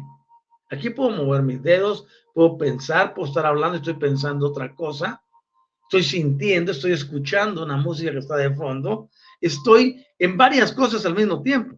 Aquí 0.73 0.89
puedo 0.89 1.11
mover 1.11 1.43
mis 1.43 1.61
dedos, 1.61 2.05
puedo 2.33 2.57
pensar, 2.57 3.13
puedo 3.13 3.27
estar 3.27 3.45
hablando, 3.45 3.77
estoy 3.77 3.93
pensando 3.93 4.47
otra 4.47 4.73
cosa, 4.73 5.23
estoy 5.83 6.03
sintiendo, 6.03 6.71
estoy 6.71 6.93
escuchando 6.93 7.63
una 7.63 7.77
música 7.77 8.11
que 8.11 8.17
está 8.17 8.35
de 8.37 8.55
fondo, 8.55 9.09
estoy 9.39 10.03
en 10.17 10.35
varias 10.35 10.71
cosas 10.71 11.05
al 11.05 11.15
mismo 11.15 11.41
tiempo. 11.41 11.77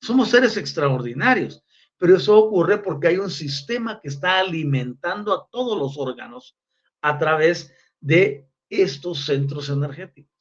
Somos 0.00 0.28
seres 0.28 0.56
extraordinarios, 0.56 1.62
pero 1.96 2.16
eso 2.16 2.36
ocurre 2.36 2.78
porque 2.78 3.08
hay 3.08 3.16
un 3.16 3.30
sistema 3.30 4.00
que 4.00 4.08
está 4.08 4.40
alimentando 4.40 5.32
a 5.32 5.48
todos 5.50 5.78
los 5.78 5.96
órganos 5.96 6.56
a 7.00 7.18
través 7.18 7.72
de 8.00 8.46
estos 8.68 9.24
centros 9.24 9.68
energéticos. 9.68 10.32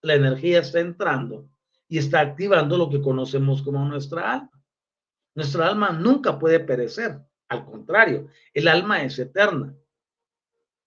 La 0.00 0.14
energía 0.14 0.60
está 0.60 0.80
entrando 0.80 1.48
y 1.88 1.98
está 1.98 2.20
activando 2.20 2.78
lo 2.78 2.88
que 2.88 3.02
conocemos 3.02 3.62
como 3.62 3.84
nuestra 3.84 4.32
alma. 4.32 4.57
Nuestra 5.38 5.68
alma 5.68 5.92
nunca 5.92 6.36
puede 6.36 6.58
perecer, 6.58 7.16
al 7.48 7.64
contrario, 7.64 8.26
el 8.52 8.66
alma 8.66 9.04
es 9.04 9.20
eterna. 9.20 9.72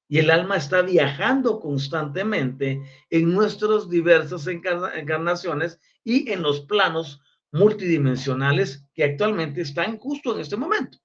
Y 0.10 0.20
el 0.20 0.30
alma 0.30 0.58
está 0.58 0.82
viajando 0.82 1.58
constantemente 1.58 2.82
en 3.10 3.32
nuestras 3.32 3.90
diversas 3.90 4.46
encarnaciones 4.48 5.80
y 6.04 6.30
en 6.30 6.42
los 6.42 6.60
planos 6.66 7.22
multidimensionales 7.54 8.86
que 8.94 9.06
actualmente 9.06 9.62
están 9.62 9.98
justo 9.98 10.36
en 10.36 10.42
este 10.42 10.58
momento. 10.58 10.98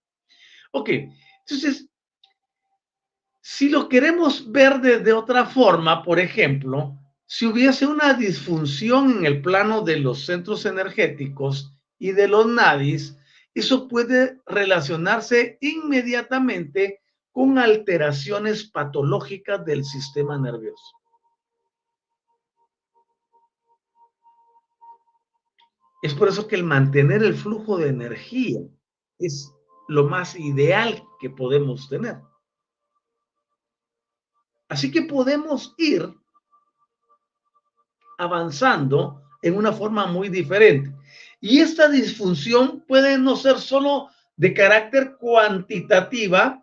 Ok, 0.73 0.91
entonces, 1.39 1.89
si 3.41 3.69
lo 3.69 3.89
queremos 3.89 4.51
ver 4.51 4.81
de, 4.81 5.13
otra 5.13 5.47
forma, 5.47 6.03
por 6.03 6.19
ejemplo, 6.19 6.99
si 7.27 7.47
hubiese 7.47 7.87
una 7.87 8.13
disfunción 8.13 9.19
en 9.19 9.25
el 9.25 9.41
plano 9.41 9.83
de 9.83 10.01
los 10.01 10.27
centros 10.27 10.67
energéticos 10.67 11.73
y 11.97 12.11
de 12.11 12.27
los 12.27 12.49
nadis, 12.49 13.17
eso 13.57 13.89
puede 13.89 14.43
relacionarse 14.45 15.57
inmediatamente 15.63 17.03
con 17.33 17.59
alteraciones 17.59 18.71
patológicas 18.71 19.65
del 19.65 19.83
sistema 19.83 20.39
nervioso. 20.39 20.97
Es 26.03 26.15
por 26.15 26.29
eso 26.29 26.47
que 26.47 26.57
el 26.57 26.65
mantener 26.65 27.23
el 27.23 27.35
flujo 27.35 27.79
de 27.79 27.89
energía 27.89 28.61
es 29.19 29.51
lo 29.89 30.07
más 30.07 30.37
ideal 30.37 31.03
que 31.19 31.31
podemos 31.31 31.89
tener. 31.89 32.21
Así 34.69 34.91
que 34.91 35.03
podemos 35.03 35.75
ir 35.79 36.15
avanzando 38.19 39.23
en 39.41 39.57
una 39.57 39.73
forma 39.73 40.07
muy 40.07 40.29
diferente. 40.29 40.96
Y 41.41 41.61
esta 41.61 41.89
disfunción 41.89 42.85
puede 42.87 43.19
no 43.19 43.37
ser 43.37 43.59
solo 43.59 44.09
de 44.37 44.55
carácter 44.55 45.17
cuantitativa 45.19 46.63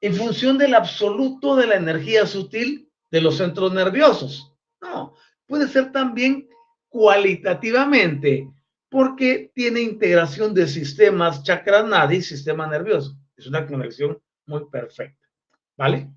en 0.00 0.14
función 0.14 0.58
del 0.58 0.74
absoluto 0.74 1.56
de 1.56 1.66
la 1.66 1.76
energía 1.76 2.26
sutil 2.26 2.90
de 3.10 3.20
los 3.20 3.36
centros 3.36 3.72
nerviosos. 3.72 4.52
No, 4.80 5.14
puede 5.46 5.68
ser 5.68 5.92
también 5.92 6.48
cualitativamente 6.88 8.48
porque 8.88 9.52
tiene 9.54 9.80
integración 9.80 10.52
de 10.52 10.66
sistemas 10.66 11.42
chakra 11.42 11.82
nadi 11.82 12.16
y 12.16 12.22
sistema 12.22 12.66
nervioso. 12.66 13.16
Es 13.36 13.46
una 13.46 13.66
conexión 13.66 14.20
muy 14.46 14.68
perfecta, 14.70 15.28
¿vale? 15.76 16.10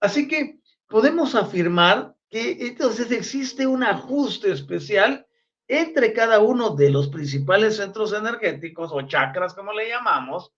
Así 0.00 0.28
que 0.28 0.60
podemos 0.86 1.34
afirmar 1.34 2.14
que 2.28 2.68
entonces 2.68 3.10
existe 3.10 3.66
un 3.66 3.82
ajuste 3.82 4.52
especial 4.52 5.26
entre 5.72 6.12
cada 6.12 6.40
uno 6.40 6.70
de 6.70 6.90
los 6.90 7.06
principales 7.08 7.76
centros 7.76 8.12
energéticos 8.12 8.90
o 8.92 9.02
chakras, 9.02 9.54
como 9.54 9.72
le 9.72 9.88
llamamos, 9.88 10.52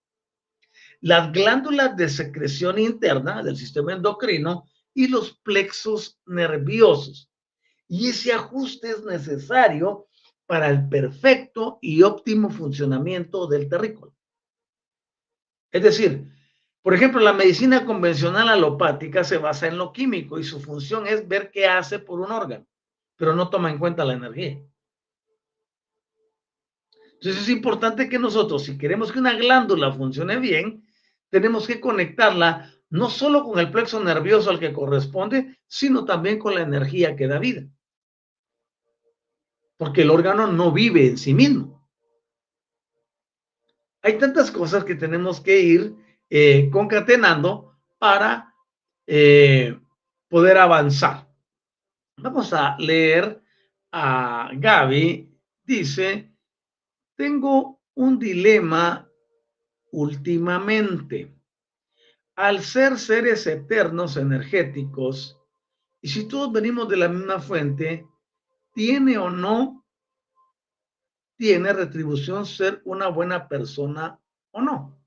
las 1.02 1.30
glándulas 1.32 1.94
de 1.98 2.08
secreción 2.08 2.78
interna 2.78 3.42
del 3.42 3.58
sistema 3.58 3.92
endocrino 3.92 4.64
y 4.94 5.08
los 5.08 5.38
plexos 5.40 6.18
nerviosos. 6.24 7.30
Y 7.88 8.08
ese 8.08 8.32
ajuste 8.32 8.88
es 8.88 9.04
necesario 9.04 10.08
para 10.46 10.70
el 10.70 10.88
perfecto 10.88 11.78
y 11.82 12.02
óptimo 12.02 12.48
funcionamiento 12.48 13.46
del 13.46 13.68
terrícola. 13.68 14.12
Es 15.70 15.82
decir, 15.82 16.26
por 16.80 16.94
ejemplo, 16.94 17.20
la 17.20 17.34
medicina 17.34 17.84
convencional 17.84 18.48
alopática 18.48 19.24
se 19.24 19.36
basa 19.36 19.66
en 19.66 19.76
lo 19.76 19.92
químico 19.92 20.38
y 20.38 20.44
su 20.44 20.58
función 20.58 21.06
es 21.06 21.28
ver 21.28 21.50
qué 21.50 21.66
hace 21.66 21.98
por 21.98 22.18
un 22.18 22.32
órgano, 22.32 22.66
pero 23.16 23.34
no 23.34 23.50
toma 23.50 23.70
en 23.70 23.78
cuenta 23.78 24.06
la 24.06 24.14
energía. 24.14 24.58
Entonces 27.22 27.42
es 27.42 27.50
importante 27.50 28.08
que 28.08 28.18
nosotros, 28.18 28.64
si 28.64 28.76
queremos 28.76 29.12
que 29.12 29.20
una 29.20 29.34
glándula 29.34 29.92
funcione 29.92 30.40
bien, 30.40 30.84
tenemos 31.30 31.68
que 31.68 31.78
conectarla 31.78 32.74
no 32.90 33.08
solo 33.10 33.44
con 33.44 33.60
el 33.60 33.70
plexo 33.70 34.02
nervioso 34.02 34.50
al 34.50 34.58
que 34.58 34.72
corresponde, 34.72 35.56
sino 35.68 36.04
también 36.04 36.40
con 36.40 36.56
la 36.56 36.62
energía 36.62 37.14
que 37.14 37.28
da 37.28 37.38
vida. 37.38 37.62
Porque 39.76 40.02
el 40.02 40.10
órgano 40.10 40.48
no 40.48 40.72
vive 40.72 41.06
en 41.06 41.16
sí 41.16 41.32
mismo. 41.32 41.88
Hay 44.02 44.18
tantas 44.18 44.50
cosas 44.50 44.82
que 44.82 44.96
tenemos 44.96 45.40
que 45.40 45.60
ir 45.60 45.94
eh, 46.28 46.68
concatenando 46.72 47.78
para 48.00 48.52
eh, 49.06 49.78
poder 50.26 50.58
avanzar. 50.58 51.28
Vamos 52.16 52.52
a 52.52 52.76
leer 52.80 53.40
a 53.92 54.50
Gaby. 54.54 55.28
Dice, 55.62 56.31
tengo 57.16 57.80
un 57.94 58.18
dilema 58.18 59.08
últimamente. 59.90 61.34
Al 62.34 62.62
ser 62.62 62.98
seres 62.98 63.46
eternos 63.46 64.16
energéticos, 64.16 65.38
y 66.00 66.08
si 66.08 66.26
todos 66.26 66.50
venimos 66.50 66.88
de 66.88 66.96
la 66.96 67.08
misma 67.08 67.38
fuente, 67.38 68.06
¿tiene 68.74 69.18
o 69.18 69.30
no 69.30 69.84
tiene 71.36 71.72
retribución 71.72 72.46
ser 72.46 72.82
una 72.84 73.08
buena 73.08 73.48
persona 73.48 74.18
o 74.50 74.62
no? 74.62 74.98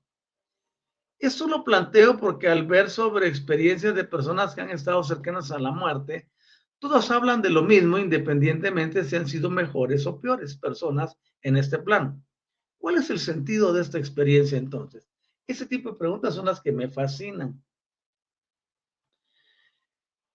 Eso 1.18 1.48
lo 1.48 1.64
planteo 1.64 2.18
porque 2.18 2.48
al 2.48 2.66
ver 2.66 2.90
sobre 2.90 3.26
experiencias 3.26 3.94
de 3.94 4.04
personas 4.04 4.54
que 4.54 4.60
han 4.60 4.70
estado 4.70 5.02
cercanas 5.02 5.50
a 5.50 5.58
la 5.58 5.70
muerte, 5.70 6.30
todos 6.78 7.10
hablan 7.10 7.40
de 7.40 7.50
lo 7.50 7.62
mismo 7.62 7.98
independientemente 7.98 9.02
si 9.04 9.16
han 9.16 9.26
sido 9.26 9.50
mejores 9.50 10.06
o 10.06 10.20
peores 10.20 10.56
personas 10.56 11.16
en 11.46 11.56
este 11.56 11.78
plano. 11.78 12.20
¿Cuál 12.78 12.96
es 12.96 13.08
el 13.10 13.20
sentido 13.20 13.72
de 13.72 13.82
esta 13.82 13.98
experiencia 13.98 14.58
entonces? 14.58 15.08
Ese 15.46 15.66
tipo 15.66 15.90
de 15.90 15.98
preguntas 15.98 16.34
son 16.34 16.46
las 16.46 16.60
que 16.60 16.72
me 16.72 16.88
fascinan. 16.88 17.62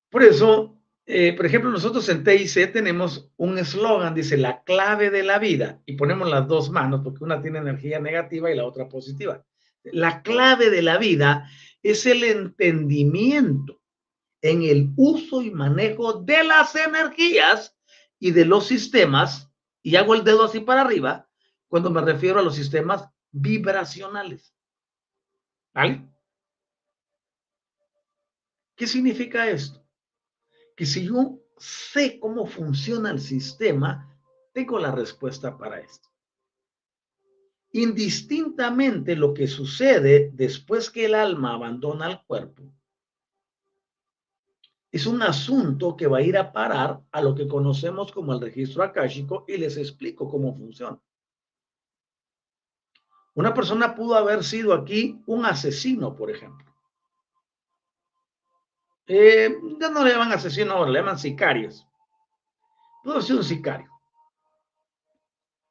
Por 0.09 0.23
eso, 0.23 0.81
eh, 1.05 1.33
por 1.35 1.45
ejemplo, 1.45 1.69
nosotros 1.69 2.07
en 2.07 2.23
TIC 2.23 2.71
tenemos 2.71 3.29
un 3.35 3.57
eslogan, 3.57 4.15
dice 4.15 4.37
la 4.37 4.63
clave 4.63 5.09
de 5.09 5.23
la 5.23 5.37
vida, 5.37 5.81
y 5.85 5.97
ponemos 5.97 6.29
las 6.29 6.47
dos 6.47 6.69
manos 6.69 7.01
porque 7.03 7.23
una 7.23 7.41
tiene 7.41 7.59
energía 7.59 7.99
negativa 7.99 8.49
y 8.49 8.55
la 8.55 8.65
otra 8.65 8.87
positiva. 8.87 9.45
La 9.83 10.21
clave 10.21 10.69
de 10.69 10.81
la 10.81 10.97
vida 10.97 11.49
es 11.83 12.05
el 12.05 12.23
entendimiento 12.23 13.81
en 14.41 14.63
el 14.63 14.91
uso 14.95 15.41
y 15.41 15.51
manejo 15.51 16.13
de 16.13 16.43
las 16.43 16.75
energías 16.75 17.75
y 18.17 18.31
de 18.31 18.45
los 18.45 18.67
sistemas, 18.67 19.50
y 19.81 19.95
hago 19.95 20.13
el 20.13 20.23
dedo 20.23 20.43
así 20.43 20.59
para 20.59 20.81
arriba, 20.81 21.29
cuando 21.67 21.89
me 21.89 22.01
refiero 22.01 22.39
a 22.39 22.43
los 22.43 22.55
sistemas 22.55 23.07
vibracionales. 23.31 24.53
¿Vale? 25.73 26.07
¿Qué 28.75 28.87
significa 28.87 29.49
esto? 29.49 29.85
Que 30.75 30.85
si 30.85 31.05
yo 31.05 31.39
sé 31.57 32.19
cómo 32.19 32.45
funciona 32.45 33.11
el 33.11 33.19
sistema, 33.19 34.11
tengo 34.53 34.79
la 34.79 34.91
respuesta 34.91 35.57
para 35.57 35.79
esto. 35.79 36.09
Indistintamente 37.73 39.15
lo 39.15 39.33
que 39.33 39.47
sucede 39.47 40.31
después 40.33 40.89
que 40.89 41.05
el 41.05 41.15
alma 41.15 41.53
abandona 41.53 42.07
el 42.07 42.21
cuerpo, 42.25 42.63
es 44.91 45.05
un 45.05 45.21
asunto 45.21 45.95
que 45.95 46.07
va 46.07 46.17
a 46.17 46.21
ir 46.21 46.37
a 46.37 46.51
parar 46.51 47.01
a 47.11 47.21
lo 47.21 47.33
que 47.33 47.47
conocemos 47.47 48.11
como 48.11 48.33
el 48.33 48.41
registro 48.41 48.83
akáshico 48.83 49.45
y 49.47 49.55
les 49.57 49.77
explico 49.77 50.29
cómo 50.29 50.53
funciona. 50.53 50.99
Una 53.33 53.53
persona 53.53 53.95
pudo 53.95 54.15
haber 54.15 54.43
sido 54.43 54.73
aquí 54.73 55.21
un 55.25 55.45
asesino, 55.45 56.13
por 56.13 56.29
ejemplo. 56.29 56.69
Eh, 59.07 59.57
ya 59.79 59.89
no 59.89 60.03
le 60.03 60.11
llaman 60.11 60.33
asesino 60.33 60.73
ahora, 60.73 60.91
le 60.91 60.99
llaman 60.99 61.17
sicarios. 61.17 61.87
Pudo 63.01 63.13
haber 63.13 63.23
sido 63.23 63.37
un 63.39 63.45
sicario. 63.45 63.89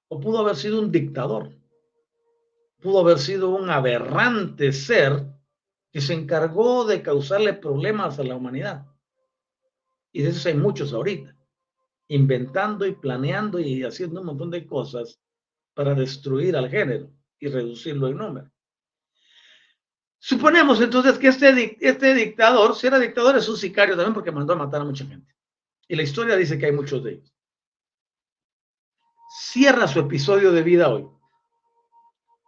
O 0.09 0.19
pudo 0.19 0.39
haber 0.39 0.57
sido 0.57 0.81
un 0.81 0.91
dictador. 0.91 1.51
Pudo 2.81 3.01
haber 3.01 3.19
sido 3.19 3.51
un 3.51 3.69
aberrante 3.69 4.73
ser 4.73 5.27
que 5.93 6.01
se 6.01 6.15
encargó 6.15 6.87
de 6.87 7.03
causarle 7.03 7.53
problemas 7.53 8.19
a 8.19 8.25
la 8.25 8.37
humanidad. 8.37 8.90
Y 10.13 10.23
de 10.23 10.31
esos 10.31 10.47
hay 10.47 10.55
muchos 10.55 10.93
ahorita, 10.93 11.37
inventando 12.09 12.87
y 12.87 12.95
planeando 12.95 13.59
y 13.61 13.85
haciendo 13.85 14.21
un 14.21 14.27
montón 14.27 14.51
de 14.51 14.67
cosas 14.67 15.21
para 15.75 15.95
destruir 15.95 16.57
al 16.57 16.69
género 16.69 17.11
y 17.39 17.49
reducirlo 17.49 18.09
en 18.09 18.17
número. 18.17 18.51
Suponemos 20.19 20.81
entonces 20.81 21.19
que 21.19 21.29
este, 21.29 21.79
este 21.81 22.15
dictador, 22.15 22.77
si 22.77 22.87
era 22.87 22.99
dictador, 22.99 23.37
es 23.39 23.49
un 23.49 23.57
sicario 23.57 23.97
también 23.97 24.13
porque 24.13 24.31
mandó 24.31 24.53
a 24.53 24.57
matar 24.57 24.83
a 24.83 24.85
mucha 24.85 25.07
gente. 25.07 25.35
Y 25.89 25.97
la 25.97 26.03
historia 26.03 26.37
dice 26.37 26.59
que 26.59 26.67
hay 26.67 26.73
muchos 26.73 27.03
de 27.03 27.13
ellos. 27.13 27.35
Cierra 29.31 29.89
su 29.89 30.01
episodio 30.01 30.53
de 30.53 30.63
vida 30.63 30.89
hoy. 30.89 31.09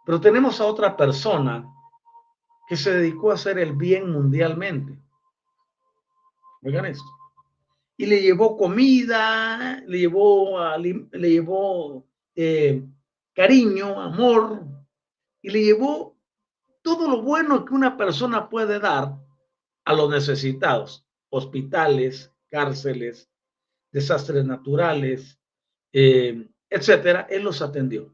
Pero 0.05 0.21
tenemos 0.21 0.61
a 0.61 0.65
otra 0.65 0.95
persona 0.95 1.65
que 2.67 2.77
se 2.77 2.93
dedicó 2.93 3.31
a 3.31 3.35
hacer 3.35 3.57
el 3.57 3.73
bien 3.73 4.11
mundialmente. 4.11 4.99
Oigan 6.61 6.85
esto. 6.85 7.03
Y 7.97 8.05
le 8.05 8.21
llevó 8.21 8.57
comida, 8.57 9.81
le 9.85 9.99
llevó, 9.99 10.57
le 10.77 11.29
llevó 11.29 12.07
eh, 12.35 12.83
cariño, 13.33 14.01
amor, 14.01 14.65
y 15.41 15.49
le 15.49 15.63
llevó 15.63 16.17
todo 16.81 17.09
lo 17.09 17.21
bueno 17.21 17.63
que 17.65 17.73
una 17.73 17.95
persona 17.95 18.49
puede 18.49 18.79
dar 18.79 19.15
a 19.85 19.93
los 19.93 20.09
necesitados, 20.09 21.05
hospitales, 21.29 22.31
cárceles, 22.49 23.29
desastres 23.91 24.45
naturales, 24.45 25.39
eh, 25.91 26.47
etcétera, 26.69 27.27
él 27.29 27.43
los 27.43 27.61
atendió 27.61 28.13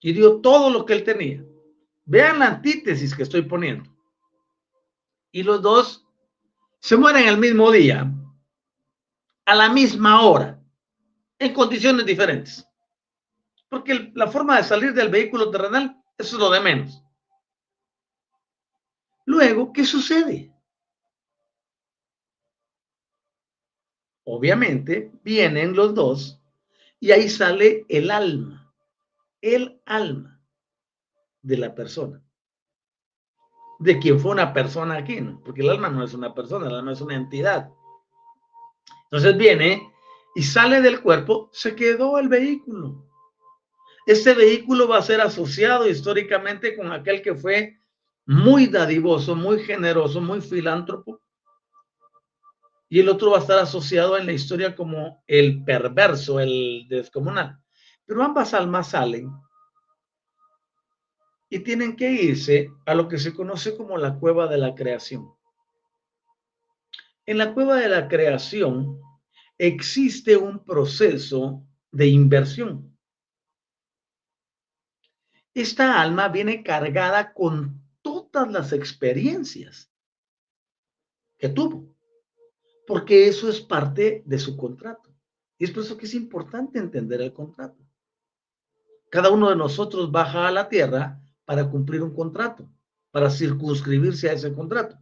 y 0.00 0.12
dio 0.12 0.40
todo 0.40 0.70
lo 0.70 0.84
que 0.84 0.94
él 0.94 1.04
tenía. 1.04 1.44
Vean 2.04 2.38
la 2.38 2.46
antítesis 2.46 3.14
que 3.14 3.22
estoy 3.22 3.42
poniendo. 3.42 3.88
Y 5.30 5.42
los 5.42 5.62
dos 5.62 6.06
se 6.80 6.96
mueren 6.96 7.28
el 7.28 7.38
mismo 7.38 7.70
día, 7.70 8.10
a 9.50 9.54
la 9.56 9.68
misma 9.68 10.22
hora, 10.22 10.62
en 11.36 11.52
condiciones 11.52 12.06
diferentes. 12.06 12.64
Porque 13.68 14.12
la 14.14 14.28
forma 14.28 14.56
de 14.56 14.62
salir 14.62 14.94
del 14.94 15.08
vehículo 15.08 15.50
terrenal, 15.50 16.00
es 16.16 16.32
lo 16.34 16.50
de 16.50 16.60
menos. 16.60 17.02
Luego, 19.24 19.72
¿qué 19.72 19.84
sucede? 19.84 20.54
Obviamente, 24.22 25.10
vienen 25.24 25.74
los 25.74 25.96
dos 25.96 26.40
y 27.00 27.10
ahí 27.10 27.28
sale 27.28 27.86
el 27.88 28.12
alma, 28.12 28.72
el 29.40 29.82
alma 29.84 30.40
de 31.42 31.56
la 31.56 31.74
persona. 31.74 32.22
De 33.80 33.98
quien 33.98 34.20
fue 34.20 34.30
una 34.30 34.52
persona 34.52 34.98
aquí, 34.98 35.20
¿no? 35.20 35.42
Porque 35.42 35.62
el 35.62 35.70
alma 35.70 35.88
no 35.88 36.04
es 36.04 36.14
una 36.14 36.32
persona, 36.34 36.68
el 36.68 36.76
alma 36.76 36.92
es 36.92 37.00
una 37.00 37.16
entidad. 37.16 37.72
Entonces 39.10 39.36
viene 39.36 39.92
y 40.34 40.42
sale 40.42 40.80
del 40.80 41.00
cuerpo, 41.00 41.50
se 41.52 41.74
quedó 41.74 42.18
el 42.18 42.28
vehículo. 42.28 43.06
Este 44.06 44.34
vehículo 44.34 44.86
va 44.88 44.98
a 44.98 45.02
ser 45.02 45.20
asociado 45.20 45.88
históricamente 45.88 46.76
con 46.76 46.92
aquel 46.92 47.20
que 47.20 47.34
fue 47.34 47.80
muy 48.26 48.66
dadivoso, 48.66 49.34
muy 49.34 49.60
generoso, 49.60 50.20
muy 50.20 50.40
filántropo. 50.40 51.20
Y 52.88 53.00
el 53.00 53.08
otro 53.08 53.32
va 53.32 53.38
a 53.38 53.40
estar 53.40 53.58
asociado 53.58 54.16
en 54.16 54.26
la 54.26 54.32
historia 54.32 54.74
como 54.74 55.22
el 55.26 55.64
perverso, 55.64 56.40
el 56.40 56.86
descomunal. 56.88 57.58
Pero 58.06 58.22
ambas 58.22 58.54
almas 58.54 58.90
salen 58.90 59.30
y 61.48 61.58
tienen 61.60 61.96
que 61.96 62.10
irse 62.10 62.70
a 62.86 62.94
lo 62.94 63.08
que 63.08 63.18
se 63.18 63.34
conoce 63.34 63.76
como 63.76 63.98
la 63.98 64.14
cueva 64.14 64.46
de 64.46 64.58
la 64.58 64.74
creación. 64.74 65.34
En 67.30 67.38
la 67.38 67.54
cueva 67.54 67.76
de 67.76 67.88
la 67.88 68.08
creación 68.08 69.00
existe 69.56 70.36
un 70.36 70.64
proceso 70.64 71.64
de 71.92 72.08
inversión. 72.08 72.98
Esta 75.54 76.02
alma 76.02 76.26
viene 76.26 76.64
cargada 76.64 77.32
con 77.32 77.80
todas 78.02 78.50
las 78.50 78.72
experiencias 78.72 79.92
que 81.38 81.48
tuvo, 81.48 81.96
porque 82.84 83.28
eso 83.28 83.48
es 83.48 83.60
parte 83.60 84.24
de 84.26 84.38
su 84.40 84.56
contrato. 84.56 85.14
Y 85.56 85.66
es 85.66 85.70
por 85.70 85.84
eso 85.84 85.96
que 85.96 86.06
es 86.06 86.14
importante 86.14 86.80
entender 86.80 87.20
el 87.20 87.32
contrato. 87.32 87.80
Cada 89.08 89.30
uno 89.30 89.50
de 89.50 89.54
nosotros 89.54 90.10
baja 90.10 90.48
a 90.48 90.50
la 90.50 90.68
tierra 90.68 91.22
para 91.44 91.70
cumplir 91.70 92.02
un 92.02 92.12
contrato, 92.12 92.68
para 93.12 93.30
circunscribirse 93.30 94.28
a 94.28 94.32
ese 94.32 94.52
contrato. 94.52 94.98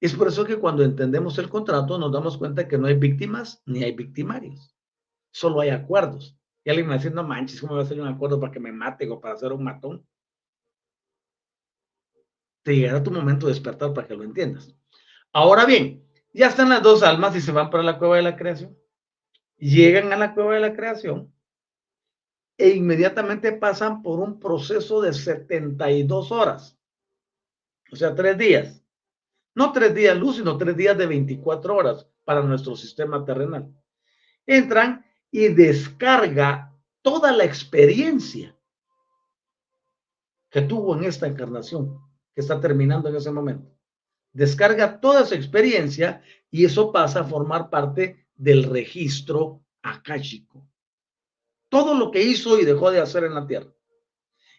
Es 0.00 0.14
por 0.14 0.28
eso 0.28 0.44
que 0.44 0.58
cuando 0.58 0.84
entendemos 0.84 1.38
el 1.38 1.48
contrato 1.48 1.98
nos 1.98 2.12
damos 2.12 2.36
cuenta 2.36 2.68
que 2.68 2.76
no 2.76 2.86
hay 2.86 2.94
víctimas 2.94 3.62
ni 3.64 3.82
hay 3.82 3.92
victimarios, 3.92 4.74
solo 5.30 5.60
hay 5.60 5.70
acuerdos. 5.70 6.36
Y 6.64 6.70
alguien 6.70 6.88
me 6.88 6.94
dice, 6.94 7.10
no 7.10 7.22
manches, 7.22 7.60
¿cómo 7.60 7.74
va 7.74 7.80
a 7.80 7.84
hacer 7.84 8.00
un 8.00 8.08
acuerdo 8.08 8.40
para 8.40 8.52
que 8.52 8.60
me 8.60 8.72
mate 8.72 9.08
o 9.08 9.20
para 9.20 9.34
hacer 9.34 9.52
un 9.52 9.64
matón? 9.64 10.06
Te 12.62 12.74
llegará 12.74 13.02
tu 13.02 13.12
momento 13.12 13.46
de 13.46 13.52
despertar 13.52 13.94
para 13.94 14.06
que 14.06 14.16
lo 14.16 14.24
entiendas. 14.24 14.74
Ahora 15.32 15.64
bien, 15.64 16.04
ya 16.32 16.48
están 16.48 16.68
las 16.68 16.82
dos 16.82 17.02
almas 17.02 17.36
y 17.36 17.40
se 17.40 17.52
van 17.52 17.70
para 17.70 17.82
la 17.82 17.98
cueva 17.98 18.16
de 18.16 18.22
la 18.22 18.36
creación. 18.36 18.76
Llegan 19.56 20.12
a 20.12 20.16
la 20.16 20.34
cueva 20.34 20.54
de 20.54 20.60
la 20.60 20.74
creación 20.74 21.32
e 22.58 22.70
inmediatamente 22.70 23.52
pasan 23.52 24.02
por 24.02 24.18
un 24.20 24.40
proceso 24.40 25.00
de 25.00 25.12
72 25.12 26.32
horas, 26.32 26.78
o 27.92 27.96
sea, 27.96 28.14
tres 28.14 28.36
días. 28.38 28.85
No 29.56 29.72
tres 29.72 29.92
días 29.92 30.16
luz, 30.16 30.36
sino 30.36 30.56
tres 30.56 30.76
días 30.76 30.96
de 30.96 31.06
24 31.06 31.74
horas 31.74 32.06
para 32.24 32.42
nuestro 32.42 32.76
sistema 32.76 33.24
terrenal. 33.24 33.68
Entran 34.46 35.04
y 35.32 35.48
descarga 35.48 36.72
toda 37.02 37.32
la 37.32 37.42
experiencia 37.44 38.56
que 40.48 40.62
tuvo 40.62 40.96
en 40.96 41.02
esta 41.02 41.26
encarnación, 41.26 41.98
que 42.32 42.40
está 42.40 42.60
terminando 42.60 43.08
en 43.08 43.16
ese 43.16 43.32
momento. 43.32 43.76
Descarga 44.32 45.00
toda 45.00 45.22
esa 45.22 45.34
experiencia 45.34 46.22
y 46.52 46.64
eso 46.64 46.92
pasa 46.92 47.20
a 47.20 47.24
formar 47.24 47.68
parte 47.68 48.28
del 48.36 48.62
registro 48.62 49.64
akáshico 49.82 50.68
todo 51.68 51.94
lo 51.94 52.10
que 52.10 52.22
hizo 52.22 52.58
y 52.58 52.64
dejó 52.64 52.90
de 52.90 53.00
hacer 53.00 53.24
en 53.24 53.34
la 53.34 53.46
tierra. 53.46 53.70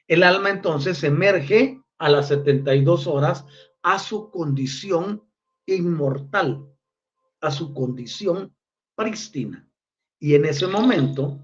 El 0.07 0.23
alma 0.23 0.49
entonces 0.49 1.03
emerge 1.03 1.81
a 1.97 2.09
las 2.09 2.27
72 2.27 3.07
horas 3.07 3.45
a 3.87 3.99
su 3.99 4.29
condición 4.29 5.23
inmortal, 5.65 6.69
a 7.39 7.49
su 7.49 7.73
condición 7.73 8.53
prístina. 8.95 9.65
Y 10.19 10.35
en 10.35 10.43
ese 10.43 10.67
momento 10.67 11.39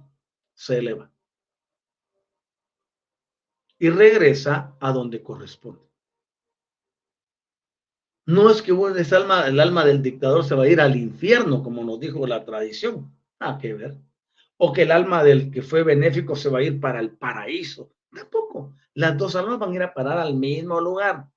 se 0.54 0.80
eleva. 0.80 1.10
Y 3.80 3.90
regresa 3.90 4.76
a 4.82 4.92
donde 4.92 5.24
corresponde. 5.24 5.90
No 8.26 8.50
es 8.50 8.62
que 8.62 8.74
ese 8.98 9.16
alma, 9.16 9.48
el 9.48 9.62
alma 9.62 9.86
del 9.86 10.04
dictador 10.04 10.44
se 10.44 10.56
va 10.56 10.64
a 10.64 10.68
ir 10.68 10.82
al 10.82 10.98
infierno, 10.98 11.64
como 11.64 11.82
nos 11.86 11.98
dijo 11.98 12.28
la 12.28 12.44
tradición. 12.44 13.18
Nada 13.40 13.58
que 13.58 13.74
ver 13.74 13.98
o 14.58 14.72
que 14.72 14.84
el 14.84 14.92
alma 14.92 15.24
del 15.24 15.50
que 15.50 15.62
fue 15.62 15.84
benéfico 15.84 16.36
se 16.36 16.50
va 16.50 16.60
a 16.60 16.64
ir 16.64 16.80
para 16.80 17.00
el 17.00 17.12
paraíso. 17.12 17.92
Tampoco. 18.14 18.76
Las 18.94 19.18
dos 19.18 19.36
almas 19.36 19.60
van 19.60 19.72
a 19.72 19.76
ir 19.76 19.84
a 19.84 19.94
parar 19.94 20.20
al 20.20 20.36
mismo 20.36 20.80
lugar. 20.80 21.33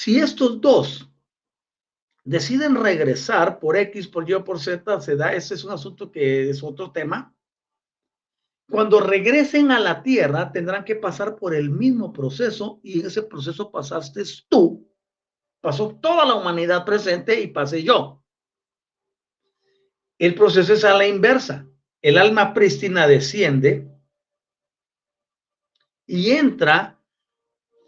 Si 0.00 0.18
estos 0.18 0.62
dos 0.62 1.10
deciden 2.24 2.74
regresar 2.74 3.60
por 3.60 3.76
X, 3.76 4.08
por 4.08 4.26
Y 4.30 4.32
por 4.42 4.58
Z, 4.58 4.98
se 5.02 5.14
da, 5.14 5.34
ese 5.34 5.52
es 5.52 5.62
un 5.62 5.72
asunto 5.72 6.10
que 6.10 6.48
es 6.48 6.62
otro 6.62 6.90
tema. 6.90 7.36
Cuando 8.70 9.00
regresen 9.00 9.70
a 9.70 9.78
la 9.78 10.02
Tierra, 10.02 10.52
tendrán 10.52 10.86
que 10.86 10.96
pasar 10.96 11.36
por 11.36 11.54
el 11.54 11.68
mismo 11.68 12.14
proceso 12.14 12.80
y 12.82 13.00
en 13.00 13.08
ese 13.08 13.24
proceso 13.24 13.70
pasaste 13.70 14.22
tú, 14.48 14.90
pasó 15.60 15.94
toda 15.96 16.24
la 16.24 16.36
humanidad 16.36 16.86
presente 16.86 17.38
y 17.38 17.48
pasé 17.48 17.82
yo. 17.82 18.24
El 20.16 20.34
proceso 20.34 20.72
es 20.72 20.82
a 20.82 20.96
la 20.96 21.06
inversa. 21.06 21.68
El 22.00 22.16
alma 22.16 22.54
prístina 22.54 23.06
desciende 23.06 23.86
y 26.06 26.30
entra 26.30 26.99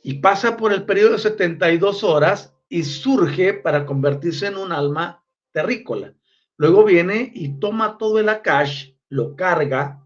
y 0.02 0.14
pasa 0.14 0.56
por 0.56 0.72
el 0.72 0.84
periodo 0.84 1.12
de 1.12 1.18
72 1.18 2.04
horas 2.04 2.54
y 2.68 2.82
surge 2.82 3.54
para 3.54 3.86
convertirse 3.86 4.46
en 4.46 4.56
un 4.56 4.72
alma 4.72 5.24
terrícola. 5.52 6.14
Luego 6.56 6.84
viene 6.84 7.30
y 7.34 7.58
toma 7.58 7.98
todo 7.98 8.18
el 8.18 8.28
akash, 8.28 8.92
lo 9.08 9.36
carga 9.36 10.02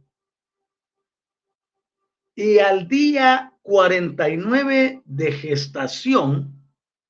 y 2.36 2.58
al 2.58 2.86
día 2.86 3.54
49 3.62 5.02
de 5.06 5.32
gestación 5.32 6.62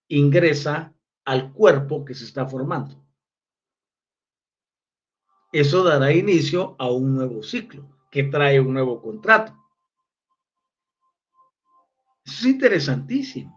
ingresa 0.09 0.95
al 1.24 1.53
cuerpo 1.53 2.05
que 2.05 2.14
se 2.14 2.24
está 2.24 2.47
formando. 2.47 3.05
Eso 5.53 5.82
dará 5.82 6.12
inicio 6.12 6.76
a 6.78 6.91
un 6.91 7.16
nuevo 7.16 7.43
ciclo 7.43 7.89
que 8.11 8.22
trae 8.22 8.61
un 8.61 8.72
nuevo 8.72 9.03
contrato. 9.03 9.53
Es 12.26 12.44
interesantísimo. 12.44 13.54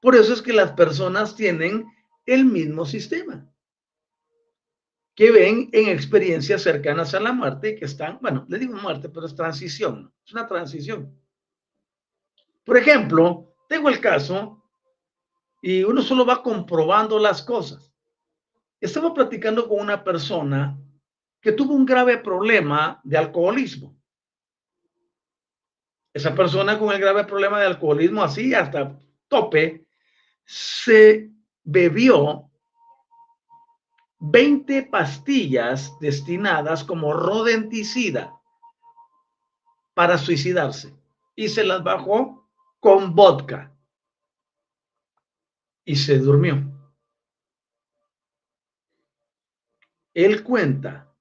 Por 0.00 0.14
eso 0.14 0.32
es 0.32 0.40
que 0.40 0.52
las 0.52 0.72
personas 0.72 1.34
tienen 1.34 1.86
el 2.24 2.44
mismo 2.44 2.86
sistema, 2.86 3.50
que 5.14 5.32
ven 5.32 5.68
en 5.72 5.88
experiencias 5.88 6.62
cercanas 6.62 7.14
a 7.14 7.20
la 7.20 7.32
muerte 7.32 7.70
y 7.70 7.76
que 7.76 7.86
están, 7.86 8.18
bueno, 8.22 8.46
le 8.48 8.58
digo 8.58 8.76
muerte, 8.76 9.08
pero 9.08 9.26
es 9.26 9.34
transición, 9.34 10.12
es 10.24 10.32
una 10.32 10.46
transición. 10.46 11.18
Por 12.64 12.76
ejemplo, 12.76 13.56
tengo 13.68 13.88
el 13.88 14.00
caso 14.00 14.62
y 15.60 15.82
uno 15.82 16.02
solo 16.02 16.24
va 16.24 16.42
comprobando 16.42 17.18
las 17.18 17.42
cosas. 17.42 17.92
Estaba 18.80 19.12
platicando 19.12 19.68
con 19.68 19.80
una 19.80 20.04
persona 20.04 20.78
que 21.40 21.50
tuvo 21.50 21.74
un 21.74 21.84
grave 21.84 22.18
problema 22.18 23.00
de 23.02 23.18
alcoholismo. 23.18 23.97
Esa 26.12 26.34
persona 26.34 26.78
con 26.78 26.92
el 26.92 27.00
grave 27.00 27.24
problema 27.24 27.60
de 27.60 27.66
alcoholismo, 27.66 28.22
así 28.22 28.54
hasta 28.54 28.98
tope, 29.28 29.86
se 30.44 31.30
bebió 31.62 32.50
20 34.20 34.84
pastillas 34.84 35.92
destinadas 36.00 36.82
como 36.82 37.12
rodenticida 37.12 38.34
para 39.94 40.18
suicidarse 40.18 40.94
y 41.36 41.48
se 41.48 41.64
las 41.64 41.84
bajó 41.84 42.48
con 42.80 43.14
vodka 43.14 43.72
y 45.84 45.96
se 45.96 46.18
durmió. 46.18 46.64
Él 50.14 50.42
cuenta 50.42 51.14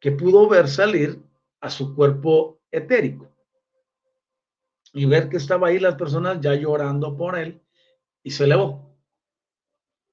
que 0.00 0.12
pudo 0.12 0.48
ver 0.48 0.68
salir 0.68 1.22
a 1.60 1.70
su 1.70 1.94
cuerpo 1.94 2.60
etérico 2.70 3.33
y 4.94 5.04
ver 5.06 5.28
que 5.28 5.36
estaba 5.36 5.68
ahí 5.68 5.80
las 5.80 5.96
personas 5.96 6.40
ya 6.40 6.54
llorando 6.54 7.16
por 7.16 7.36
él 7.36 7.60
y 8.22 8.30
se 8.30 8.44
elevó. 8.44 8.96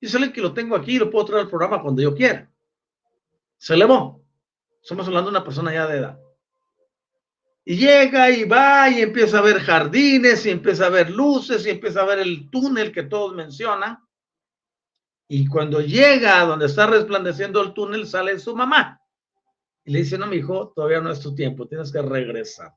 Y 0.01 0.07
sale 0.07 0.34
que 0.34 0.41
lo 0.41 0.53
tengo 0.53 0.75
aquí 0.75 0.97
lo 0.97 1.11
puedo 1.11 1.25
traer 1.25 1.43
al 1.43 1.49
programa 1.49 1.82
cuando 1.82 2.01
yo 2.01 2.15
quiera. 2.15 2.51
Se 3.57 3.75
elevó. 3.75 4.25
Estamos 4.82 5.07
hablando 5.07 5.29
de 5.29 5.38
una 5.38 5.45
persona 5.45 5.71
ya 5.71 5.86
de 5.86 5.97
edad. 5.99 6.19
Y 7.63 7.77
llega 7.77 8.32
y 8.32 8.43
va 8.45 8.89
y 8.89 9.01
empieza 9.01 9.38
a 9.38 9.43
ver 9.43 9.59
jardines 9.59 10.47
y 10.47 10.49
empieza 10.49 10.88
a 10.88 10.89
ver 10.89 11.11
luces 11.11 11.63
y 11.67 11.69
empieza 11.69 12.01
a 12.01 12.05
ver 12.05 12.17
el 12.17 12.49
túnel 12.49 12.91
que 12.91 13.03
todos 13.03 13.36
mencionan. 13.36 13.99
Y 15.27 15.45
cuando 15.45 15.79
llega 15.79 16.41
a 16.41 16.45
donde 16.45 16.65
está 16.65 16.88
resplandeciendo 16.88 17.61
el 17.61 17.73
túnel, 17.73 18.07
sale 18.07 18.39
su 18.39 18.55
mamá. 18.55 18.99
Y 19.86 19.91
le 19.91 19.99
dice, 19.99 20.17
no, 20.17 20.25
mi 20.25 20.38
hijo, 20.38 20.73
todavía 20.75 21.01
no 21.01 21.11
es 21.11 21.19
tu 21.19 21.36
tiempo, 21.36 21.67
tienes 21.67 21.91
que 21.91 22.01
regresar. 22.01 22.73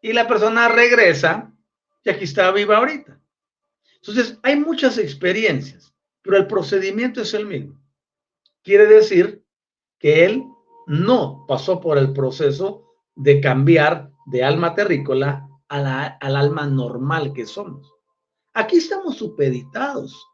Y 0.00 0.12
la 0.12 0.28
persona 0.28 0.68
regresa 0.68 1.52
y 2.04 2.10
aquí 2.10 2.24
está 2.24 2.50
viva 2.52 2.78
ahorita. 2.78 3.20
Entonces, 3.96 4.38
hay 4.42 4.56
muchas 4.56 4.96
experiencias, 4.98 5.92
pero 6.22 6.36
el 6.36 6.46
procedimiento 6.46 7.20
es 7.20 7.34
el 7.34 7.46
mismo. 7.46 7.80
Quiere 8.62 8.86
decir 8.86 9.44
que 9.98 10.24
él 10.24 10.44
no 10.86 11.44
pasó 11.48 11.80
por 11.80 11.98
el 11.98 12.12
proceso 12.12 12.84
de 13.14 13.40
cambiar 13.40 14.10
de 14.26 14.44
alma 14.44 14.74
terrícola 14.74 15.48
al 15.68 16.36
alma 16.36 16.66
normal 16.66 17.32
que 17.32 17.44
somos. 17.44 17.92
Aquí 18.54 18.76
estamos 18.76 19.18
supeditados 19.18 20.26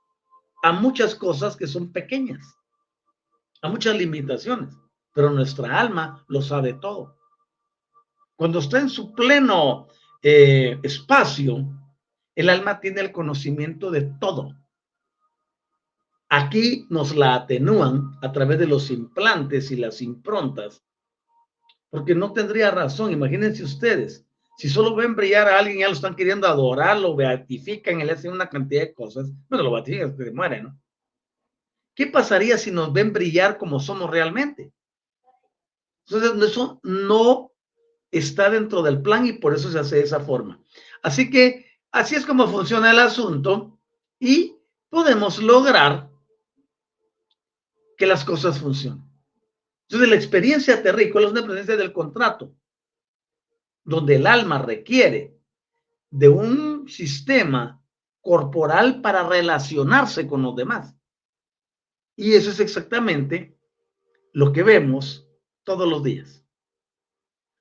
a 0.62 0.72
muchas 0.72 1.14
cosas 1.14 1.56
que 1.56 1.66
son 1.66 1.92
pequeñas, 1.92 2.56
a 3.62 3.68
muchas 3.68 3.96
limitaciones, 3.96 4.74
pero 5.12 5.30
nuestra 5.30 5.80
alma 5.80 6.24
lo 6.28 6.40
sabe 6.40 6.74
todo. 6.74 7.16
Cuando 8.36 8.58
está 8.58 8.80
en 8.80 8.88
su 8.88 9.12
pleno 9.12 9.88
eh, 10.22 10.78
espacio, 10.82 11.66
el 12.34 12.48
alma 12.48 12.80
tiene 12.80 13.00
el 13.00 13.12
conocimiento 13.12 13.90
de 13.90 14.02
todo. 14.20 14.56
Aquí 16.28 16.86
nos 16.90 17.14
la 17.14 17.34
atenúan 17.34 18.18
a 18.22 18.32
través 18.32 18.58
de 18.58 18.66
los 18.66 18.90
implantes 18.90 19.70
y 19.70 19.76
las 19.76 20.02
improntas, 20.02 20.82
porque 21.90 22.14
no 22.14 22.32
tendría 22.32 22.72
razón. 22.72 23.12
Imagínense 23.12 23.62
ustedes, 23.62 24.26
si 24.56 24.68
solo 24.68 24.96
ven 24.96 25.14
brillar 25.14 25.48
a 25.48 25.58
alguien, 25.58 25.78
ya 25.80 25.88
lo 25.88 25.94
están 25.94 26.16
queriendo 26.16 26.48
adorar, 26.48 26.98
lo 26.98 27.14
beatifican 27.14 28.00
y 28.00 28.04
le 28.04 28.12
hacen 28.12 28.32
una 28.32 28.48
cantidad 28.48 28.82
de 28.82 28.94
cosas. 28.94 29.30
Bueno, 29.48 29.64
lo 29.64 29.72
beatifican, 29.72 30.16
se 30.16 30.30
muere, 30.32 30.62
¿no? 30.62 30.78
¿Qué 31.94 32.08
pasaría 32.08 32.58
si 32.58 32.72
nos 32.72 32.92
ven 32.92 33.12
brillar 33.12 33.56
como 33.56 33.78
somos 33.78 34.10
realmente? 34.10 34.72
Entonces, 36.06 36.50
eso 36.50 36.80
no 36.82 37.52
está 38.18 38.50
dentro 38.50 38.82
del 38.82 39.02
plan 39.02 39.26
y 39.26 39.34
por 39.34 39.54
eso 39.54 39.70
se 39.70 39.78
hace 39.78 39.96
de 39.96 40.02
esa 40.02 40.20
forma. 40.20 40.60
Así 41.02 41.30
que 41.30 41.66
así 41.90 42.14
es 42.14 42.26
como 42.26 42.48
funciona 42.48 42.90
el 42.90 42.98
asunto 42.98 43.78
y 44.18 44.56
podemos 44.88 45.42
lograr 45.42 46.10
que 47.96 48.06
las 48.06 48.24
cosas 48.24 48.58
funcionen. 48.58 49.04
Entonces, 49.88 50.08
la 50.08 50.16
experiencia 50.16 50.82
terrícola 50.82 51.26
es 51.26 51.32
una 51.32 51.40
experiencia 51.40 51.76
del 51.76 51.92
contrato, 51.92 52.54
donde 53.84 54.16
el 54.16 54.26
alma 54.26 54.58
requiere 54.62 55.38
de 56.10 56.28
un 56.28 56.88
sistema 56.88 57.82
corporal 58.20 59.02
para 59.02 59.28
relacionarse 59.28 60.26
con 60.26 60.42
los 60.42 60.56
demás. 60.56 60.96
Y 62.16 62.34
eso 62.34 62.50
es 62.50 62.60
exactamente 62.60 63.58
lo 64.32 64.52
que 64.52 64.62
vemos 64.62 65.28
todos 65.64 65.88
los 65.88 66.02
días. 66.02 66.43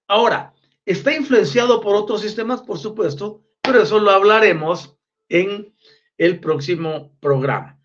Ahora, 0.08 0.54
está 0.86 1.16
influenciado 1.16 1.82
por 1.82 1.96
otros 1.96 2.22
sistemas, 2.22 2.62
por 2.62 2.78
supuesto, 2.78 3.44
pero 3.62 3.82
eso 3.82 4.00
lo 4.00 4.12
hablaremos 4.12 4.98
en 5.30 5.74
el 6.18 6.40
próximo 6.40 7.16
programa. 7.20 7.80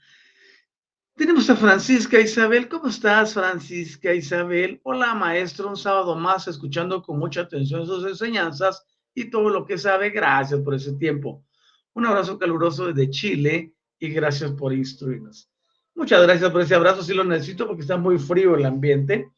Tenemos 1.18 1.50
a 1.50 1.56
Francisca 1.56 2.20
Isabel. 2.20 2.68
¿Cómo 2.68 2.88
estás, 2.88 3.34
Francisca 3.34 4.14
Isabel? 4.14 4.80
Hola, 4.84 5.14
maestro. 5.14 5.68
Un 5.68 5.76
sábado 5.76 6.14
más 6.14 6.46
escuchando 6.46 7.02
con 7.02 7.18
mucha 7.18 7.40
atención 7.40 7.86
sus 7.86 8.04
enseñanzas 8.04 8.84
y 9.14 9.28
todo 9.28 9.50
lo 9.50 9.66
que 9.66 9.78
sabe. 9.78 10.10
Gracias 10.10 10.60
por 10.60 10.74
ese 10.74 10.92
tiempo. 10.92 11.44
Un 11.94 12.06
abrazo 12.06 12.38
caluroso 12.38 12.86
desde 12.86 13.10
Chile 13.10 13.74
y 13.98 14.10
gracias 14.10 14.52
por 14.52 14.72
instruirnos. 14.72 15.50
Muchas 15.96 16.22
gracias 16.22 16.52
por 16.52 16.60
ese 16.60 16.76
abrazo. 16.76 17.02
Sí 17.02 17.12
lo 17.12 17.24
necesito 17.24 17.66
porque 17.66 17.82
está 17.82 17.96
muy 17.96 18.18
frío 18.18 18.54
el 18.54 18.64
ambiente. 18.64 19.32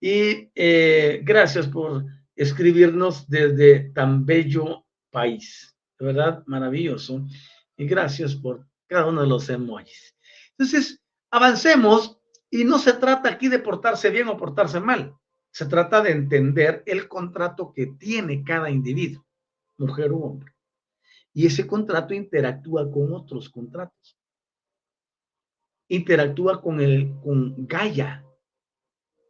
Y 0.00 0.50
eh, 0.54 1.20
gracias 1.24 1.66
por 1.66 2.06
escribirnos 2.38 3.28
desde 3.28 3.90
tan 3.90 4.24
bello 4.24 4.86
país. 5.10 5.76
De 5.98 6.06
verdad, 6.06 6.44
maravilloso. 6.46 7.26
Y 7.76 7.86
gracias 7.86 8.36
por 8.36 8.66
cada 8.86 9.06
uno 9.06 9.22
de 9.22 9.26
los 9.26 9.48
emojis. 9.48 10.16
Entonces, 10.52 11.02
avancemos 11.30 12.20
y 12.48 12.64
no 12.64 12.78
se 12.78 12.92
trata 12.92 13.28
aquí 13.28 13.48
de 13.48 13.58
portarse 13.58 14.10
bien 14.10 14.28
o 14.28 14.36
portarse 14.36 14.78
mal. 14.78 15.16
Se 15.50 15.66
trata 15.66 16.00
de 16.00 16.12
entender 16.12 16.84
el 16.86 17.08
contrato 17.08 17.72
que 17.72 17.86
tiene 17.98 18.44
cada 18.44 18.70
individuo, 18.70 19.26
mujer 19.76 20.12
u 20.12 20.22
hombre. 20.22 20.54
Y 21.34 21.46
ese 21.46 21.66
contrato 21.66 22.14
interactúa 22.14 22.90
con 22.90 23.12
otros 23.12 23.50
contratos. 23.50 24.16
Interactúa 25.88 26.62
con 26.62 26.80
el 26.80 27.18
con 27.20 27.66
Gaia 27.66 28.24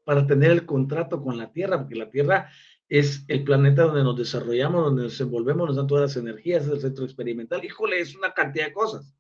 para 0.05 0.27
tener 0.27 0.51
el 0.51 0.67
contrato 0.67 1.23
con 1.23 1.39
la 1.39 1.53
Tierra, 1.53 1.79
porque 1.79 1.95
la 1.95 2.11
Tierra 2.11 2.51
es 2.89 3.25
el 3.29 3.45
planeta 3.45 3.83
donde 3.83 4.03
nos 4.03 4.17
desarrollamos, 4.17 4.85
donde 4.85 5.03
nos 5.05 5.21
envolvemos, 5.21 5.67
nos 5.69 5.77
dan 5.77 5.87
todas 5.87 6.03
las 6.03 6.17
energías, 6.17 6.65
es 6.65 6.71
el 6.71 6.81
centro 6.81 7.05
experimental. 7.05 7.65
Híjole, 7.65 8.01
es 8.01 8.17
una 8.17 8.33
cantidad 8.33 8.67
de 8.67 8.73
cosas. 8.73 9.15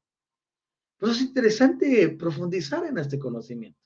Pero 0.96 1.12
es 1.12 1.20
interesante 1.20 2.08
profundizar 2.18 2.84
en 2.86 2.98
este 2.98 3.18
conocimiento. 3.18 3.78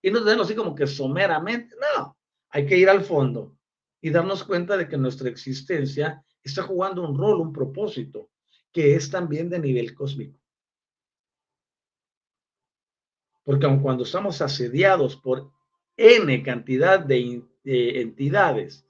Y 0.00 0.10
no 0.10 0.20
tenerlo 0.20 0.44
así 0.44 0.54
como 0.54 0.74
que 0.74 0.86
someramente, 0.86 1.74
no, 1.96 2.16
hay 2.50 2.66
que 2.66 2.76
ir 2.76 2.88
al 2.88 3.02
fondo 3.02 3.58
y 4.00 4.10
darnos 4.10 4.44
cuenta 4.44 4.76
de 4.76 4.88
que 4.88 4.96
nuestra 4.96 5.28
existencia 5.28 6.24
está 6.42 6.62
jugando 6.62 7.02
un 7.02 7.18
rol, 7.18 7.40
un 7.40 7.52
propósito, 7.52 8.30
que 8.70 8.94
es 8.94 9.10
también 9.10 9.48
de 9.48 9.58
nivel 9.58 9.94
cósmico. 9.94 10.38
Porque 13.42 13.66
aun 13.66 13.80
cuando 13.80 14.04
estamos 14.04 14.40
asediados 14.40 15.16
por 15.16 15.50
N 15.96 16.42
cantidad 16.42 17.00
de, 17.00 17.44
de 17.64 18.00
entidades 18.00 18.86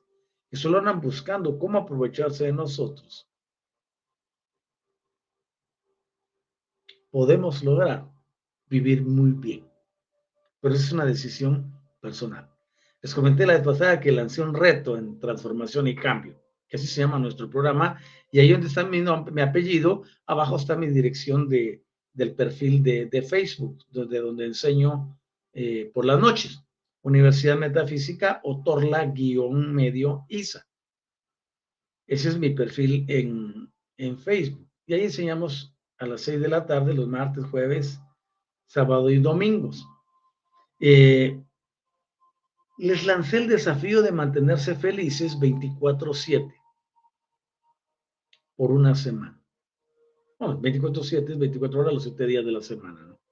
que 0.50 0.56
solo 0.56 0.78
andan 0.78 1.00
buscando 1.00 1.58
cómo 1.58 1.78
aprovecharse 1.78 2.44
de 2.44 2.52
nosotros, 2.52 3.28
podemos 7.10 7.62
lograr 7.62 8.10
vivir 8.68 9.02
muy 9.02 9.30
bien. 9.32 9.64
Pero 10.60 10.74
es 10.74 10.92
una 10.92 11.04
decisión 11.04 11.72
personal. 12.00 12.50
Les 13.00 13.14
comenté 13.14 13.46
la 13.46 13.54
vez 13.54 13.62
pasada 13.62 14.00
que 14.00 14.10
lancé 14.10 14.42
un 14.42 14.54
reto 14.54 14.96
en 14.96 15.20
transformación 15.20 15.86
y 15.86 15.94
cambio, 15.94 16.40
que 16.66 16.76
así 16.76 16.86
se 16.86 17.02
llama 17.02 17.18
nuestro 17.18 17.48
programa, 17.48 18.00
y 18.32 18.40
ahí 18.40 18.50
donde 18.50 18.66
está 18.66 18.84
mi, 18.84 19.00
mi 19.00 19.42
apellido, 19.42 20.02
abajo 20.26 20.56
está 20.56 20.74
mi 20.74 20.88
dirección 20.88 21.48
de, 21.48 21.84
del 22.12 22.34
perfil 22.34 22.82
de, 22.82 23.06
de 23.06 23.22
Facebook, 23.22 23.84
donde, 23.90 24.20
donde 24.20 24.46
enseño 24.46 25.18
eh, 25.52 25.90
por 25.92 26.04
las 26.04 26.18
noches. 26.18 26.64
Universidad 27.04 27.58
Metafísica 27.58 28.40
o 28.42 28.62
Torla-Medio 28.62 30.24
ISA. 30.28 30.66
Ese 32.06 32.28
es 32.30 32.38
mi 32.38 32.50
perfil 32.50 33.04
en, 33.08 33.70
en 33.98 34.18
Facebook. 34.18 34.66
Y 34.86 34.94
ahí 34.94 35.04
enseñamos 35.04 35.76
a 35.98 36.06
las 36.06 36.22
6 36.22 36.40
de 36.40 36.48
la 36.48 36.66
tarde, 36.66 36.94
los 36.94 37.06
martes, 37.06 37.44
jueves, 37.44 38.00
sábado 38.66 39.10
y 39.10 39.18
domingos. 39.18 39.86
Eh, 40.80 41.42
les 42.78 43.04
lancé 43.04 43.36
el 43.36 43.48
desafío 43.48 44.00
de 44.00 44.10
mantenerse 44.10 44.74
felices 44.74 45.38
24/7 45.38 46.54
por 48.56 48.72
una 48.72 48.94
semana. 48.94 49.40
Bueno, 50.38 50.58
24/7 50.58 51.32
es 51.32 51.38
24 51.38 51.80
horas 51.80 51.94
los 51.94 52.02
7 52.04 52.26
días 52.26 52.44
de 52.44 52.52
la 52.52 52.62
semana, 52.62 53.02
¿no? 53.02 53.23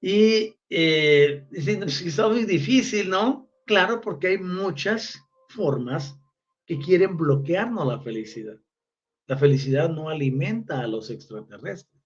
Y 0.00 0.54
eh, 0.68 1.46
está 1.50 2.28
muy 2.28 2.44
difícil, 2.44 3.08
¿no? 3.10 3.48
Claro, 3.64 4.00
porque 4.00 4.28
hay 4.28 4.38
muchas 4.38 5.20
formas 5.48 6.18
que 6.66 6.78
quieren 6.78 7.16
bloquearnos 7.16 7.86
la 7.86 8.00
felicidad. 8.00 8.58
La 9.26 9.36
felicidad 9.36 9.88
no 9.88 10.08
alimenta 10.08 10.80
a 10.80 10.86
los 10.86 11.10
extraterrestres 11.10 12.02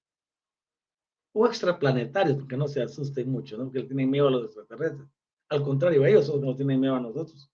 o 1.32 1.46
extraplanetarios, 1.46 2.38
porque 2.38 2.56
no 2.56 2.66
se 2.66 2.82
asusten 2.82 3.30
mucho, 3.30 3.56
¿no? 3.56 3.64
Porque 3.64 3.82
tienen 3.84 4.10
miedo 4.10 4.28
a 4.28 4.30
los 4.30 4.46
extraterrestres. 4.46 5.08
Al 5.48 5.62
contrario, 5.62 6.04
ellos 6.04 6.32
no 6.40 6.56
tienen 6.56 6.80
miedo 6.80 6.96
a 6.96 7.00
nosotros. 7.00 7.50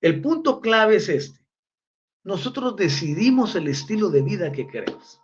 El 0.00 0.20
punto 0.20 0.60
clave 0.60 0.96
es 0.96 1.08
este. 1.08 1.40
Nosotros 2.22 2.76
decidimos 2.76 3.54
el 3.54 3.68
estilo 3.68 4.10
de 4.10 4.22
vida 4.22 4.52
que 4.52 4.66
queremos. 4.66 5.20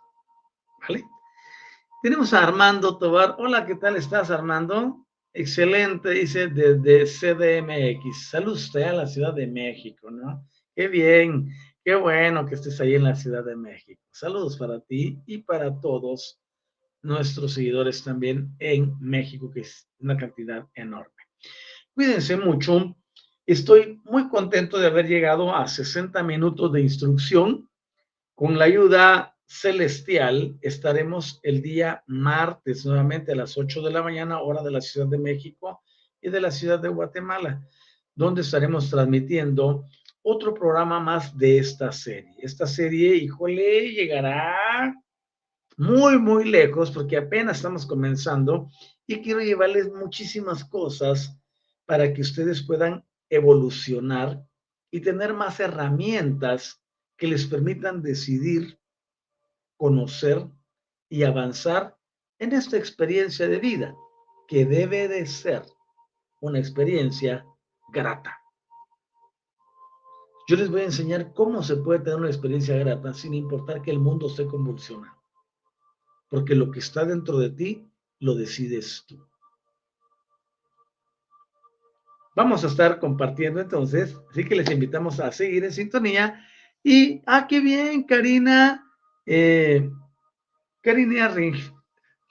Tenemos 2.07 2.33
a 2.33 2.41
Armando 2.41 2.97
Tobar. 2.97 3.35
Hola, 3.37 3.65
¿qué 3.65 3.75
tal 3.75 3.97
estás, 3.97 4.31
Armando? 4.31 5.05
Excelente, 5.33 6.11
dice 6.11 6.47
desde 6.47 7.03
CDMX. 7.03 8.29
Saludos 8.29 8.73
a 8.77 8.93
la 8.93 9.07
Ciudad 9.07 9.33
de 9.33 9.45
México, 9.45 10.09
¿no? 10.09 10.47
Qué 10.73 10.87
bien, 10.87 11.51
qué 11.83 11.95
bueno 11.95 12.45
que 12.45 12.55
estés 12.55 12.79
ahí 12.79 12.95
en 12.95 13.03
la 13.03 13.13
Ciudad 13.13 13.43
de 13.43 13.57
México. 13.57 14.01
Saludos 14.09 14.55
para 14.55 14.79
ti 14.79 15.19
y 15.25 15.39
para 15.39 15.81
todos 15.81 16.39
nuestros 17.01 17.55
seguidores 17.55 18.01
también 18.01 18.55
en 18.59 18.95
México, 19.01 19.51
que 19.51 19.59
es 19.59 19.89
una 19.99 20.15
cantidad 20.15 20.65
enorme. 20.75 21.23
Cuídense 21.93 22.37
mucho. 22.37 22.95
Estoy 23.45 23.99
muy 24.05 24.29
contento 24.29 24.79
de 24.79 24.87
haber 24.87 25.09
llegado 25.09 25.53
a 25.53 25.67
60 25.67 26.23
minutos 26.23 26.71
de 26.71 26.79
instrucción. 26.79 27.69
Con 28.33 28.57
la 28.57 28.63
ayuda 28.63 29.36
celestial 29.47 30.57
estaremos 30.61 31.39
el 31.41 31.61
día 31.61 32.03
martes 32.05 32.85
nuevamente 32.85 33.31
a 33.31 33.35
las 33.35 33.57
8 33.57 33.81
de 33.81 33.91
la 33.91 34.03
mañana, 34.03 34.41
hora 34.41 34.61
de 34.61 34.71
la 34.71 34.81
Ciudad 34.81 35.07
de 35.07 35.17
México 35.17 35.81
y 36.21 36.29
de 36.29 36.41
la 36.41 36.51
Ciudad 36.51 36.79
de 36.79 36.89
Guatemala, 36.89 37.65
donde 38.13 38.41
estaremos 38.41 38.89
transmitiendo 38.89 39.85
otro 40.21 40.53
programa 40.53 40.99
más 40.99 41.37
de 41.37 41.59
esta 41.59 41.93
serie. 41.93 42.35
Esta 42.39 42.67
serie, 42.67 43.15
híjole, 43.15 43.91
llegará 43.93 44.93
muy, 45.77 46.17
muy 46.19 46.43
lejos 46.43 46.91
porque 46.91 47.15
apenas 47.15 47.57
estamos 47.57 47.85
comenzando 47.85 48.69
y 49.05 49.21
quiero 49.21 49.39
llevarles 49.39 49.89
muchísimas 49.93 50.65
cosas 50.65 51.39
para 51.85 52.13
que 52.13 52.21
ustedes 52.21 52.61
puedan 52.63 53.05
evolucionar 53.29 54.45
y 54.91 54.99
tener 54.99 55.33
más 55.33 55.61
herramientas 55.61 56.81
que 57.15 57.27
les 57.27 57.45
permitan 57.45 58.01
decidir 58.01 58.77
conocer 59.77 60.47
y 61.09 61.23
avanzar 61.23 61.97
en 62.39 62.53
esta 62.53 62.77
experiencia 62.77 63.47
de 63.47 63.59
vida, 63.59 63.95
que 64.47 64.65
debe 64.65 65.07
de 65.07 65.25
ser 65.25 65.63
una 66.41 66.59
experiencia 66.59 67.45
grata. 67.89 68.37
Yo 70.47 70.55
les 70.55 70.69
voy 70.69 70.81
a 70.81 70.85
enseñar 70.85 71.33
cómo 71.33 71.61
se 71.61 71.75
puede 71.77 71.99
tener 71.99 72.19
una 72.19 72.29
experiencia 72.29 72.77
grata 72.77 73.13
sin 73.13 73.33
importar 73.33 73.81
que 73.81 73.91
el 73.91 73.99
mundo 73.99 74.27
esté 74.27 74.45
convulsionado. 74.45 75.13
Porque 76.29 76.55
lo 76.55 76.71
que 76.71 76.79
está 76.79 77.03
dentro 77.05 77.37
de 77.37 77.49
ti 77.49 77.91
lo 78.19 78.35
decides 78.35 79.03
tú. 79.07 79.25
Vamos 82.35 82.63
a 82.63 82.67
estar 82.67 82.99
compartiendo 82.99 83.59
entonces, 83.59 84.15
así 84.29 84.45
que 84.45 84.55
les 84.55 84.69
invitamos 84.69 85.19
a 85.19 85.31
seguir 85.31 85.63
en 85.63 85.73
sintonía. 85.73 86.45
Y, 86.83 87.21
ah, 87.25 87.47
qué 87.49 87.59
bien, 87.59 88.03
Karina 88.03 88.86
eh, 89.27 89.89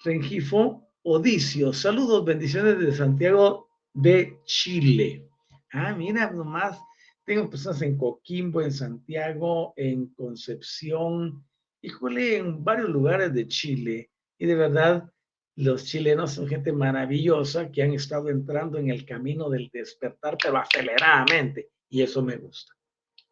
Rengifo 0.03 0.89
Odicio, 1.03 1.73
saludos, 1.73 2.25
bendiciones 2.25 2.79
desde 2.79 2.97
Santiago 2.97 3.69
de 3.93 4.41
Chile. 4.45 5.29
Ah, 5.73 5.95
mira, 5.95 6.31
nomás, 6.31 6.81
tengo 7.25 7.49
personas 7.51 7.83
en 7.83 7.97
Coquimbo, 7.97 8.63
en 8.63 8.73
Santiago, 8.73 9.75
en 9.77 10.07
Concepción, 10.15 11.45
híjole, 11.83 12.39
en 12.39 12.65
varios 12.65 12.89
lugares 12.89 13.33
de 13.35 13.47
Chile. 13.47 14.11
Y 14.39 14.47
de 14.47 14.55
verdad, 14.55 15.13
los 15.55 15.85
chilenos 15.85 16.33
son 16.33 16.49
gente 16.49 16.73
maravillosa 16.73 17.71
que 17.71 17.83
han 17.83 17.93
estado 17.93 18.31
entrando 18.31 18.79
en 18.79 18.91
el 18.91 19.05
camino 19.05 19.51
del 19.51 19.71
despertar, 19.73 20.37
pero 20.43 20.59
aceleradamente. 20.59 21.71
Y 21.89 22.03
eso 22.03 22.23
me 22.23 22.37
gusta. 22.37 22.75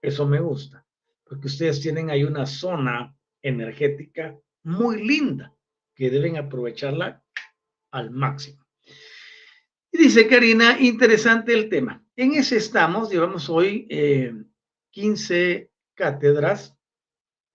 Eso 0.01 0.27
me 0.27 0.39
gusta. 0.39 0.85
Porque 1.25 1.47
ustedes 1.47 1.81
tienen 1.81 2.11
ahí 2.11 2.25
una 2.25 2.47
zona 2.47 3.17
energética 3.45 4.37
muy 4.65 5.07
linda 5.07 5.55
que 5.95 6.11
deben 6.11 6.37
aprovecharla 6.37 7.23
al 7.93 8.11
máximo. 8.11 8.65
Y 9.93 9.99
dice 9.99 10.27
Karina, 10.27 10.81
interesante 10.81 11.53
el 11.53 11.69
tema. 11.69 12.05
En 12.17 12.33
ese 12.35 12.57
estamos, 12.57 13.11
llevamos 13.11 13.49
hoy 13.49 13.87
15 14.91 15.53
eh, 15.53 15.71
cátedras 15.95 16.77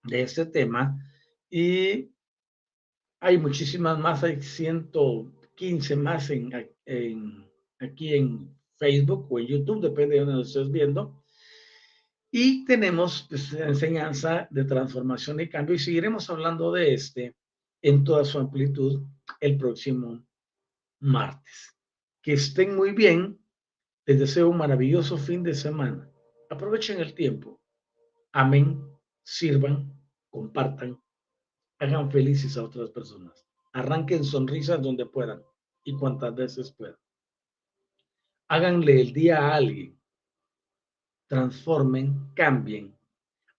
de 0.04 0.22
este 0.22 0.46
tema 0.46 0.98
y 1.50 2.10
hay 3.20 3.36
muchísimas 3.36 3.98
más, 3.98 4.24
hay 4.24 4.40
115 4.40 5.96
más 5.96 6.30
en, 6.30 6.54
aquí 7.78 8.14
en 8.14 8.56
Facebook 8.78 9.26
o 9.28 9.38
en 9.38 9.46
YouTube, 9.46 9.82
depende 9.82 10.14
de 10.14 10.20
donde 10.20 10.34
lo 10.36 10.42
estés 10.42 10.70
viendo. 10.70 11.19
Y 12.30 12.64
tenemos 12.64 13.26
pues, 13.28 13.52
enseñanza 13.52 14.46
de 14.50 14.64
transformación 14.64 15.40
y 15.40 15.48
cambio 15.48 15.74
y 15.74 15.78
seguiremos 15.78 16.30
hablando 16.30 16.70
de 16.72 16.94
este 16.94 17.36
en 17.82 18.04
toda 18.04 18.24
su 18.24 18.38
amplitud 18.38 19.04
el 19.40 19.58
próximo 19.58 20.24
martes. 21.00 21.76
Que 22.22 22.34
estén 22.34 22.76
muy 22.76 22.92
bien. 22.92 23.38
Les 24.06 24.18
deseo 24.18 24.48
un 24.48 24.58
maravilloso 24.58 25.16
fin 25.16 25.42
de 25.42 25.54
semana. 25.54 26.10
Aprovechen 26.50 27.00
el 27.00 27.14
tiempo. 27.14 27.60
Amén. 28.32 28.80
Sirvan, 29.22 29.92
compartan, 30.30 31.00
hagan 31.78 32.10
felices 32.10 32.56
a 32.56 32.64
otras 32.64 32.90
personas. 32.90 33.46
Arranquen 33.72 34.24
sonrisas 34.24 34.82
donde 34.82 35.06
puedan 35.06 35.42
y 35.84 35.96
cuantas 35.96 36.34
veces 36.34 36.72
puedan. 36.72 36.98
Háganle 38.48 39.00
el 39.00 39.12
día 39.12 39.38
a 39.38 39.54
alguien 39.54 39.99
transformen, 41.30 42.32
cambien, 42.34 42.92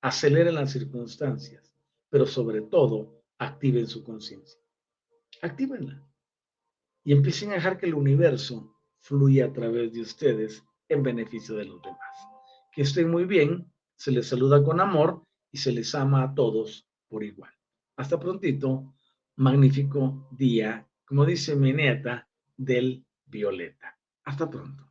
aceleren 0.01 0.55
las 0.55 0.73
circunstancias, 0.73 1.73
pero 2.09 2.25
sobre 2.25 2.59
todo 2.63 3.23
activen 3.37 3.87
su 3.87 4.03
conciencia. 4.03 4.59
Actívenla 5.41 6.05
y 7.05 7.13
empiecen 7.13 7.51
a 7.51 7.53
dejar 7.53 7.77
que 7.77 7.85
el 7.85 7.93
universo 7.93 8.75
fluya 8.99 9.45
a 9.45 9.53
través 9.53 9.93
de 9.93 10.01
ustedes 10.01 10.61
en 10.89 11.01
beneficio 11.01 11.55
de 11.55 11.63
los 11.63 11.81
demás. 11.81 12.27
Que 12.73 12.81
estén 12.81 13.09
muy 13.09 13.23
bien, 13.23 13.71
se 13.95 14.11
les 14.11 14.27
saluda 14.27 14.61
con 14.61 14.81
amor 14.81 15.23
y 15.49 15.57
se 15.57 15.71
les 15.71 15.95
ama 15.95 16.23
a 16.23 16.35
todos 16.35 16.85
por 17.07 17.23
igual. 17.23 17.53
Hasta 17.95 18.19
prontito, 18.19 18.93
magnífico 19.37 20.27
día, 20.31 20.85
como 21.05 21.25
dice 21.25 21.55
mi 21.55 21.71
nieta, 21.71 22.27
del 22.57 23.05
violeta. 23.27 23.97
Hasta 24.25 24.49
pronto. 24.49 24.90